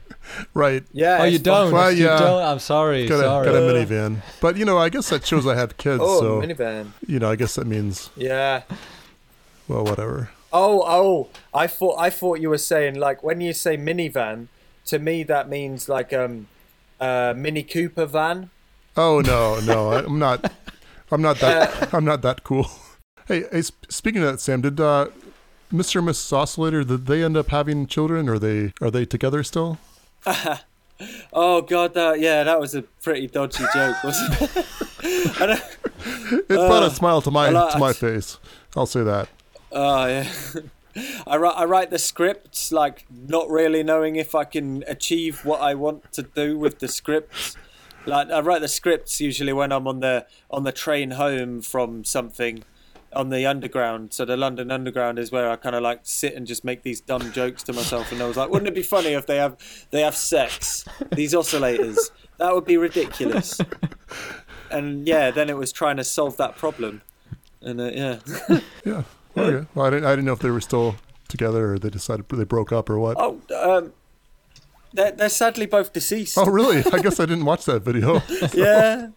Right. 0.53 0.85
yeah. 0.93 1.18
oh, 1.22 1.24
you 1.24 1.39
don't? 1.39 1.72
Well, 1.72 1.91
you 1.91 2.05
don't? 2.05 2.43
I'm 2.43 2.59
sorry. 2.59 3.07
Got 3.09 3.20
a 3.20 3.22
sorry. 3.22 3.47
got 3.47 3.55
a 3.55 3.61
minivan, 3.61 4.18
but 4.43 4.59
you 4.59 4.66
know, 4.66 4.76
I 4.76 4.91
guess 4.91 5.09
that 5.09 5.24
shows 5.24 5.47
I 5.47 5.55
have 5.55 5.79
kids. 5.79 6.03
Oh, 6.05 6.20
so 6.20 6.43
minivan. 6.43 6.89
you 7.07 7.18
know, 7.18 7.31
I 7.31 7.37
guess 7.37 7.55
that 7.55 7.66
means 7.66 8.11
Yeah. 8.14 8.64
well, 9.68 9.85
whatever. 9.85 10.29
Oh, 10.53 10.83
oh. 10.87 11.29
I 11.55 11.66
thought, 11.66 11.97
I 11.99 12.11
thought 12.11 12.41
you 12.41 12.51
were 12.51 12.59
saying 12.59 12.97
like 12.97 13.22
when 13.22 13.41
you 13.41 13.55
say 13.55 13.79
minivan, 13.79 14.49
to 14.87 14.99
me 14.99 15.22
that 15.22 15.49
means 15.49 15.89
like 15.89 16.12
um, 16.12 16.49
uh, 17.01 17.33
Mini 17.35 17.62
Cooper 17.62 18.05
van. 18.05 18.51
Oh 18.99 19.20
no, 19.20 19.61
no, 19.61 19.93
I- 19.93 20.03
I'm 20.05 20.18
not. 20.18 20.53
I'm 21.11 21.22
not 21.22 21.39
that. 21.39 21.95
I'm 21.95 22.05
not 22.05 22.20
that 22.20 22.45
cool. 22.45 22.66
Hey, 23.29 23.45
hey 23.53 23.62
speaking 23.89 24.22
of 24.22 24.33
that, 24.33 24.41
Sam, 24.41 24.62
did 24.62 24.81
uh, 24.81 25.09
Mr. 25.72 25.99
and 25.99 26.09
Mrs. 26.09 26.33
Oscillator 26.33 26.83
did 26.83 27.05
they 27.07 27.22
end 27.22 27.37
up 27.37 27.49
having 27.49 27.87
children? 27.87 28.26
Or 28.29 28.35
are 28.35 28.39
they 28.39 28.72
are 28.81 28.91
they 28.91 29.05
together 29.05 29.43
still? 29.45 29.79
Oh 31.33 31.62
god, 31.62 31.95
that 31.95 32.18
yeah, 32.18 32.43
that 32.43 32.59
was 32.59 32.74
a 32.74 32.83
pretty 32.83 33.29
dodgy 33.29 33.64
joke, 33.72 34.03
wasn't 34.03 34.43
it? 34.43 34.66
It 36.33 36.49
brought 36.49 36.83
a 36.83 36.91
smile 36.91 37.22
to 37.22 37.31
my 37.31 37.51
like- 37.51 37.72
to 37.74 37.79
my 37.79 37.93
face. 37.93 38.39
I'll 38.76 38.87
say 38.87 39.05
that. 39.05 39.29
Oh 39.70 40.07
yeah. 40.07 40.29
I 41.24 41.37
write 41.37 41.55
I 41.57 41.64
write 41.66 41.91
the 41.91 42.01
scripts 42.01 42.72
like 42.72 43.07
not 43.11 43.49
really 43.49 43.85
knowing 43.85 44.16
if 44.16 44.35
I 44.35 44.43
can 44.43 44.83
achieve 44.89 45.45
what 45.45 45.61
I 45.61 45.74
want 45.74 46.12
to 46.14 46.22
do 46.22 46.59
with 46.59 46.81
the 46.81 46.89
scripts. 46.89 47.57
Like 48.05 48.31
I 48.31 48.41
write 48.41 48.62
the 48.62 48.68
scripts 48.68 49.20
usually 49.20 49.53
when 49.53 49.70
I'm 49.70 49.87
on 49.87 50.01
the 50.01 50.26
on 50.51 50.64
the 50.64 50.72
train 50.72 51.12
home 51.12 51.62
from 51.62 52.05
something 52.05 52.64
on 53.19 53.31
the 53.31 53.45
underground. 53.45 54.14
So 54.14 54.25
the 54.25 54.37
London 54.37 54.71
Underground 54.71 55.19
is 55.19 55.33
where 55.33 55.51
I 55.51 55.57
kind 55.57 55.75
of 55.75 55.83
like 55.83 56.01
sit 56.05 56.35
and 56.35 56.47
just 56.47 56.64
make 56.64 56.83
these 56.83 57.01
dumb 57.01 57.33
jokes 57.33 57.64
to 57.64 57.73
myself. 57.73 58.12
And 58.12 58.23
I 58.23 58.27
was 58.27 58.37
like, 58.37 58.49
wouldn't 58.49 58.69
it 58.69 58.75
be 58.75 58.83
funny 58.83 59.09
if 59.09 59.27
they 59.27 59.37
have 59.37 59.59
they 59.91 60.03
have 60.03 60.16
sex? 60.16 60.85
These 61.12 61.35
oscillators. 61.35 61.99
That 62.39 62.55
would 62.55 62.64
be 62.64 62.77
ridiculous. 62.77 63.61
And 64.71 65.07
yeah, 65.07 65.33
then 65.33 65.51
it 65.51 65.57
was 65.57 65.73
trying 65.73 65.97
to 65.97 66.05
solve 66.05 66.37
that 66.37 66.57
problem. 66.57 67.03
And 67.61 67.81
uh, 67.81 67.91
yeah. 67.93 68.19
Yeah. 68.85 69.03
Okay. 69.37 69.66
Well, 69.75 69.87
I 69.87 69.91
didn't. 69.91 70.05
I 70.05 70.11
didn't 70.11 70.25
know 70.25 70.33
if 70.33 70.39
they 70.39 70.51
were 70.51 70.61
still 70.61 70.97
together 71.29 71.73
or 71.73 71.79
they 71.79 71.91
decided 71.91 72.29
they 72.29 72.45
broke 72.45 72.73
up 72.73 72.89
or 72.89 72.99
what. 72.99 73.16
Oh, 73.19 73.41
um, 73.55 73.93
they're, 74.93 75.12
they're 75.12 75.29
sadly 75.29 75.66
both 75.66 75.93
deceased. 75.93 76.39
Oh, 76.39 76.47
really? 76.47 76.83
I 76.93 76.99
guess 77.01 77.21
I 77.21 77.27
didn't 77.27 77.45
watch 77.45 77.64
that 77.66 77.83
video. 77.83 78.23
yeah, 78.55 79.09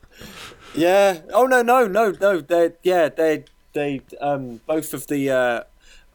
yeah. 0.75 1.21
Oh 1.33 1.45
no, 1.45 1.61
no, 1.61 1.87
no, 1.87 2.11
no. 2.19 2.41
They, 2.41 2.71
yeah, 2.83 3.09
they, 3.09 3.45
they, 3.73 4.01
um, 4.19 4.61
both 4.67 4.93
of 4.93 5.07
the 5.07 5.29
uh, 5.29 5.63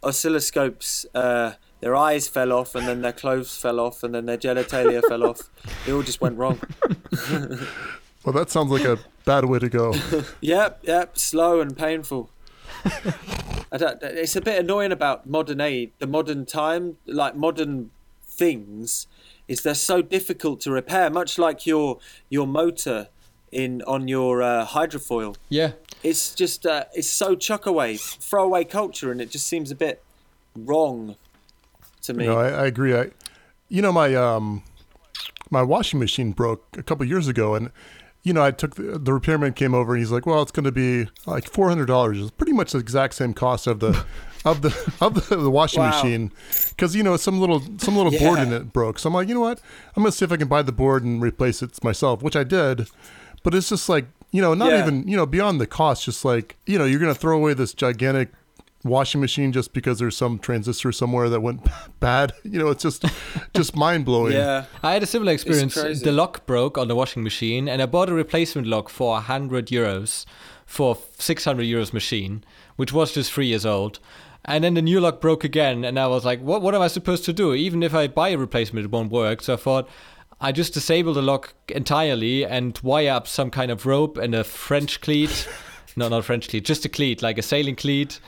oscilloscopes, 0.03 1.07
uh, 1.15 1.53
their 1.81 1.95
eyes 1.95 2.29
fell 2.29 2.53
off, 2.53 2.75
and 2.75 2.87
then 2.89 3.03
their 3.03 3.13
clothes 3.13 3.57
fell 3.57 3.79
off, 3.81 4.03
and 4.03 4.15
then 4.15 4.27
their 4.27 4.39
genitalia 4.39 5.03
fell 5.07 5.25
off. 5.25 5.51
It 5.87 5.93
all 5.93 6.03
just 6.03 6.21
went 6.21 6.39
wrong. 6.39 6.61
Well, 8.25 8.33
that 8.33 8.51
sounds 8.51 8.73
like 8.73 8.85
a 8.85 8.99
bad 9.25 9.45
way 9.45 9.61
to 9.61 9.69
go. 9.69 9.95
Yep, 10.41 10.81
yep. 10.83 11.17
Slow 11.17 11.61
and 11.61 11.77
painful. 11.77 12.29
I 13.71 13.77
don't, 13.79 14.03
it's 14.03 14.35
a 14.35 14.41
bit 14.41 14.59
annoying 14.59 14.91
about 14.91 15.29
modern 15.29 15.61
aid, 15.61 15.93
the 16.01 16.09
modern 16.09 16.45
time, 16.45 16.97
like 17.07 17.37
modern 17.37 17.91
things, 18.25 19.07
is 19.47 19.63
they're 19.63 19.75
so 19.75 20.03
difficult 20.03 20.61
to 20.63 20.73
repair. 20.73 21.09
Much 21.09 21.39
like 21.39 21.67
your 21.67 21.99
your 22.29 22.49
motor 22.49 23.09
in 23.53 23.81
on 23.83 24.09
your 24.09 24.43
uh, 24.43 24.67
hydrofoil, 24.67 25.37
Yeah. 25.49 25.73
It's 26.07 26.35
just 26.35 26.67
uh, 26.67 26.85
it's 26.95 27.09
so 27.09 27.35
chuck 27.35 27.67
away, 27.67 27.97
throwaway 27.97 28.65
culture, 28.65 29.11
and 29.11 29.21
it 29.21 29.31
just 29.31 29.47
seems 29.47 29.71
a 29.71 29.75
bit 29.75 30.03
wrong 30.57 31.17
to 32.03 32.15
me. 32.15 32.27
No, 32.27 32.39
I, 32.39 32.49
I 32.49 32.67
agree. 32.67 32.97
I, 32.97 33.11
you 33.69 33.83
know, 33.83 33.93
my 33.93 34.15
um, 34.15 34.63
my 35.51 35.63
washing 35.63 35.99
machine 35.99 36.31
broke 36.33 36.65
a 36.79 36.83
couple 36.83 37.05
years 37.07 37.27
ago, 37.27 37.55
and 37.57 37.71
you 38.23 38.33
know, 38.33 38.43
I 38.45 38.53
took 38.53 38.77
the, 38.77 38.99
the 38.99 39.13
repairman 39.13 39.55
came 39.55 39.75
over, 39.75 39.95
and 39.95 40.01
he's 40.01 40.13
like, 40.13 40.27
"Well, 40.27 40.43
it's 40.43 40.53
going 40.53 40.65
to 40.65 40.73
be 40.73 41.09
like 41.27 41.49
four 41.51 41.69
hundred 41.69 41.87
dollars. 41.87 42.21
It's 42.21 42.31
pretty 42.31 42.53
much 42.53 42.73
the 42.73 42.79
exact 42.79 43.15
same 43.15 43.35
cost 43.35 43.67
of 43.67 43.81
the." 43.81 44.05
Of 44.47 44.63
the 44.63 44.69
of 45.01 45.15
the, 45.29 45.35
the 45.39 45.51
washing 45.51 45.81
Wow. 45.81 45.89
machine, 45.89 46.31
because 46.69 46.95
you 46.95 47.03
know 47.03 47.17
some 47.17 47.41
little 47.41 47.61
some 47.79 47.97
little 47.97 48.17
board 48.17 48.39
in 48.39 48.53
it 48.53 48.73
broke. 48.73 49.01
So 49.01 49.09
I'm 49.09 49.15
like, 49.15 49.27
you 49.27 49.35
know 49.35 49.41
what? 49.41 49.61
I'm 49.97 50.05
gonna 50.05 50.13
see 50.13 50.25
if 50.25 50.31
I 50.31 50.37
can 50.37 50.47
buy 50.47 50.63
the 50.63 50.71
board 50.71 51.03
and 51.03 51.21
replace 51.21 51.63
it 51.63 51.83
myself, 51.83 52.23
which 52.23 52.37
I 52.37 52.45
did. 52.45 52.87
But 53.43 53.57
it's 53.57 53.71
just 53.71 53.89
like 53.89 54.05
you 54.31 54.43
know, 54.43 54.55
not 54.55 54.71
Yeah. 54.71 54.83
even 54.83 55.07
you 55.09 55.17
know 55.17 55.27
beyond 55.27 55.61
the 55.61 55.67
cost. 55.67 56.05
Just 56.05 56.25
like 56.25 56.57
you 56.67 56.79
know, 56.79 56.85
you're 56.85 57.01
gonna 57.01 57.15
throw 57.15 57.37
away 57.37 57.55
this 57.55 57.73
gigantic 57.75 58.31
washing 58.85 59.21
machine 59.21 59.51
just 59.53 59.73
because 59.73 59.99
there's 59.99 60.17
some 60.17 60.39
transistor 60.39 60.93
somewhere 60.93 61.29
that 61.29 61.41
went 61.41 61.67
bad. 62.01 62.33
You 62.45 62.59
know, 62.61 62.69
it's 62.69 62.83
just 62.83 63.05
just 63.55 63.75
mind 63.77 64.05
blowing. 64.05 64.33
yeah, 64.35 64.67
I 64.83 64.93
had 64.93 65.03
a 65.03 65.07
similar 65.07 65.33
experience. 65.33 65.75
The 65.75 66.13
lock 66.13 66.47
broke 66.47 66.79
on 66.79 66.89
the 66.89 66.95
washing 66.95 67.23
machine, 67.23 67.69
and 67.69 67.83
I 67.83 67.87
bought 67.87 68.09
a 68.09 68.15
replacement 68.15 68.67
lock 68.69 68.89
for 68.89 69.13
100 69.15 69.67
euros 69.69 70.25
for 70.67 70.97
a 70.97 71.23
600 71.23 71.65
euros 71.65 71.93
machine, 71.93 72.43
which 72.77 72.93
was 72.93 73.13
just 73.13 73.33
three 73.33 73.47
years 73.47 73.65
old. 73.67 73.99
And 74.49 74.63
then 74.63 74.75
the 74.75 74.83
new 74.83 75.01
lock 75.01 75.21
broke 75.21 75.43
again, 75.43 75.85
and 75.85 75.99
I 75.99 76.07
was 76.07 76.25
like, 76.25 76.41
what, 76.41 76.63
what 76.63 76.73
am 76.75 76.81
I 76.83 76.87
supposed 76.89 77.25
to 77.25 77.33
do? 77.33 77.53
Even 77.55 77.83
if 77.83 77.93
I 77.95 78.07
buy 78.07 78.29
a 78.29 78.39
replacement, 78.39 78.85
it 78.85 78.93
won't 78.93 79.11
work. 79.11 79.43
So 79.43 79.55
I 79.55 79.57
thought, 79.57 79.89
I 80.41 80.53
just 80.53 80.75
disable 80.75 81.15
the 81.15 81.23
lock 81.23 81.55
entirely 81.69 82.45
and 82.45 82.79
wire 82.83 83.13
up 83.13 83.27
some 83.27 83.51
kind 83.51 83.71
of 83.71 83.87
rope 83.87 84.19
and 84.19 84.35
a 84.35 84.45
French 84.45 85.01
cleat. 85.01 85.49
no, 85.97 86.09
not 86.09 86.25
French 86.25 86.49
cleat, 86.49 86.65
just 86.65 86.85
a 86.85 86.89
cleat, 86.89 87.23
like 87.23 87.39
a 87.39 87.43
sailing 87.43 87.77
cleat 87.77 88.21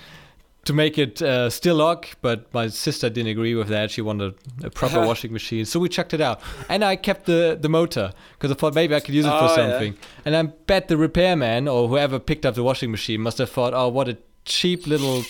to 0.64 0.72
make 0.74 0.98
it 0.98 1.22
uh, 1.22 1.48
still 1.48 1.76
lock, 1.76 2.08
but 2.20 2.52
my 2.52 2.68
sister 2.68 3.08
didn't 3.08 3.30
agree 3.30 3.54
with 3.54 3.68
that. 3.68 3.90
She 3.90 4.02
wanted 4.02 4.34
a 4.62 4.68
proper 4.70 5.00
washing 5.06 5.32
machine, 5.32 5.64
so 5.64 5.80
we 5.80 5.88
chucked 5.88 6.12
it 6.12 6.20
out. 6.20 6.40
And 6.68 6.84
I 6.84 6.96
kept 6.96 7.24
the, 7.26 7.56
the 7.58 7.68
motor 7.70 8.12
because 8.32 8.50
I 8.50 8.54
thought 8.54 8.74
maybe 8.74 8.94
I 8.94 9.00
could 9.00 9.14
use 9.14 9.24
it 9.24 9.32
Oh, 9.32 9.38
for 9.48 9.60
yeah. 9.60 9.70
something. 9.70 9.96
And 10.26 10.36
I 10.36 10.42
bet 10.42 10.88
the 10.88 10.96
repairman 10.98 11.68
or 11.68 11.88
whoever 11.88 12.18
picked 12.18 12.44
up 12.44 12.54
the 12.54 12.62
washing 12.62 12.90
machine 12.90 13.20
must 13.22 13.38
have 13.38 13.50
thought, 13.50 13.72
oh, 13.72 13.88
what 13.88 14.08
a 14.08 14.18
cheap 14.44 14.86
little 14.86 15.24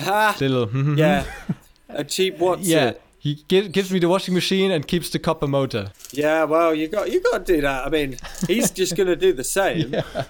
Ah, 0.00 0.36
little. 0.40 0.68
yeah. 0.98 1.24
A 1.88 2.04
cheap 2.04 2.38
what's 2.38 2.66
yeah. 2.66 2.88
it? 2.90 3.02
He 3.28 3.44
gi- 3.48 3.68
gives 3.68 3.90
me 3.92 3.98
the 3.98 4.08
washing 4.08 4.32
machine 4.34 4.70
and 4.70 4.86
keeps 4.86 5.10
the 5.10 5.18
copper 5.18 5.46
motor. 5.46 5.92
Yeah, 6.12 6.44
well, 6.44 6.74
you 6.74 6.88
got 6.88 7.10
you 7.12 7.20
got 7.20 7.44
to 7.44 7.52
do 7.54 7.60
that. 7.60 7.86
I 7.86 7.90
mean, 7.90 8.16
he's 8.46 8.70
just 8.70 8.96
gonna 8.96 9.16
do 9.16 9.32
the 9.32 9.44
same. 9.44 9.94
Yeah. 10.08 10.24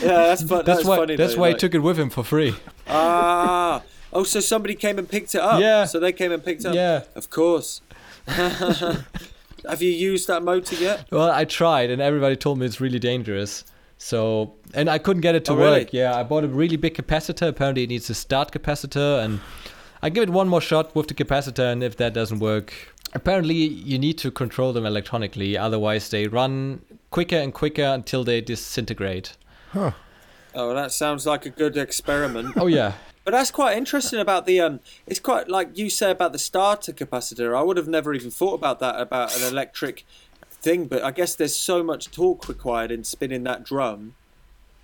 Yeah, 0.00 0.08
that's 0.28 0.42
fun. 0.42 0.64
That's 0.64 0.78
That's, 0.78 0.84
why. 0.88 0.96
funny. 0.96 1.16
that's 1.16 1.34
though, 1.34 1.40
why 1.40 1.48
like- 1.48 1.58
took 1.58 1.74
it 1.74 1.80
with 1.80 1.98
him 1.98 2.08
for 2.10 2.22
free. 2.24 2.54
Ah, 2.88 3.82
oh, 4.12 4.22
so 4.24 4.40
somebody 4.40 4.74
came 4.74 4.98
and 4.98 5.06
picked 5.08 5.34
it 5.34 5.40
up. 5.40 5.60
Yeah. 5.60 5.84
So 5.84 5.98
they 6.00 6.12
came 6.12 6.32
and 6.32 6.42
picked 6.42 6.60
it 6.64 6.68
up. 6.68 6.74
Yeah. 6.74 7.02
Of 7.14 7.28
course. 7.28 7.80
Have 8.26 9.80
you 9.80 9.90
used 9.90 10.28
that 10.28 10.42
motor 10.42 10.76
yet? 10.76 11.06
Well, 11.10 11.30
I 11.30 11.44
tried, 11.44 11.90
and 11.90 12.00
everybody 12.00 12.36
told 12.36 12.58
me 12.58 12.66
it's 12.66 12.80
really 12.80 12.98
dangerous. 12.98 13.64
So, 13.98 14.54
and 14.74 14.88
I 14.90 14.98
couldn't 14.98 15.20
get 15.22 15.34
it 15.34 15.44
to 15.46 15.52
Oh, 15.52 15.56
really? 15.56 15.80
work. 15.80 15.92
Yeah, 15.92 16.16
I 16.16 16.22
bought 16.24 16.44
a 16.44 16.48
really 16.48 16.76
big 16.76 16.94
capacitor. 16.94 17.48
Apparently, 17.48 17.84
it 17.84 17.88
needs 17.88 18.08
a 18.10 18.14
start 18.14 18.50
capacitor, 18.50 19.22
and 19.24 19.40
I 20.04 20.10
give 20.10 20.24
it 20.24 20.30
one 20.30 20.48
more 20.48 20.60
shot 20.60 20.94
with 20.96 21.06
the 21.06 21.14
capacitor, 21.14 21.72
and 21.72 21.82
if 21.82 21.96
that 21.98 22.12
doesn't 22.12 22.40
work, 22.40 22.74
apparently 23.14 23.54
you 23.54 23.98
need 23.98 24.18
to 24.18 24.32
control 24.32 24.72
them 24.72 24.84
electronically. 24.84 25.56
Otherwise, 25.56 26.10
they 26.10 26.26
run 26.26 26.82
quicker 27.10 27.36
and 27.36 27.54
quicker 27.54 27.84
until 27.84 28.24
they 28.24 28.40
disintegrate. 28.40 29.36
Huh. 29.70 29.92
Oh, 30.54 30.74
that 30.74 30.90
sounds 30.90 31.24
like 31.24 31.46
a 31.46 31.50
good 31.50 31.76
experiment. 31.76 32.54
Oh 32.56 32.66
yeah, 32.66 32.94
But 33.24 33.30
that's 33.30 33.52
quite 33.52 33.76
interesting 33.76 34.18
about 34.18 34.44
the 34.44 34.60
um. 34.60 34.80
It's 35.06 35.20
quite 35.20 35.48
like 35.48 35.78
you 35.78 35.88
say 35.88 36.10
about 36.10 36.32
the 36.32 36.38
starter 36.38 36.92
capacitor. 36.92 37.56
I 37.56 37.62
would 37.62 37.76
have 37.76 37.88
never 37.88 38.12
even 38.12 38.30
thought 38.30 38.54
about 38.54 38.80
that 38.80 39.00
about 39.00 39.36
an 39.36 39.44
electric 39.44 40.04
thing. 40.50 40.86
But 40.86 41.04
I 41.04 41.12
guess 41.12 41.36
there's 41.36 41.56
so 41.56 41.82
much 41.82 42.10
torque 42.10 42.48
required 42.48 42.90
in 42.90 43.04
spinning 43.04 43.44
that 43.44 43.62
drum 43.64 44.14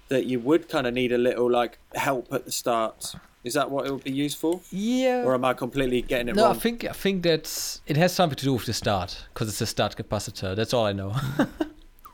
that 0.08 0.26
you 0.26 0.40
would 0.40 0.68
kind 0.68 0.86
of 0.86 0.94
need 0.94 1.12
a 1.12 1.18
little 1.18 1.50
like 1.50 1.78
help 1.94 2.32
at 2.32 2.44
the 2.44 2.52
start. 2.52 3.14
Is 3.44 3.54
that 3.54 3.70
what 3.70 3.86
it 3.86 3.92
would 3.92 4.04
be 4.04 4.10
used 4.10 4.36
for, 4.36 4.60
yeah. 4.70 5.22
or 5.24 5.32
am 5.32 5.44
I 5.44 5.54
completely 5.54 6.02
getting 6.02 6.28
it 6.28 6.36
wrong? 6.36 6.44
no, 6.44 6.50
I 6.50 6.54
think 6.54 6.84
I 6.84 6.92
think 6.92 7.22
that's 7.22 7.80
it 7.86 7.96
has 7.96 8.12
something 8.12 8.36
to 8.36 8.44
do 8.44 8.52
with 8.52 8.66
the 8.66 8.72
start 8.72 9.26
because 9.32 9.48
it's 9.48 9.60
a 9.60 9.66
start 9.66 9.96
capacitor. 9.96 10.56
That's 10.56 10.74
all 10.74 10.86
I 10.86 10.92
know. 10.92 11.14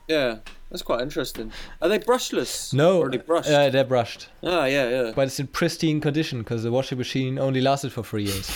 Yeah, 0.06 0.38
that's 0.70 0.82
quite 0.82 1.00
interesting. 1.00 1.50
Are 1.80 1.88
they 1.88 1.98
brushless? 1.98 2.74
no, 2.74 3.00
Or 3.00 3.10
they 3.10 3.16
brushed? 3.16 3.48
Uh, 3.48 3.70
they're 3.70 3.84
brushed. 3.84 4.28
oh 4.42 4.64
yeah, 4.64 4.88
yeah. 4.88 5.12
But 5.14 5.28
it's 5.28 5.40
in 5.40 5.46
pristine 5.46 6.00
condition 6.00 6.40
because 6.40 6.62
the 6.62 6.70
washing 6.70 6.98
machine 6.98 7.38
only 7.38 7.60
lasted 7.60 7.92
for 7.92 8.02
three 8.02 8.24
years. 8.24 8.50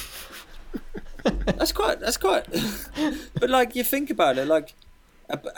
That's 1.23 1.73
quite. 1.73 2.01
That's 2.01 2.17
quite. 2.19 2.47
but 3.41 3.51
like 3.51 3.75
you 3.75 3.83
think 3.83 4.11
about 4.11 4.37
it, 4.39 4.47
like 4.47 4.75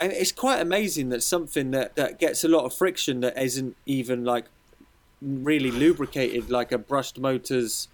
it's 0.00 0.32
quite 0.32 0.60
amazing 0.60 1.08
that 1.08 1.22
something 1.22 1.72
that 1.72 1.96
that 1.96 2.18
gets 2.18 2.44
a 2.44 2.48
lot 2.48 2.64
of 2.64 2.72
friction 2.74 3.20
that 3.20 3.36
isn't 3.36 3.76
even 3.84 4.24
like 4.24 4.46
really 5.20 5.70
lubricated, 5.70 6.50
like 6.50 6.72
a 6.72 6.78
brushed 6.78 7.18
motor's 7.18 7.88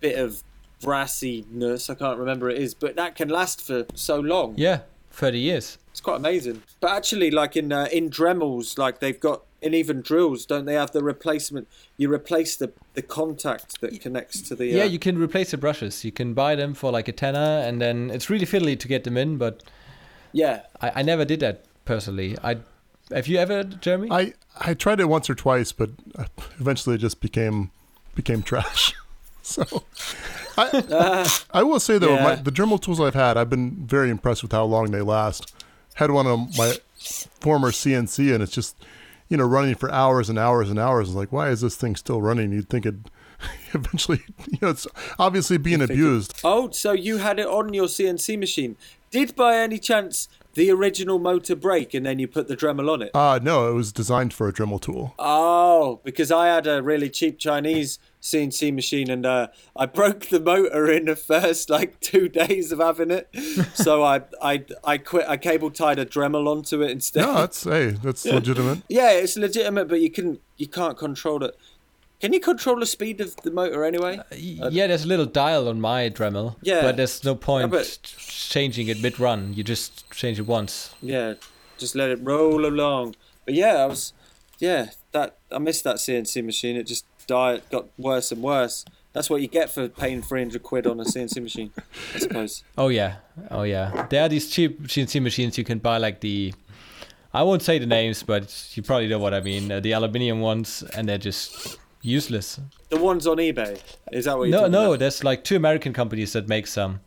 bit 0.00 0.18
of 0.18 0.42
brassiness. 0.82 1.90
I 1.90 1.94
can't 1.94 2.18
remember 2.18 2.48
it 2.50 2.58
is, 2.58 2.74
but 2.74 2.96
that 2.96 3.14
can 3.16 3.28
last 3.28 3.60
for 3.60 3.86
so 3.94 4.18
long. 4.18 4.54
Yeah, 4.56 4.80
30 5.12 5.38
years. 5.38 5.78
It's 5.90 6.00
quite 6.00 6.16
amazing. 6.16 6.62
But 6.80 6.92
actually, 6.92 7.30
like 7.30 7.56
in 7.56 7.72
uh, 7.72 7.88
in 7.92 8.10
Dremels, 8.10 8.78
like 8.78 9.00
they've 9.00 9.18
got 9.18 9.42
in 9.60 9.74
even 9.74 10.00
drills, 10.00 10.46
don't 10.46 10.64
they 10.64 10.74
have 10.74 10.92
the 10.92 11.02
replacement? 11.02 11.68
You 11.96 12.12
replace 12.12 12.56
the 12.56 12.72
the 12.94 13.02
contact 13.02 13.80
that 13.80 14.00
connects 14.00 14.40
to 14.42 14.54
the. 14.54 14.66
Yeah, 14.66 14.84
uh, 14.84 14.86
you 14.86 14.98
can 14.98 15.18
replace 15.18 15.50
the 15.50 15.58
brushes. 15.58 16.04
You 16.04 16.12
can 16.12 16.32
buy 16.32 16.54
them 16.54 16.74
for 16.74 16.92
like 16.92 17.08
a 17.08 17.12
tenner, 17.12 17.62
and 17.64 17.80
then 17.80 18.10
it's 18.10 18.30
really 18.30 18.46
fiddly 18.46 18.78
to 18.78 18.88
get 18.88 19.04
them 19.04 19.16
in. 19.16 19.36
But 19.36 19.64
yeah. 20.32 20.62
I, 20.80 20.92
I 20.96 21.02
never 21.02 21.24
did 21.24 21.40
that 21.40 21.64
personally. 21.84 22.36
I 22.42 22.58
have 23.12 23.28
you 23.28 23.38
ever, 23.38 23.64
Jeremy? 23.64 24.08
I 24.10 24.34
I 24.58 24.74
tried 24.74 25.00
it 25.00 25.06
once 25.06 25.28
or 25.30 25.34
twice, 25.34 25.72
but 25.72 25.90
uh, 26.18 26.24
eventually 26.58 26.96
it 26.96 26.98
just 26.98 27.20
became 27.20 27.70
became 28.14 28.42
trash. 28.42 28.94
so 29.42 29.84
I 30.56 31.28
I 31.52 31.62
will 31.62 31.80
say 31.80 31.98
though, 31.98 32.16
my, 32.16 32.34
the 32.36 32.52
Dremel 32.52 32.80
tools 32.80 33.00
I've 33.00 33.14
had, 33.14 33.36
I've 33.36 33.50
been 33.50 33.86
very 33.86 34.10
impressed 34.10 34.42
with 34.42 34.52
how 34.52 34.64
long 34.64 34.90
they 34.90 35.02
last. 35.02 35.54
Had 35.94 36.10
one 36.12 36.26
of 36.26 36.56
my 36.56 36.74
former 37.40 37.70
CNC, 37.70 38.32
and 38.32 38.42
it's 38.42 38.52
just 38.52 38.76
you 39.28 39.36
know 39.36 39.44
running 39.44 39.74
for 39.74 39.90
hours 39.90 40.28
and 40.28 40.38
hours 40.38 40.70
and 40.70 40.78
hours. 40.78 41.08
It's 41.08 41.16
like, 41.16 41.32
why 41.32 41.50
is 41.50 41.60
this 41.60 41.76
thing 41.76 41.96
still 41.96 42.22
running? 42.22 42.52
You'd 42.52 42.68
think 42.68 42.86
it 42.86 42.94
eventually, 43.74 44.22
you 44.50 44.58
know, 44.62 44.68
it's 44.68 44.86
obviously 45.18 45.58
being 45.58 45.80
figure- 45.80 45.94
abused. 45.94 46.40
Oh, 46.44 46.70
so 46.70 46.92
you 46.92 47.18
had 47.18 47.38
it 47.38 47.46
on 47.46 47.74
your 47.74 47.86
CNC 47.86 48.38
machine. 48.38 48.76
Did 49.10 49.34
by 49.34 49.56
any 49.56 49.78
chance 49.78 50.28
the 50.54 50.70
original 50.70 51.18
motor 51.18 51.54
break 51.54 51.94
and 51.94 52.04
then 52.04 52.18
you 52.18 52.26
put 52.28 52.48
the 52.48 52.56
Dremel 52.56 52.90
on 52.92 53.02
it? 53.02 53.10
Uh, 53.14 53.38
no, 53.42 53.68
it 53.70 53.74
was 53.74 53.92
designed 53.92 54.34
for 54.34 54.48
a 54.48 54.52
Dremel 54.52 54.80
tool. 54.80 55.14
Oh, 55.18 56.00
because 56.04 56.30
I 56.32 56.48
had 56.48 56.66
a 56.66 56.82
really 56.82 57.08
cheap 57.08 57.38
Chinese 57.38 57.98
CNC 58.20 58.74
machine 58.74 59.10
and 59.10 59.24
uh, 59.24 59.48
I 59.76 59.86
broke 59.86 60.26
the 60.26 60.40
motor 60.40 60.90
in 60.90 61.06
the 61.06 61.16
first 61.16 61.70
like 61.70 62.00
two 62.00 62.28
days 62.40 62.72
of 62.72 62.78
having 62.80 63.10
it. 63.10 63.28
so 63.74 64.02
I 64.02 64.22
I 64.42 64.64
I 64.84 64.98
quit. 64.98 65.26
I 65.28 65.36
cable 65.36 65.70
tied 65.70 65.98
a 65.98 66.04
Dremel 66.04 66.46
onto 66.46 66.82
it 66.82 66.90
instead. 66.90 67.22
No, 67.22 67.34
that's 67.34 67.64
hey, 67.64 67.90
that's 67.90 68.24
legitimate. 68.26 68.82
yeah, 68.88 69.12
it's 69.12 69.36
legitimate, 69.36 69.88
but 69.88 70.00
you 70.00 70.10
can 70.10 70.38
you 70.56 70.66
can't 70.68 70.98
control 70.98 71.42
it. 71.44 71.56
Can 72.20 72.32
you 72.34 72.40
control 72.40 72.78
the 72.78 72.86
speed 72.86 73.20
of 73.20 73.34
the 73.36 73.50
motor 73.50 73.84
anyway? 73.84 74.18
Y- 74.30 74.68
yeah, 74.70 74.86
there's 74.86 75.04
a 75.04 75.08
little 75.08 75.26
dial 75.26 75.68
on 75.68 75.80
my 75.80 76.10
Dremel. 76.10 76.56
Yeah. 76.62 76.82
But 76.82 76.96
there's 76.96 77.24
no 77.24 77.34
point 77.34 77.70
but- 77.70 77.98
changing 78.04 78.88
it 78.88 79.00
mid 79.00 79.18
run. 79.18 79.54
You 79.54 79.64
just 79.64 80.10
change 80.12 80.38
it 80.38 80.46
once. 80.46 80.94
Yeah, 81.00 81.34
just 81.78 81.94
let 81.94 82.10
it 82.10 82.18
roll 82.22 82.66
along. 82.66 83.16
But 83.46 83.54
yeah, 83.54 83.76
I 83.76 83.86
was, 83.86 84.12
yeah, 84.58 84.90
that 85.12 85.38
I 85.50 85.58
missed 85.58 85.84
that 85.84 85.96
CNC 85.96 86.44
machine. 86.44 86.76
It 86.76 86.84
just 86.86 87.06
died, 87.26 87.62
got 87.70 87.86
worse 87.96 88.30
and 88.32 88.42
worse. 88.42 88.84
That's 89.12 89.28
what 89.30 89.40
you 89.40 89.48
get 89.48 89.70
for 89.70 89.88
paying 89.88 90.22
300 90.22 90.62
quid 90.62 90.86
on 90.86 91.00
a 91.00 91.04
CNC 91.04 91.42
machine, 91.42 91.72
I 92.14 92.18
suppose. 92.18 92.62
Oh 92.78 92.88
yeah, 92.88 93.16
oh 93.50 93.62
yeah. 93.62 94.06
There 94.10 94.22
are 94.22 94.28
these 94.28 94.48
cheap 94.50 94.82
CNC 94.86 95.20
machines 95.22 95.56
you 95.58 95.64
can 95.64 95.78
buy, 95.78 95.96
like 95.96 96.20
the, 96.20 96.54
I 97.34 97.42
won't 97.42 97.62
say 97.62 97.78
the 97.78 97.86
names, 97.86 98.22
but 98.22 98.68
you 98.74 98.82
probably 98.82 99.08
know 99.08 99.18
what 99.18 99.34
I 99.34 99.40
mean. 99.40 99.72
Uh, 99.72 99.80
the 99.80 99.92
aluminium 99.92 100.40
ones, 100.40 100.84
and 100.94 101.08
they're 101.08 101.18
just 101.18 101.78
useless. 102.02 102.60
The 102.88 102.98
ones 102.98 103.26
on 103.26 103.36
eBay, 103.38 103.80
is 104.12 104.24
that 104.24 104.38
what 104.38 104.48
you're 104.48 104.60
No, 104.62 104.66
no. 104.68 104.86
about? 104.88 104.98
There's 105.00 105.22
like 105.24 105.44
two 105.44 105.56
American 105.56 105.92
companies 105.92 106.32
that 106.32 106.48
make 106.48 106.66
some. 106.66 107.00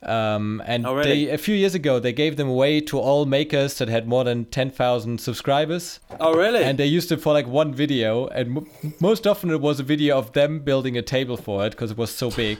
Um, 0.00 0.62
and 0.64 0.86
Oh, 0.86 0.94
really? 0.94 1.24
they 1.26 1.30
a 1.32 1.38
few 1.38 1.56
years 1.56 1.74
ago 1.74 1.98
they 1.98 2.12
gave 2.12 2.36
them 2.36 2.48
away 2.48 2.80
to 2.82 3.00
all 3.00 3.26
makers 3.26 3.78
that 3.78 3.88
had 3.88 4.06
more 4.06 4.22
than 4.22 4.44
ten 4.44 4.70
thousand 4.70 5.20
subscribers, 5.20 5.98
Oh, 6.20 6.34
really? 6.34 6.62
and 6.62 6.78
they 6.78 6.86
used 6.86 7.10
it 7.10 7.20
for 7.20 7.32
like 7.32 7.48
one 7.48 7.74
video. 7.74 8.28
And 8.28 8.58
m- 8.58 8.94
most 9.00 9.26
often 9.26 9.50
it 9.50 9.60
was 9.60 9.80
a 9.80 9.82
video 9.82 10.16
of 10.16 10.32
them 10.34 10.60
building 10.60 10.96
a 10.96 11.02
table 11.02 11.36
for 11.36 11.66
it 11.66 11.70
because 11.70 11.90
it 11.90 11.98
was 11.98 12.10
so 12.14 12.30
big. 12.30 12.58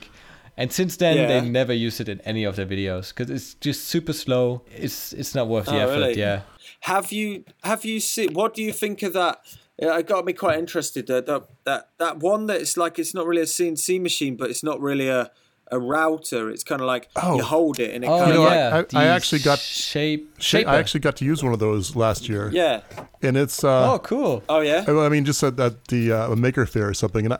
And 0.56 0.72
since 0.72 0.96
then 0.96 1.16
Yeah. 1.16 1.26
they 1.28 1.48
never 1.48 1.72
used 1.72 2.00
it 2.00 2.08
in 2.08 2.20
any 2.22 2.42
of 2.42 2.56
their 2.56 2.66
videos 2.66 3.10
because 3.10 3.30
it's 3.30 3.54
just 3.54 3.86
super 3.86 4.12
slow. 4.12 4.62
It's 4.76 5.12
it's 5.12 5.32
not 5.36 5.46
worth 5.46 5.66
the 5.66 5.74
Oh, 5.76 5.78
effort. 5.88 5.92
really? 6.00 6.18
Yeah. 6.18 6.40
have 6.80 7.12
you 7.12 7.44
have 7.62 7.84
you 7.84 8.00
seen? 8.00 8.34
What 8.34 8.52
do 8.54 8.62
you 8.64 8.72
think 8.72 9.04
of 9.04 9.12
that? 9.12 9.38
Yeah, 9.80 9.96
It 9.98 10.06
got 10.08 10.24
me 10.24 10.32
quite 10.32 10.58
interested. 10.58 11.06
That 11.06 11.26
that 11.26 11.42
that, 11.64 11.88
that 11.98 12.18
one 12.18 12.46
that 12.46 12.60
it's 12.60 12.76
like 12.76 12.98
it's 12.98 13.14
not 13.14 13.26
really 13.26 13.42
a 13.42 13.46
CNC 13.46 14.00
machine, 14.00 14.36
but 14.36 14.50
it's 14.50 14.62
not 14.64 14.80
really 14.80 15.08
a 15.08 15.30
a 15.70 15.78
router. 15.78 16.48
It's 16.50 16.64
kind 16.64 16.80
of 16.80 16.86
like 16.86 17.08
Oh. 17.14 17.36
you 17.36 17.42
hold 17.42 17.78
it 17.78 17.94
and 17.94 18.02
it 18.02 18.06
Oh 18.08 18.18
kind 18.20 18.34
know, 18.34 18.46
of 18.46 18.52
I- 18.52 18.54
yeah. 18.56 18.82
I- 18.94 19.02
I 19.02 19.04
actually 19.08 19.40
got- 19.40 19.58
shape. 19.58 20.34
Sha- 20.38 20.58
shaper. 20.58 20.70
I 20.70 20.78
actually 20.78 21.00
got 21.00 21.16
to 21.16 21.24
use 21.26 21.42
one 21.44 21.52
of 21.52 21.58
those 21.58 21.94
last 21.94 22.26
year, 22.28 22.48
yeah. 22.52 22.80
and 23.22 23.36
it's 23.36 23.62
uh, 23.62 23.92
Oh, 23.92 23.98
cool. 23.98 24.42
Oh 24.48 24.60
yeah. 24.60 24.84
I 24.88 24.92
I 25.06 25.08
mean, 25.10 25.24
just 25.26 25.42
at, 25.42 25.60
at 25.60 25.88
the 25.88 26.10
uh, 26.12 26.34
Maker 26.36 26.64
Faire 26.66 26.88
or 26.88 26.94
something, 26.94 27.26
and 27.26 27.34
I, 27.34 27.38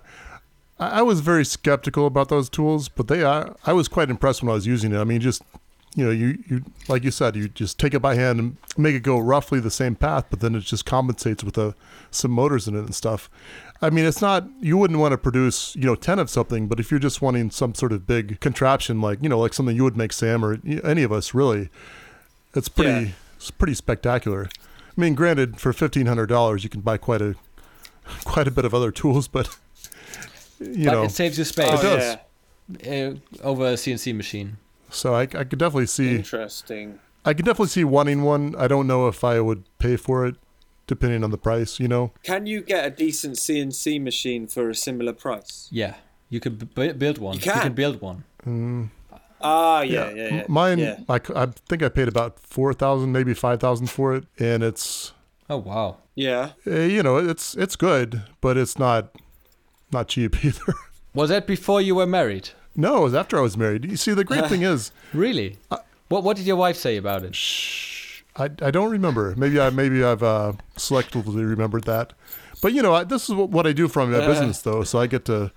I 0.78 1.02
was 1.02 1.20
very 1.20 1.44
skeptical 1.44 2.06
about 2.06 2.28
those 2.28 2.48
tools, 2.50 2.88
but 2.90 3.08
they 3.08 3.24
I, 3.24 3.50
I 3.66 3.72
was 3.72 3.88
quite 3.88 4.10
impressed 4.10 4.42
when 4.42 4.50
I 4.50 4.54
was 4.54 4.66
using 4.66 4.92
it. 4.92 4.98
I 4.98 5.04
mean, 5.04 5.20
just 5.22 5.42
you 5.94 6.04
know, 6.04 6.10
you 6.10 6.38
you 6.48 6.64
like 6.88 7.02
you 7.04 7.10
said, 7.10 7.34
you 7.36 7.48
just 7.48 7.78
take 7.78 7.94
it 7.94 8.00
by 8.00 8.14
hand 8.14 8.38
and 8.38 8.56
make 8.76 8.94
it 8.94 9.02
go 9.02 9.18
roughly 9.18 9.58
the 9.60 9.70
same 9.70 9.94
path, 9.96 10.26
but 10.30 10.40
then 10.40 10.54
it 10.54 10.60
just 10.60 10.84
compensates 10.86 11.42
with 11.42 11.56
a, 11.58 11.74
some 12.10 12.30
motors 12.30 12.68
in 12.68 12.74
it 12.76 12.80
and 12.80 12.94
stuff. 12.94 13.28
I 13.80 13.90
mean, 13.90 14.04
it's 14.04 14.20
not 14.20 14.46
you 14.60 14.76
wouldn't 14.76 14.98
want 15.00 15.12
to 15.12 15.18
produce 15.18 15.74
you 15.76 15.84
know 15.84 15.94
ten 15.94 16.18
of 16.18 16.28
something, 16.30 16.66
but 16.68 16.78
if 16.80 16.90
you're 16.90 17.00
just 17.00 17.22
wanting 17.22 17.50
some 17.50 17.74
sort 17.74 17.92
of 17.92 18.06
big 18.06 18.38
contraption, 18.40 19.00
like 19.00 19.18
you 19.22 19.28
know, 19.28 19.38
like 19.38 19.54
something 19.54 19.74
you 19.76 19.84
would 19.84 19.96
make 19.96 20.12
Sam 20.12 20.44
or 20.44 20.58
any 20.84 21.02
of 21.02 21.12
us 21.12 21.32
really, 21.34 21.68
it's 22.54 22.68
pretty 22.68 23.06
Yeah. 23.06 23.12
it's 23.36 23.50
pretty 23.50 23.74
spectacular. 23.74 24.48
I 24.96 25.00
mean, 25.00 25.14
granted, 25.14 25.58
for 25.60 25.72
fifteen 25.72 26.06
hundred 26.06 26.26
dollars, 26.26 26.64
you 26.64 26.70
can 26.70 26.80
buy 26.80 26.96
quite 26.98 27.22
a 27.22 27.34
quite 28.24 28.46
a 28.48 28.50
bit 28.50 28.64
of 28.64 28.74
other 28.74 28.90
tools, 28.90 29.26
but 29.28 29.46
you 30.60 30.86
but 30.86 30.92
know, 30.92 31.02
it 31.04 31.10
saves 31.10 31.38
you 31.38 31.44
space 31.44 31.66
Oh, 31.70 31.74
It 31.78 31.82
does. 31.82 32.16
yeah. 32.84 33.10
uh, 33.42 33.46
over 33.46 33.66
a 33.68 33.72
CNC 33.74 34.14
machine. 34.14 34.56
So 34.90 35.14
I, 35.14 35.22
I 35.22 35.44
could 35.44 35.58
definitely 35.58 35.86
see 35.86 36.16
Interesting. 36.16 36.98
I 37.24 37.34
could 37.34 37.44
definitely 37.44 37.68
see 37.68 37.84
wanting 37.84 38.22
one. 38.22 38.54
I 38.56 38.68
don't 38.68 38.86
know 38.86 39.06
if 39.08 39.22
I 39.24 39.40
would 39.40 39.64
pay 39.78 39.96
for 39.96 40.24
it, 40.26 40.36
depending 40.86 41.22
on 41.24 41.30
the 41.30 41.38
price. 41.38 41.78
You 41.80 41.88
know, 41.88 42.12
Can 42.22 42.46
you 42.46 42.60
get 42.62 42.84
a 42.86 42.90
decent 42.90 43.36
CNC 43.36 44.00
machine 44.02 44.46
for 44.46 44.70
a 44.70 44.74
similar 44.74 45.12
price? 45.12 45.68
Yeah, 45.70 45.94
you 46.30 46.40
could 46.40 46.74
b- 46.74 46.92
build 46.92 47.18
one. 47.18 47.34
You 47.36 47.40
can. 47.42 47.56
you 47.56 47.62
can 47.62 47.72
build 47.74 48.00
one. 48.00 48.24
Ah, 49.40 49.82
yeah, 49.82 50.10
yeah, 50.10 50.22
M- 50.24 50.34
yeah. 50.36 50.44
Mine, 50.48 50.78
Yeah. 50.78 50.96
I, 51.08 51.18
c- 51.18 51.32
I 51.36 51.46
think 51.68 51.82
I 51.82 51.88
paid 51.88 52.08
about 52.08 52.40
four 52.40 52.72
thousand, 52.74 53.12
maybe 53.12 53.34
five 53.34 53.60
thousand 53.60 53.88
for 53.88 54.14
it, 54.14 54.24
and 54.38 54.62
it's 54.62 55.12
Oh 55.50 55.58
wow. 55.58 55.98
Yeah. 56.14 56.50
uh, 56.66 56.80
you 56.80 57.02
know 57.02 57.16
it's 57.18 57.54
it's 57.56 57.76
good, 57.76 58.22
but 58.40 58.56
it's 58.56 58.78
not 58.78 59.14
not 59.92 60.08
cheap 60.08 60.44
either. 60.44 60.74
Was 61.14 61.30
that 61.30 61.46
before 61.46 61.80
you 61.80 61.94
were 61.94 62.06
married? 62.06 62.50
No, 62.78 62.98
it 62.98 63.02
was 63.02 63.14
after 63.14 63.36
I 63.36 63.40
was 63.42 63.56
married. 63.56 63.84
You 63.84 63.96
see, 63.96 64.14
the 64.14 64.24
great 64.24 64.46
thing 64.48 64.62
is, 64.62 64.92
Really? 65.12 65.56
Uh, 65.70 65.78
what 66.08 66.22
What 66.24 66.36
did 66.38 66.46
your 66.46 66.56
wife 66.56 66.76
say 66.76 66.96
about 66.96 67.22
it? 67.24 67.34
shh, 67.34 68.22
I, 68.36 68.44
I 68.62 68.70
don't 68.70 68.90
remember. 68.90 69.34
Maybe 69.36 69.60
I 69.60 69.68
maybe 69.70 70.02
I've 70.04 70.22
uh, 70.22 70.52
selectively 70.76 71.44
remembered 71.48 71.84
that, 71.84 72.12
but 72.62 72.72
you 72.72 72.82
know 72.82 72.94
I, 72.94 73.04
this 73.04 73.28
is 73.28 73.34
what, 73.34 73.50
what 73.50 73.66
I 73.66 73.72
do 73.72 73.88
for 73.88 74.06
my 74.06 74.24
business 74.26 74.62
though, 74.62 74.84
so 74.84 74.98
I 75.00 75.06
get 75.06 75.24
to 75.26 75.50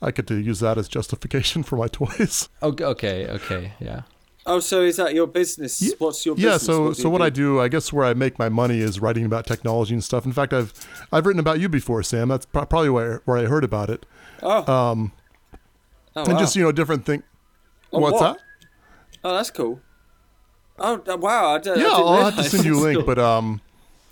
I 0.00 0.10
get 0.10 0.26
to 0.28 0.34
use 0.34 0.60
that 0.60 0.78
as 0.78 0.88
justification 0.88 1.62
for 1.68 1.76
my 1.76 1.88
toys. 1.88 2.48
Okay, 2.62 2.84
okay, 2.84 3.28
okay, 3.28 3.72
yeah. 3.80 4.02
Oh, 4.44 4.58
so 4.58 4.82
is 4.82 4.96
that 4.96 5.14
your 5.14 5.28
business? 5.28 5.80
Ye- 5.80 5.94
What's 5.98 6.26
your 6.26 6.34
yeah 6.36 6.54
business? 6.58 6.66
so 6.66 6.88
do 6.88 6.94
so 6.94 7.02
you 7.02 7.10
what 7.10 7.18
do? 7.18 7.24
i 7.24 7.30
do 7.30 7.60
i 7.60 7.68
guess 7.68 7.92
where 7.92 8.04
i 8.04 8.12
make 8.12 8.40
my 8.40 8.48
money 8.48 8.80
is 8.80 8.98
writing 8.98 9.24
about 9.24 9.46
technology 9.46 9.94
and 9.94 10.02
stuff 10.02 10.24
in 10.26 10.32
fact 10.32 10.52
i've 10.52 10.72
i've 11.12 11.26
written 11.26 11.38
about 11.38 11.60
you 11.60 11.68
before 11.68 12.02
sam 12.02 12.26
that's 12.28 12.44
pro- 12.46 12.66
probably 12.66 12.90
where, 12.90 13.22
where 13.24 13.36
i 13.36 13.44
heard 13.44 13.62
about 13.62 13.88
it 13.88 14.04
Oh. 14.42 14.66
um 14.72 15.12
oh, 16.16 16.24
and 16.24 16.34
wow. 16.34 16.38
just 16.38 16.56
you 16.56 16.62
know 16.62 16.72
different 16.72 17.04
thing 17.04 17.22
Oh, 17.92 17.98
what's 18.00 18.20
what? 18.20 18.38
that 18.38 18.42
Oh, 19.24 19.34
that's 19.36 19.50
cool. 19.50 19.80
Oh, 20.78 21.00
wow. 21.16 21.46
I 21.46 21.50
I 21.50 21.54
yeah 21.54 21.58
didn't 21.58 21.86
i'll 21.92 22.24
have 22.24 22.36
to 22.36 22.42
send 22.44 22.64
you 22.64 22.78
a 22.78 22.80
link 22.86 22.96
cool. 22.98 23.06
but 23.06 23.18
um 23.18 23.60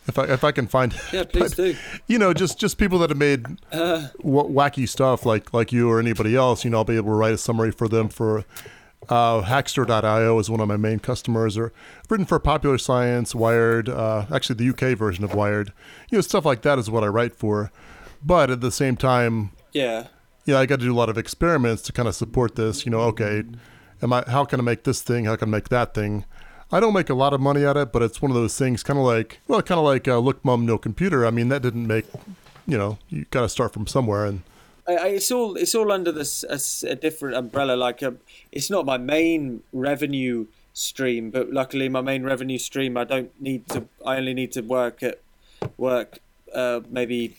if 0.07 0.19
i 0.19 0.25
if 0.25 0.45
i 0.45 0.53
can 0.53 0.67
find 0.67 0.93
it 0.93 1.01
Yeah, 1.13 1.25
please 1.25 1.55
do. 1.63 1.75
you 2.07 2.19
know 2.19 2.33
just 2.33 2.59
just 2.59 2.79
people 2.79 2.99
that 3.01 3.11
have 3.11 3.19
made 3.19 3.47
Uh. 3.73 4.09
w- 4.19 4.49
wacky 4.49 4.89
stuff 4.89 5.25
like 5.27 5.53
like 5.55 5.73
you 5.73 5.91
or 5.91 5.99
anybody 5.99 6.37
else 6.37 6.65
you 6.65 6.71
know 6.71 6.79
i'll 6.79 6.85
be 6.85 6.97
able 6.97 7.11
to 7.11 7.17
write 7.17 7.33
a 7.35 7.39
summary 7.39 7.71
for 7.73 7.89
them 7.89 8.09
for 8.09 8.45
uh, 9.09 9.41
Hackster.io 9.43 10.39
is 10.39 10.51
one 10.51 10.61
of 10.61 10.69
my 10.69 10.77
main 10.77 10.99
customers, 11.01 11.57
or 11.57 11.73
written 12.11 12.27
for 12.27 12.39
Popular 12.39 12.77
Science, 12.79 13.35
Wired, 13.35 13.89
uh, 13.89 14.27
actually 14.33 14.57
the 14.57 14.69
UK 14.69 14.97
version 14.97 15.25
of 15.25 15.35
Wired. 15.35 15.73
You 16.11 16.19
know, 16.19 16.23
stuff 16.23 16.45
like 16.45 16.61
that 16.63 16.79
is 16.79 16.91
what 16.91 17.03
I 17.03 17.07
write 17.09 17.35
for. 17.35 17.73
But 18.23 18.51
at 18.51 18.61
the 18.61 18.71
same 18.71 18.97
time, 18.97 19.51
Yeah. 19.73 20.09
Yeah, 20.51 20.59
I 20.59 20.67
got 20.67 20.81
to 20.81 20.85
do 20.85 20.93
a 20.93 20.97
lot 20.97 21.09
of 21.09 21.17
experiments 21.17 21.83
to 21.83 21.93
kind 21.93 22.09
of 22.09 22.15
support 22.15 22.57
this. 22.57 22.85
You 22.85 22.91
know, 22.91 23.01
okay, 23.13 23.45
am 24.03 24.13
I? 24.13 24.25
How 24.27 24.45
can 24.45 24.61
I 24.61 24.63
make 24.63 24.85
this 24.85 25.01
thing? 25.01 25.25
How 25.25 25.37
can 25.37 25.49
I 25.49 25.53
make 25.53 25.69
that 25.69 25.95
thing? 25.95 26.25
I 26.73 26.81
don't 26.81 26.95
make 26.95 27.11
a 27.11 27.15
lot 27.15 27.33
of 27.33 27.41
money 27.41 27.65
at 27.65 27.77
it, 27.77 27.93
but 27.93 28.03
it's 28.03 28.23
one 28.23 28.31
of 28.31 28.37
those 28.37 28.57
things, 28.57 28.85
kind 28.85 28.99
of 28.99 29.05
like, 29.05 29.41
well, 29.49 29.61
kind 29.61 29.79
of 29.79 29.85
like 29.85 30.07
uh, 30.07 30.19
Look 30.19 30.45
Mum 30.45 30.67
No 30.67 30.79
Computer. 30.79 31.27
I 31.27 31.31
mean, 31.31 31.49
that 31.49 31.63
didn't 31.63 31.87
make, 31.87 32.07
you 32.67 32.79
know, 32.79 32.99
you 33.09 33.27
got 33.31 33.41
to 33.41 33.49
start 33.49 33.73
from 33.73 33.89
somewhere, 33.89 34.25
and 34.25 34.43
I, 34.87 34.97
I, 34.97 35.07
it's 35.09 35.31
all 35.31 35.57
it's 35.57 35.75
all 35.75 35.91
under 35.93 36.13
this 36.13 36.45
a 36.85 36.97
different 36.97 37.37
umbrella. 37.37 37.75
Like, 37.75 38.03
um, 38.03 38.19
it's 38.53 38.71
not 38.71 38.87
my 38.87 38.99
main 38.99 39.63
revenue 39.73 40.47
stream, 40.73 41.31
but 41.31 41.53
luckily 41.53 41.89
my 41.89 42.01
main 42.01 42.23
revenue 42.23 42.59
stream, 42.59 42.97
I 42.97 43.05
don't 43.05 43.41
need 43.41 43.69
to. 43.71 43.87
I 44.05 44.17
only 44.17 44.35
need 44.35 44.53
to 44.53 44.63
work 44.63 45.03
at 45.03 45.21
work 45.77 46.19
uh, 46.55 46.81
maybe 46.89 47.37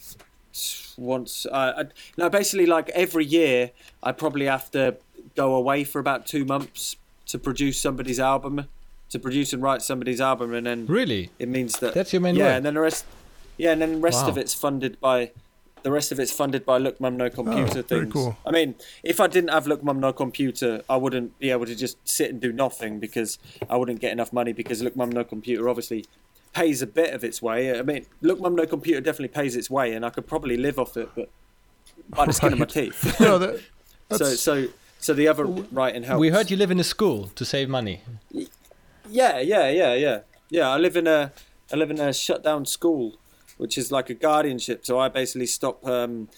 once. 0.98 1.46
Uh, 1.46 1.74
I, 1.78 1.84
no, 2.18 2.30
basically, 2.30 2.66
like 2.66 2.90
every 2.90 3.26
year, 3.26 3.72
I 4.04 4.12
probably 4.12 4.46
have 4.46 4.72
to 4.72 4.98
go 5.36 5.56
away 5.56 5.84
for 5.84 6.00
about 6.00 6.26
two 6.28 6.46
months 6.46 6.96
to 7.28 7.40
produce 7.40 7.80
somebody's 7.80 8.20
album, 8.20 8.68
to 9.10 9.20
produce 9.20 9.54
and 9.54 9.62
write 9.62 9.82
somebody's 9.82 10.20
album, 10.22 10.54
and 10.54 10.66
then 10.66 10.86
Really? 10.88 11.30
it 11.40 11.48
means 11.48 11.80
that 11.80 11.94
That's 11.94 12.12
your 12.14 12.22
main 12.22 12.36
yeah, 12.36 12.46
work? 12.46 12.54
and 12.58 12.66
then 12.66 12.74
the 12.74 12.82
rest, 12.82 13.06
yeah, 13.58 13.72
and 13.72 13.82
then 13.82 13.94
the 13.94 14.00
rest 14.00 14.28
of 14.28 14.38
it's 14.38 14.54
funded 14.54 15.00
by 15.00 15.32
the 15.84 15.92
rest 15.92 16.12
of 16.12 16.20
it's 16.20 16.32
funded 16.32 16.64
by 16.64 16.78
Look 16.78 17.02
Mum 17.02 17.18
No 17.18 17.28
Computer 17.30 17.80
Oh, 17.80 17.82
very 17.82 18.02
things. 18.04 18.14
cool. 18.14 18.38
I 18.46 18.52
mean, 18.52 18.76
if 19.04 19.20
I 19.20 19.26
didn't 19.26 19.50
have 19.50 19.66
Look 19.66 19.84
Mum 19.84 20.00
No 20.00 20.14
Computer, 20.14 20.84
I 20.88 20.96
wouldn't 20.98 21.40
be 21.40 21.50
able 21.50 21.66
to 21.66 21.74
just 21.76 21.98
sit 22.08 22.30
and 22.30 22.40
do 22.40 22.52
nothing 22.52 23.00
because 23.00 23.40
I 23.68 23.78
wouldn't 23.78 24.00
get 24.00 24.12
enough 24.12 24.32
money 24.32 24.54
because 24.54 24.84
Look 24.84 24.96
Mum 24.96 25.10
No 25.12 25.24
Computer 25.24 25.68
obviously 25.68 26.06
pays 26.54 26.82
a 26.82 26.88
bit 26.88 27.14
of 27.14 27.24
its 27.24 27.42
way. 27.42 27.78
I 27.78 27.82
mean, 27.82 28.06
Look 28.22 28.40
Mum 28.40 28.56
No 28.56 28.66
Computer 28.66 29.02
definitely 29.02 29.30
pays 29.30 29.56
its 29.56 29.70
way, 29.70 29.94
and 29.94 30.06
I 30.06 30.10
could 30.10 30.28
probably 30.28 30.58
live 30.58 30.80
off 30.80 30.98
it, 30.98 31.10
but 31.16 31.30
by 32.10 32.26
the 32.26 32.34
skin 32.34 32.54
of 32.54 32.60
my 32.60 32.66
teeth. 32.66 33.20
know, 33.20 33.38
that, 33.38 33.62
so, 34.12 34.26
so, 34.36 34.68
so 35.00 35.14
the 35.14 35.28
other 35.28 35.46
writing 35.46 36.04
helps. 36.04 36.20
We 36.20 36.30
heard 36.30 36.52
you 36.52 36.58
live 36.58 36.72
in 36.72 36.80
a 36.80 36.84
school 36.84 37.28
to 37.36 37.46
save 37.46 37.70
money. 37.70 38.02
Yeah, 39.10 39.40
yeah, 39.40 39.70
yeah, 39.70 39.94
yeah, 39.94 40.20
yeah. 40.50 40.70
I 40.70 40.78
live 40.78 40.96
in 40.96 41.08
a 41.08 41.32
I 41.72 41.76
live 41.76 41.92
in 41.92 42.00
a 42.00 42.14
shut 42.14 42.44
down 42.44 42.66
school, 42.66 43.16
which 43.58 43.78
is 43.78 43.92
like 43.92 44.10
a 44.10 44.14
guardianship. 44.14 44.86
So 44.86 45.00
I 45.00 45.10
basically 45.10 45.48
stop 45.48 45.86
um, 45.86 46.30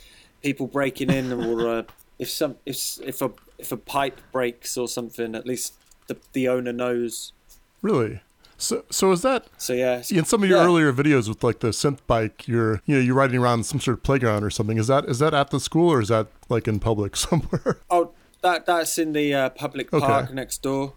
people 0.42 0.68
breaking 0.68 1.10
in 1.10 1.32
or 1.34 1.68
uh, 1.68 1.84
if 2.20 2.30
some 2.30 2.58
if 2.66 3.00
if 3.02 3.22
a 3.22 3.32
if 3.58 3.72
a 3.72 3.78
pipe 3.78 4.20
breaks 4.32 4.78
or 4.78 4.88
something, 4.88 5.36
at 5.36 5.46
least 5.46 5.74
the 6.08 6.18
the 6.34 6.48
owner 6.48 6.74
knows. 6.74 7.34
Really? 7.82 8.22
So, 8.58 8.86
so 8.90 9.12
is 9.12 9.22
that 9.24 9.48
So 9.58 9.74
yeah, 9.74 10.04
in 10.10 10.26
some 10.26 10.44
of 10.44 10.50
your 10.50 10.60
yeah. 10.60 10.66
earlier 10.66 10.94
videos 10.94 11.28
with 11.28 11.44
like 11.44 11.60
the 11.60 11.70
synth 11.70 12.00
bike? 12.08 12.48
You're 12.48 12.82
you 12.86 12.96
know 12.96 13.02
you're 13.02 13.16
riding 13.16 13.40
around 13.40 13.66
some 13.66 13.80
sort 13.80 13.98
of 13.98 14.04
playground 14.04 14.44
or 14.44 14.50
something. 14.50 14.78
Is 14.78 14.88
that 14.88 15.06
is 15.06 15.20
that 15.20 15.34
at 15.34 15.50
the 15.50 15.60
school 15.60 15.90
or 15.92 16.02
is 16.02 16.08
that 16.10 16.28
like 16.50 16.68
in 16.68 16.80
public 16.80 17.16
somewhere? 17.26 17.80
Oh, 17.90 18.12
that 18.42 18.66
that's 18.66 18.98
in 18.98 19.14
the 19.14 19.34
uh, 19.34 19.50
public 19.50 19.92
Okay. 19.94 20.06
park 20.06 20.34
next 20.34 20.62
door. 20.62 20.94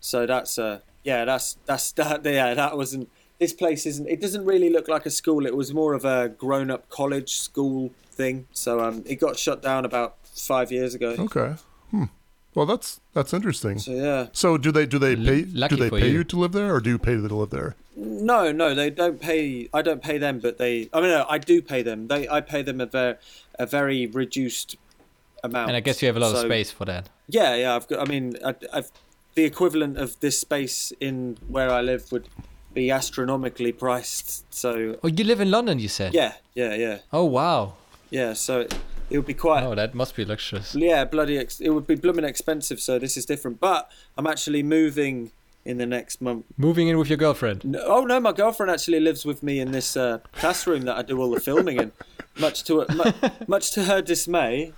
So 0.00 0.26
that's 0.26 0.58
uh 0.58 0.80
yeah, 1.04 1.24
that's 1.24 1.56
that's 1.66 1.92
that 1.98 2.24
yeah, 2.24 2.54
that 2.54 2.76
wasn't 2.76 3.08
this 3.40 3.52
place 3.52 3.86
isn't 3.86 4.06
it 4.08 4.20
doesn't 4.20 4.44
really 4.44 4.70
look 4.70 4.86
like 4.88 5.06
a 5.06 5.10
school. 5.10 5.46
It 5.46 5.56
was 5.56 5.72
more 5.74 5.94
of 5.94 6.04
a 6.04 6.28
grown 6.28 6.70
up 6.70 6.88
college 6.88 7.34
school 7.34 7.90
thing. 8.12 8.46
So 8.52 8.80
um 8.80 9.02
it 9.06 9.16
got 9.16 9.38
shut 9.38 9.62
down 9.62 9.84
about 9.84 10.16
5 10.34 10.70
years 10.72 10.94
ago. 10.94 11.16
okay. 11.18 11.54
Hmm. 11.90 12.04
Well, 12.54 12.66
that's 12.66 13.00
that's 13.14 13.32
interesting. 13.32 13.78
So 13.78 13.92
yeah. 13.92 14.26
So 14.32 14.58
do 14.58 14.70
they 14.70 14.86
do 14.86 14.98
they 14.98 15.16
pay 15.16 15.44
lucky 15.44 15.76
do 15.76 15.82
they 15.82 15.90
pay 15.90 16.08
you. 16.08 16.18
you 16.18 16.24
to 16.24 16.36
live 16.38 16.52
there 16.52 16.74
or 16.74 16.80
do 16.80 16.90
you 16.90 16.98
pay 16.98 17.14
them 17.14 17.28
to 17.28 17.34
live 17.34 17.50
there? 17.50 17.76
No, 17.96 18.52
no, 18.52 18.74
they 18.74 18.90
don't 18.90 19.20
pay. 19.20 19.68
I 19.72 19.82
don't 19.82 20.02
pay 20.02 20.18
them, 20.18 20.38
but 20.38 20.58
they. 20.58 20.88
I 20.92 21.00
mean, 21.00 21.10
no, 21.10 21.26
I 21.28 21.38
do 21.38 21.60
pay 21.62 21.82
them. 21.82 22.08
They, 22.08 22.28
I 22.28 22.40
pay 22.40 22.62
them 22.62 22.80
a 22.80 22.86
very, 22.86 23.16
a 23.58 23.66
very 23.66 24.06
reduced 24.06 24.76
amount. 25.44 25.68
And 25.68 25.76
I 25.76 25.80
guess 25.80 26.00
you 26.02 26.06
have 26.08 26.16
a 26.16 26.20
lot 26.20 26.34
of 26.34 26.38
space 26.40 26.70
for 26.70 26.84
that. 26.86 27.08
Yeah, 27.28 27.54
yeah. 27.54 27.74
I've 27.76 27.86
got. 27.88 28.00
I 28.00 28.10
mean, 28.10 28.36
I, 28.44 28.54
I've 28.72 28.90
the 29.34 29.44
equivalent 29.44 29.96
of 29.98 30.18
this 30.20 30.38
space 30.40 30.92
in 31.00 31.38
where 31.48 31.70
I 31.70 31.80
live 31.80 32.12
would 32.12 32.28
be 32.74 32.90
astronomically 32.90 33.72
priced. 33.72 34.52
So 34.52 34.96
Oh, 35.02 35.08
you 35.08 35.24
live 35.24 35.40
in 35.40 35.50
London, 35.50 35.78
you 35.78 35.88
said? 35.88 36.14
yeah, 36.14 36.34
yeah, 36.54 36.74
yeah, 36.74 36.98
Oh, 37.12 37.24
wow. 37.24 37.74
yeah. 38.10 38.32
So 38.34 38.66
it, 39.12 39.18
would 39.18 39.26
be 39.26 39.34
quite. 39.34 39.62
Oh, 39.62 39.74
that 39.74 39.94
must 39.94 40.16
be 40.16 40.24
luxurious. 40.24 40.74
Yeah, 40.74 41.04
bloody. 41.04 41.38
Ex- 41.38 41.60
it 41.60 41.70
would 41.70 41.86
be 41.86 41.94
blooming 41.94 42.24
expensive. 42.24 42.80
So 42.80 42.98
this 42.98 43.16
is 43.16 43.26
different. 43.26 43.60
But 43.60 43.90
I'm 44.16 44.26
actually 44.26 44.62
moving 44.62 45.30
in 45.64 45.78
the 45.78 45.86
next 45.86 46.20
month. 46.20 46.44
Moving 46.56 46.88
in 46.88 46.98
with 46.98 47.08
your 47.08 47.16
girlfriend. 47.16 47.64
No, 47.64 47.80
oh 47.84 48.04
no, 48.04 48.18
my 48.20 48.32
girlfriend 48.32 48.70
actually 48.70 49.00
lives 49.00 49.24
with 49.24 49.42
me 49.42 49.60
in 49.60 49.72
this 49.72 49.96
uh, 49.96 50.18
classroom 50.32 50.82
that 50.82 50.96
I 50.96 51.02
do 51.02 51.20
all 51.20 51.30
the 51.30 51.40
filming 51.40 51.78
in. 51.78 51.92
Much 52.38 52.64
to 52.64 52.86
much, 52.94 53.14
much 53.46 53.70
to 53.72 53.84
her 53.84 54.00
dismay, 54.00 54.72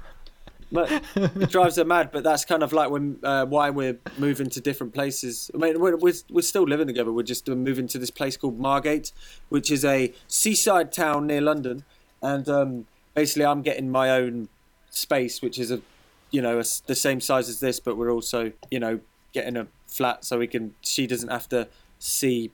mu- 0.70 0.86
it 1.14 1.50
drives 1.50 1.76
her 1.76 1.84
mad. 1.84 2.10
But 2.12 2.24
that's 2.24 2.44
kind 2.44 2.62
of 2.62 2.72
like 2.72 2.90
when 2.90 3.18
uh, 3.22 3.46
why 3.46 3.70
we're 3.70 3.98
moving 4.18 4.50
to 4.50 4.60
different 4.60 4.92
places. 4.92 5.50
I 5.54 5.58
mean, 5.58 5.80
we're, 5.80 5.96
we're 5.96 6.14
we're 6.30 6.42
still 6.42 6.64
living 6.64 6.86
together. 6.86 7.12
We're 7.12 7.22
just 7.22 7.48
moving 7.48 7.86
to 7.88 7.98
this 7.98 8.10
place 8.10 8.36
called 8.36 8.58
Margate, 8.58 9.12
which 9.48 9.70
is 9.70 9.84
a 9.84 10.12
seaside 10.26 10.92
town 10.92 11.26
near 11.28 11.40
London, 11.40 11.84
and 12.20 12.48
um, 12.48 12.86
basically 13.14 13.44
I'm 13.46 13.62
getting 13.62 13.90
my 13.90 14.10
own 14.10 14.48
space, 14.90 15.40
which 15.42 15.58
is 15.58 15.70
a 15.70 15.80
you 16.30 16.42
know 16.42 16.56
a 16.56 16.60
s 16.60 16.80
the 16.86 16.94
same 16.94 17.20
size 17.20 17.48
as 17.48 17.60
this, 17.60 17.80
but 17.80 17.96
we're 17.96 18.10
also 18.12 18.52
you 18.70 18.80
know 18.80 19.00
getting 19.32 19.56
a 19.56 19.66
flat 19.86 20.24
so 20.24 20.38
we 20.38 20.46
can 20.46 20.74
she 20.82 21.06
doesn't 21.06 21.28
have 21.30 21.48
to 21.48 21.68
see 21.98 22.50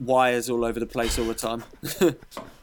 wires 0.00 0.48
all 0.48 0.64
over 0.64 0.78
the 0.78 0.86
place 0.86 1.18
all 1.18 1.24
the 1.26 1.34
time 1.34 1.64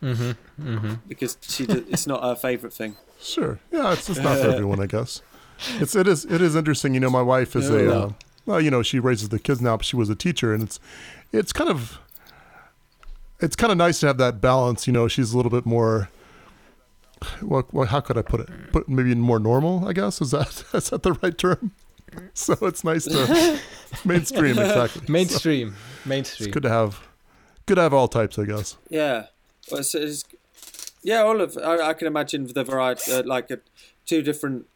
Mm-hmm. 0.01 0.31
Mm-hmm. 0.61 0.93
because 1.07 1.37
she 1.41 1.65
d- 1.65 1.83
it's 1.89 2.05
not 2.07 2.21
her 2.23 2.35
favorite 2.35 2.73
thing. 2.73 2.95
Sure. 3.21 3.59
Yeah, 3.71 3.93
it's 3.93 4.09
it's 4.09 4.19
not 4.19 4.37
for 4.37 4.49
everyone, 4.51 4.79
I 4.79 4.85
guess. 4.85 5.21
It's 5.79 5.95
it 5.95 6.07
is 6.07 6.25
it 6.25 6.41
is 6.41 6.55
interesting. 6.55 6.93
You 6.93 6.99
know, 6.99 7.09
my 7.09 7.21
wife 7.21 7.55
is 7.55 7.69
a 7.69 7.83
Yeah. 7.83 7.91
uh, 7.91 8.11
well, 8.45 8.61
you 8.61 8.69
know, 8.69 8.83
she 8.83 8.99
raises 8.99 9.29
the 9.29 9.39
kids 9.39 9.61
now, 9.61 9.77
but 9.77 9.85
she 9.85 9.95
was 9.95 10.09
a 10.09 10.15
teacher, 10.15 10.53
and 10.53 10.61
it's 10.63 10.79
it's 11.31 11.51
kind 11.51 11.69
of 11.69 11.97
it's 13.39 13.55
kind 13.55 13.71
of 13.71 13.77
nice 13.77 13.99
to 14.01 14.07
have 14.07 14.17
that 14.19 14.39
balance. 14.41 14.85
You 14.87 14.93
know, 14.93 15.07
she's 15.07 15.33
a 15.33 15.37
little 15.37 15.49
bit 15.51 15.65
more. 15.65 16.09
What, 17.41 17.73
what 17.73 17.89
how 17.89 18.01
could 18.01 18.17
I 18.17 18.21
put 18.21 18.41
it? 18.41 18.49
Put 18.71 18.89
maybe 18.89 19.15
more 19.15 19.39
normal, 19.39 19.87
I 19.87 19.93
guess. 19.93 20.21
Is 20.21 20.31
that 20.31 20.63
is 20.73 20.89
that 20.89 21.03
the 21.03 21.13
right 21.13 21.37
term? 21.37 21.71
So 22.33 22.53
it's 22.61 22.83
nice 22.83 23.05
to 23.05 23.59
mainstream 24.05 24.57
exactly. 24.57 25.01
Mainstream. 25.09 25.75
It's 25.97 26.05
Mainstream. 26.05 26.51
good 26.51 26.63
to 26.63 26.69
have 26.69 27.07
good 27.65 27.75
to 27.75 27.81
have 27.81 27.93
all 27.93 28.07
types, 28.07 28.37
I 28.39 28.45
guess. 28.45 28.77
Yeah, 28.89 29.25
well, 29.69 29.81
it's, 29.81 29.95
it's, 29.95 30.23
yeah, 31.03 31.21
all 31.21 31.41
of 31.41 31.57
I, 31.57 31.89
I 31.89 31.93
can 31.93 32.07
imagine 32.07 32.47
the 32.47 32.63
variety 32.63 33.11
uh, 33.11 33.23
like 33.25 33.51
uh, 33.51 33.57
two 34.05 34.21
different 34.21 34.67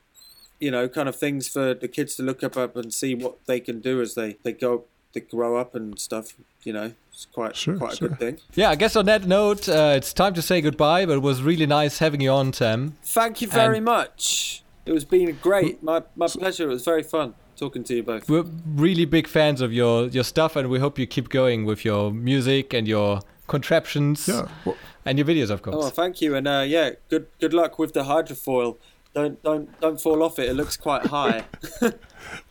you 0.59 0.71
know 0.71 0.89
kind 0.89 1.07
of 1.07 1.15
things 1.15 1.47
for 1.47 1.73
the 1.73 1.87
kids 1.87 2.15
to 2.15 2.23
look 2.23 2.43
up 2.43 2.57
up 2.57 2.75
and 2.75 2.93
see 2.93 3.15
what 3.15 3.45
they 3.45 3.59
can 3.59 3.79
do 3.79 4.01
as 4.01 4.15
they 4.15 4.37
they 4.43 4.51
go 4.51 4.85
they 5.13 5.21
grow 5.21 5.57
up 5.57 5.75
and 5.75 5.97
stuff. 5.99 6.33
You 6.63 6.73
know, 6.73 6.93
it's 7.11 7.25
quite 7.25 7.55
Sure, 7.55 7.77
quite 7.77 7.93
a 7.93 7.95
sure. 7.95 8.09
good 8.09 8.19
thing. 8.19 8.37
Yeah, 8.53 8.69
I 8.69 8.75
guess 8.75 8.95
on 8.95 9.05
that 9.05 9.25
note, 9.25 9.67
uh, 9.69 9.93
it's 9.95 10.13
time 10.13 10.33
to 10.33 10.41
say 10.41 10.61
goodbye, 10.61 11.05
but 11.05 11.13
it 11.13 11.21
was 11.21 11.41
really 11.41 11.65
nice 11.65 11.99
having 11.99 12.21
you 12.21 12.31
on, 12.31 12.51
Sam. 12.53 12.97
Thank 13.03 13.41
you 13.41 13.47
very 13.47 13.77
And- 13.77 13.85
much. 13.85 14.63
It 14.85 14.91
was 14.93 15.05
been 15.05 15.37
great. 15.41 15.83
My 15.83 16.01
my 16.15 16.27
pleasure. 16.27 16.63
It 16.63 16.73
was 16.73 16.83
very 16.83 17.03
fun 17.03 17.35
talking 17.55 17.83
to 17.83 17.95
you 17.95 18.01
both. 18.03 18.27
We're 18.29 18.45
really 18.75 19.05
big 19.05 19.27
fans 19.27 19.61
of 19.61 19.71
your, 19.71 20.07
your 20.07 20.23
stuff, 20.23 20.55
and 20.55 20.69
we 20.69 20.79
hope 20.79 20.97
you 20.97 21.05
keep 21.05 21.29
going 21.29 21.65
with 21.65 21.83
your 21.85 22.11
music 22.11 22.73
and 22.73 22.87
your 22.87 23.19
contraptions 23.47 24.27
Yeah. 24.27 24.47
Well, 24.65 24.75
and 25.05 25.17
your 25.19 25.27
videos, 25.27 25.49
of 25.49 25.61
course. 25.61 25.75
Oh, 25.77 25.89
thank 25.89 26.21
you, 26.21 26.35
and 26.35 26.47
uh, 26.47 26.63
yeah, 26.67 26.91
good 27.09 27.27
good 27.39 27.53
luck 27.53 27.77
with 27.77 27.93
the 27.93 28.03
hydrofoil. 28.03 28.77
Don't 29.13 29.41
don't 29.43 29.79
don't 29.79 29.99
fall 30.01 30.23
off 30.23 30.39
it. 30.39 30.49
It 30.49 30.53
looks 30.55 30.75
quite 30.77 31.05
high. 31.07 31.43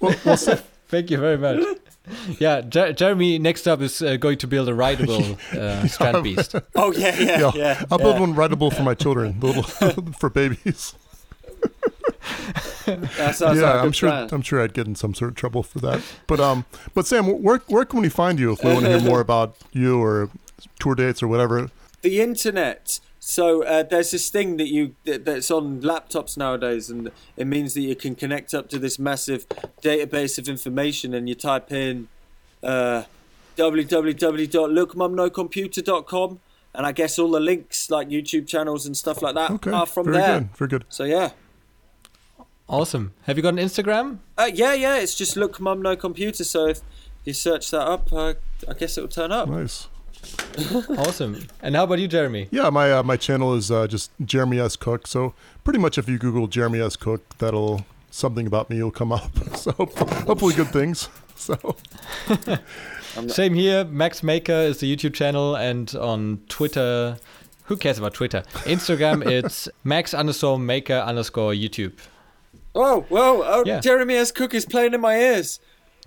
well, 0.01 0.15
well 0.25 0.37
Sam, 0.37 0.59
Thank 0.89 1.11
you 1.11 1.19
very 1.19 1.37
much. 1.37 1.63
yeah, 2.39 2.63
Jer- 2.63 2.93
Jeremy 2.93 3.39
next 3.39 3.67
up 3.67 3.81
is 3.81 4.01
uh, 4.01 4.17
going 4.17 4.39
to 4.39 4.47
build 4.47 4.69
a 4.69 4.75
rideable 4.75 5.15
uh, 5.53 5.85
Strandbeest. 5.85 6.63
oh 6.75 6.93
yeah, 6.93 7.19
yeah, 7.19 7.39
yeah, 7.39 7.53
yeah. 7.55 7.83
I'll 7.91 7.99
build 7.99 8.15
yeah. 8.15 8.21
one 8.21 8.35
rideable 8.35 8.71
for 8.71 8.83
my 8.83 8.95
children, 8.95 9.39
little 9.41 9.63
for 9.63 10.31
babies. 10.31 10.95
That 12.87 13.35
sounds 13.35 13.41
like 13.41 13.57
yeah, 13.57 13.83
I'm 13.83 13.93
sure. 13.93 14.11
plan. 14.11 14.29
I'm 14.33 14.43
sure 14.43 14.63
I'd 14.63 14.73
get 14.73 14.87
in 14.87 14.95
some 14.95 15.13
sort 15.15 15.31
of 15.31 15.37
trouble 15.37 15.63
for 15.63 15.81
that. 15.81 16.03
But 16.27 16.41
um, 16.41 16.65
but 16.95 17.07
Sam, 17.07 17.27
where 17.43 17.59
where 17.67 17.85
can 17.85 18.01
we 18.01 18.09
find 18.09 18.39
you 18.39 18.53
if 18.53 18.65
we 18.65 18.73
want 18.73 18.87
to 18.87 18.99
hear 18.99 19.09
more 19.09 19.21
about 19.21 19.57
you 19.73 20.01
or 20.03 20.31
tour 20.79 20.95
dates 20.95 21.23
or 21.23 21.29
whatever? 21.29 21.71
the 22.03 22.21
internet. 22.21 23.01
So 23.29 23.63
uh, 23.63 23.83
there's 23.83 24.13
this 24.13 24.31
thing 24.31 24.57
that 24.57 24.69
you 24.69 24.95
that, 25.05 25.27
that's 25.27 25.51
on 25.51 25.83
laptops 25.83 26.39
nowadays, 26.39 26.89
and 26.89 27.11
it 27.37 27.47
means 27.47 27.75
that 27.75 27.83
you 27.83 27.95
can 27.95 28.15
connect 28.15 28.55
up 28.55 28.71
to 28.71 28.79
this 28.79 28.99
massive 28.99 29.47
database 29.83 30.39
of 30.39 30.49
information, 30.49 31.13
and 31.13 31.29
you 31.29 31.35
type 31.35 31.71
in 31.71 32.09
uh, 32.63 33.03
www.lookmumnocomputer.com, 33.59 36.41
and 36.75 36.87
I 36.87 36.93
guess 36.93 37.19
all 37.19 37.31
the 37.31 37.41
links 37.41 37.91
like 37.91 38.09
YouTube 38.09 38.47
channels 38.47 38.87
and 38.87 38.97
stuff 38.97 39.21
like 39.21 39.35
that 39.35 39.51
Okay, 39.51 39.73
are 39.73 39.85
from 39.85 40.07
very 40.07 40.17
there. 40.17 40.41
good, 40.41 40.57
very 40.57 40.69
good. 40.69 40.85
So 40.89 41.05
yeah. 41.05 41.33
Awesome. 42.67 43.13
Have 43.25 43.37
you 43.37 43.43
got 43.43 43.51
an 43.51 43.59
Instagram? 43.59 44.21
Uh, 44.39 44.49
yeah, 44.53 44.73
yeah, 44.73 44.97
it's 44.97 45.15
just 45.15 45.37
look 45.37 45.61
mum 45.61 45.83
no 45.83 45.97
computer. 45.97 46.45
So 46.45 46.69
if 46.69 46.81
you 47.27 47.35
search 47.35 47.71
that 47.73 47.87
up, 47.87 48.11
uh, 48.11 48.33
I 48.67 48.73
guess 48.73 48.97
it 48.97 49.03
will 49.03 49.09
turn 49.09 49.33
up. 49.33 49.51
Nice. 49.51 49.87
awesome. 50.99 51.47
And 51.63 51.77
how 51.77 51.85
about 51.85 51.99
you, 51.99 52.09
Jeremy? 52.09 52.49
Yeah, 52.51 52.71
my 52.71 52.93
uh, 52.93 53.03
my 53.03 53.17
channel 53.17 53.55
is 53.55 53.71
uh, 53.71 53.87
just 53.87 54.11
Jeremy 54.25 54.59
S 54.59 54.77
Cook. 54.77 55.07
So 55.07 55.35
pretty 55.65 55.79
much, 55.79 55.99
if 55.99 56.09
you 56.09 56.19
Google 56.19 56.47
Jeremy 56.49 56.81
S 56.81 56.97
Cook, 56.97 57.23
that'll 57.39 57.85
something 58.11 58.47
about 58.47 58.71
me 58.71 58.83
will 58.83 58.91
come 58.91 59.13
up. 59.13 59.31
So 59.57 59.73
hopefully, 59.73 60.55
good 60.55 60.69
things. 60.69 61.09
So 61.39 61.77
Same 63.29 63.55
here. 63.55 63.85
Max 63.85 64.23
Maker 64.25 64.53
is 64.53 64.79
the 64.79 64.95
YouTube 64.95 65.15
channel, 65.15 65.55
and 65.55 65.95
on 65.95 66.41
Twitter, 66.49 67.17
who 67.65 67.77
cares 67.77 67.97
about 67.99 68.15
Twitter? 68.15 68.43
Instagram, 68.65 69.25
it's 69.25 69.69
Max 69.85 70.15
underscore 70.15 70.59
Maker 70.59 70.95
underscore 70.95 71.53
YouTube. 71.53 71.93
Oh, 72.75 73.03
whoa! 73.09 73.43
Oh, 73.45 73.63
Yeah. 73.65 73.79
Jeremy 73.81 74.15
S. 74.17 74.33
Cook 74.33 74.53
is 74.53 74.65
playing 74.67 74.95
in 74.95 75.01
my 75.01 75.17
ears. 75.17 75.61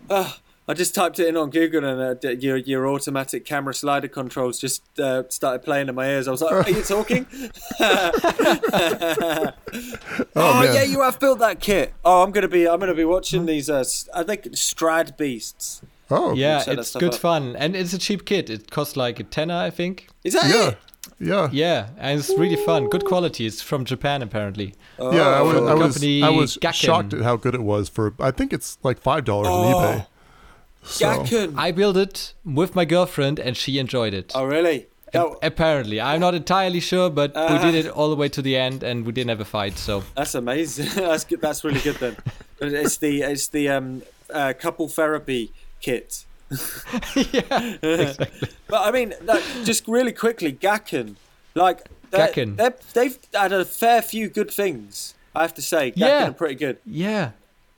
Ah, 0.10 0.40
I 0.68 0.74
just 0.74 0.94
typed 0.96 1.20
it 1.20 1.28
in 1.28 1.36
on 1.36 1.50
Google, 1.50 1.84
and 1.84 2.24
uh, 2.24 2.30
your 2.30 2.56
your 2.58 2.88
automatic 2.88 3.46
camera 3.46 3.74
slider 3.74 4.08
controls 4.08 4.60
just 4.60 4.84
uh, 5.00 5.24
started 5.30 5.64
playing 5.64 5.90
in 5.90 5.96
my 5.96 6.08
ears. 6.08 6.28
I 6.28 6.32
was 6.32 6.42
like, 6.42 6.54
"Are 6.68 6.70
you 6.70 6.82
talking?" 6.84 7.26
oh, 7.80 9.52
man. 10.64 10.74
yeah, 10.76 10.84
you 10.84 11.02
have 11.02 11.20
built 11.20 11.40
that 11.40 11.60
kit. 11.60 11.94
Oh, 12.06 12.24
I'm 12.24 12.32
gonna 12.32 12.48
be 12.48 12.68
I'm 12.68 12.80
gonna 12.80 12.94
be 12.94 13.06
watching 13.06 13.46
these. 13.46 13.70
Uh, 13.70 13.80
s- 13.80 14.08
I 14.14 14.24
think 14.24 14.44
Strandbeests. 14.54 15.82
oh 16.10 16.34
Yeah, 16.34 16.64
it's 16.68 16.96
good 16.96 17.14
up. 17.16 17.20
fun, 17.20 17.56
and 17.56 17.76
it's 17.76 17.94
a 17.94 17.98
cheap 17.98 18.26
kit. 18.26 18.50
It 18.50 18.70
costs 18.72 18.96
like 18.96 19.20
a 19.20 19.24
tenner, 19.24 19.56
I 19.56 19.70
think. 19.70 20.08
Is 20.24 20.34
that 20.34 20.46
yeah 20.50 20.68
it? 20.70 20.78
yeah 21.20 21.50
Yeah, 21.52 21.88
and 21.98 22.20
it's 22.20 22.30
really 22.38 22.56
fun. 22.66 22.88
Good 22.90 23.06
quality. 23.06 23.46
It's 23.46 23.62
from 23.62 23.86
Japan, 23.86 24.22
apparently. 24.22 24.76
Oh, 25.00 25.12
yeah. 25.14 25.28
I 25.28 25.42
was 25.42 25.56
I 25.58 25.74
was, 25.74 26.04
I 26.24 26.30
was 26.30 26.76
shocked 26.76 27.14
at 27.14 27.22
how 27.22 27.36
good 27.38 27.56
it 27.56 27.64
was 27.64 27.90
for. 27.90 28.14
I 28.20 28.32
think 28.32 28.54
it's 28.54 28.78
like 28.84 29.00
five 29.02 29.26
dollars 29.26 29.48
on 29.48 29.74
Oh. 29.74 29.78
eBay. 29.78 30.08
So. 30.84 31.26
I 31.58 31.72
built 31.72 31.98
it 31.98 32.34
with 32.44 32.76
my 32.76 32.86
girlfriend, 32.86 33.40
and 33.40 33.56
she 33.56 33.78
enjoyed 33.80 34.14
it. 34.14 34.32
Oh, 34.36 34.46
really? 34.46 34.88
Apparently, 35.44 36.00
I'm 36.00 36.20
not 36.22 36.34
entirely 36.36 36.80
sure, 36.80 37.10
but 37.10 37.34
we 37.36 37.42
Uh. 37.42 37.62
did 37.72 37.76
it 37.86 37.90
all 37.92 38.10
the 38.10 38.16
way 38.16 38.30
to 38.30 38.42
the 38.42 38.56
end, 38.56 38.82
and 38.84 39.06
we 39.06 39.12
didn't 39.12 39.30
have 39.30 39.42
a 39.42 39.46
fight. 39.46 39.78
So 39.78 40.04
That's 40.16 40.36
amazing. 40.36 40.88
that's 40.96 41.26
good. 41.26 41.42
That's 41.42 41.64
really 41.64 41.82
good 41.82 41.98
then. 41.98 42.16
It's 42.62 42.98
the 42.98 43.22
it's 43.22 43.48
the 43.50 43.70
um 43.70 44.02
uh, 44.34 44.54
couple 44.58 44.88
therapy 44.88 45.52
kit. 45.82 46.26
yeah, 47.16 47.76
exactly. 47.82 48.50
But 48.68 48.88
I 48.88 48.92
mean, 48.92 49.14
that, 49.22 49.42
just 49.66 49.88
really 49.88 50.14
quickly, 50.14 50.54
Gakken. 50.54 51.16
Like, 51.56 51.90
Gakken. 52.12 52.56
they're- 52.58 52.76
they've 52.94 53.18
had 53.34 53.52
a 53.54 53.66
fair 53.66 54.02
few 54.02 54.30
good 54.30 54.50
things. 54.52 55.14
I 55.36 55.42
have 55.42 55.54
to 55.56 55.62
say, 55.62 55.92
Gakken 55.92 55.98
Yeah. 55.98 56.28
are 56.30 56.34
pretty 56.34 56.56
good. 56.56 56.78
Yeah. 56.86 57.32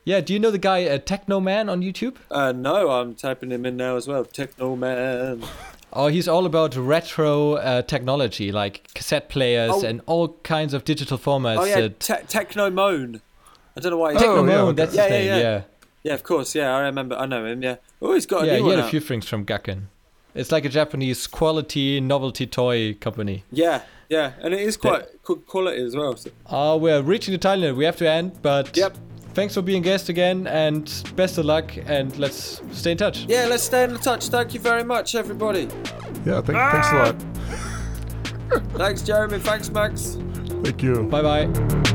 Yeah, 0.06 0.20
do 0.22 0.34
you 0.34 0.40
know 0.40 0.52
the 0.52 0.58
guy 0.58 0.86
uh, 0.86 0.98
Techno 0.98 1.40
Man 1.40 1.70
on 1.70 1.82
YouTube? 1.82 2.18
Uh, 2.30 2.52
no, 2.52 2.90
I'm 2.92 3.16
typing 3.16 3.52
him 3.52 3.66
in 3.66 3.78
now 3.78 3.96
as 3.96 4.08
well. 4.08 4.26
Techno 4.26 4.76
Man. 4.76 5.44
Oh, 5.96 6.08
he's 6.08 6.28
all 6.28 6.48
about 6.48 6.76
retro 6.76 7.54
uh, 7.54 7.84
technology, 7.84 8.52
like 8.52 8.92
cassette 8.96 9.30
players 9.30 9.72
Oh. 9.76 9.86
and 9.86 10.02
all 10.08 10.30
kinds 10.42 10.74
of 10.74 10.84
digital 10.86 11.20
formats. 11.20 11.58
Oh 11.60 11.66
yeah, 11.66 11.88
te- 12.00 12.26
Techmoan. 12.26 13.22
I 13.78 13.80
don't 13.80 13.92
know 13.92 13.98
why. 14.00 14.14
He's 14.14 14.24
Oh, 14.24 14.38
Techno 14.38 14.48
yeah, 14.52 14.62
okay. 14.62 14.76
that's 14.76 14.96
Yeah, 14.96 15.04
his 15.04 15.12
yeah, 15.12 15.18
name. 15.20 15.28
yeah. 15.28 15.38
Yeah, 15.52 15.62
Yeah, 16.02 16.14
of 16.16 16.24
course. 16.24 16.56
Yeah, 16.56 16.76
I 16.76 16.80
remember. 16.80 17.16
I 17.16 17.28
know 17.28 17.46
him. 17.46 17.62
Yeah. 17.62 17.76
Oh, 18.02 18.16
he's 18.16 18.26
got 18.26 18.42
a 18.42 18.46
new 18.46 18.52
one. 18.54 18.58
yeah. 18.62 18.66
he 18.66 18.76
had 18.78 18.86
a 18.88 18.90
few 18.90 19.02
things 19.02 19.30
from 19.30 19.46
Gakken. 19.46 19.84
It's 20.34 20.52
like 20.52 20.66
a 20.66 20.70
Japanese 20.70 21.28
quality 21.28 22.02
novelty 22.02 22.48
toy 22.48 22.96
company. 22.96 23.44
Yeah, 23.52 23.84
yeah, 24.10 24.32
and 24.42 24.52
it 24.56 24.62
is 24.62 24.78
quite 24.78 25.04
good 25.22 25.46
quality 25.46 25.84
as 25.86 25.96
well. 25.96 26.16
So. 26.18 26.32
Uh, 26.48 26.76
we're 26.76 27.04
reaching 27.04 27.34
the 27.34 27.38
time 27.38 27.60
limit. 27.62 27.76
We 27.78 27.86
have 27.86 27.98
to 27.98 28.10
end, 28.10 28.42
but 28.42 28.76
Yep. 28.76 28.98
Thanks 29.34 29.54
for 29.54 29.62
being 29.62 29.82
guest 29.82 30.10
again, 30.10 30.48
and 30.48 30.86
best 31.16 31.38
of 31.38 31.46
luck, 31.46 31.72
and 31.86 32.18
let's 32.18 32.62
stay 32.72 32.92
in 32.92 32.98
touch. 32.98 33.26
Yeah, 33.28 33.46
let's 33.50 33.64
stay 33.64 33.84
in 33.84 33.96
touch. 33.98 34.28
Thank 34.30 34.54
you 34.54 34.60
very 34.60 34.84
much, 34.84 35.16
everybody. 35.16 35.68
Yeah, 36.26 36.42
th- 36.42 36.46
thanks 36.46 36.92
a 36.92 36.96
lot. 36.96 37.16
Thanks, 38.74 39.02
Jeremy. 39.02 39.40
Thanks, 39.40 39.70
Max. 39.72 40.18
Thank 40.64 40.84
you. 40.84 41.04
Bye 41.04 41.22
bye. 41.22 41.93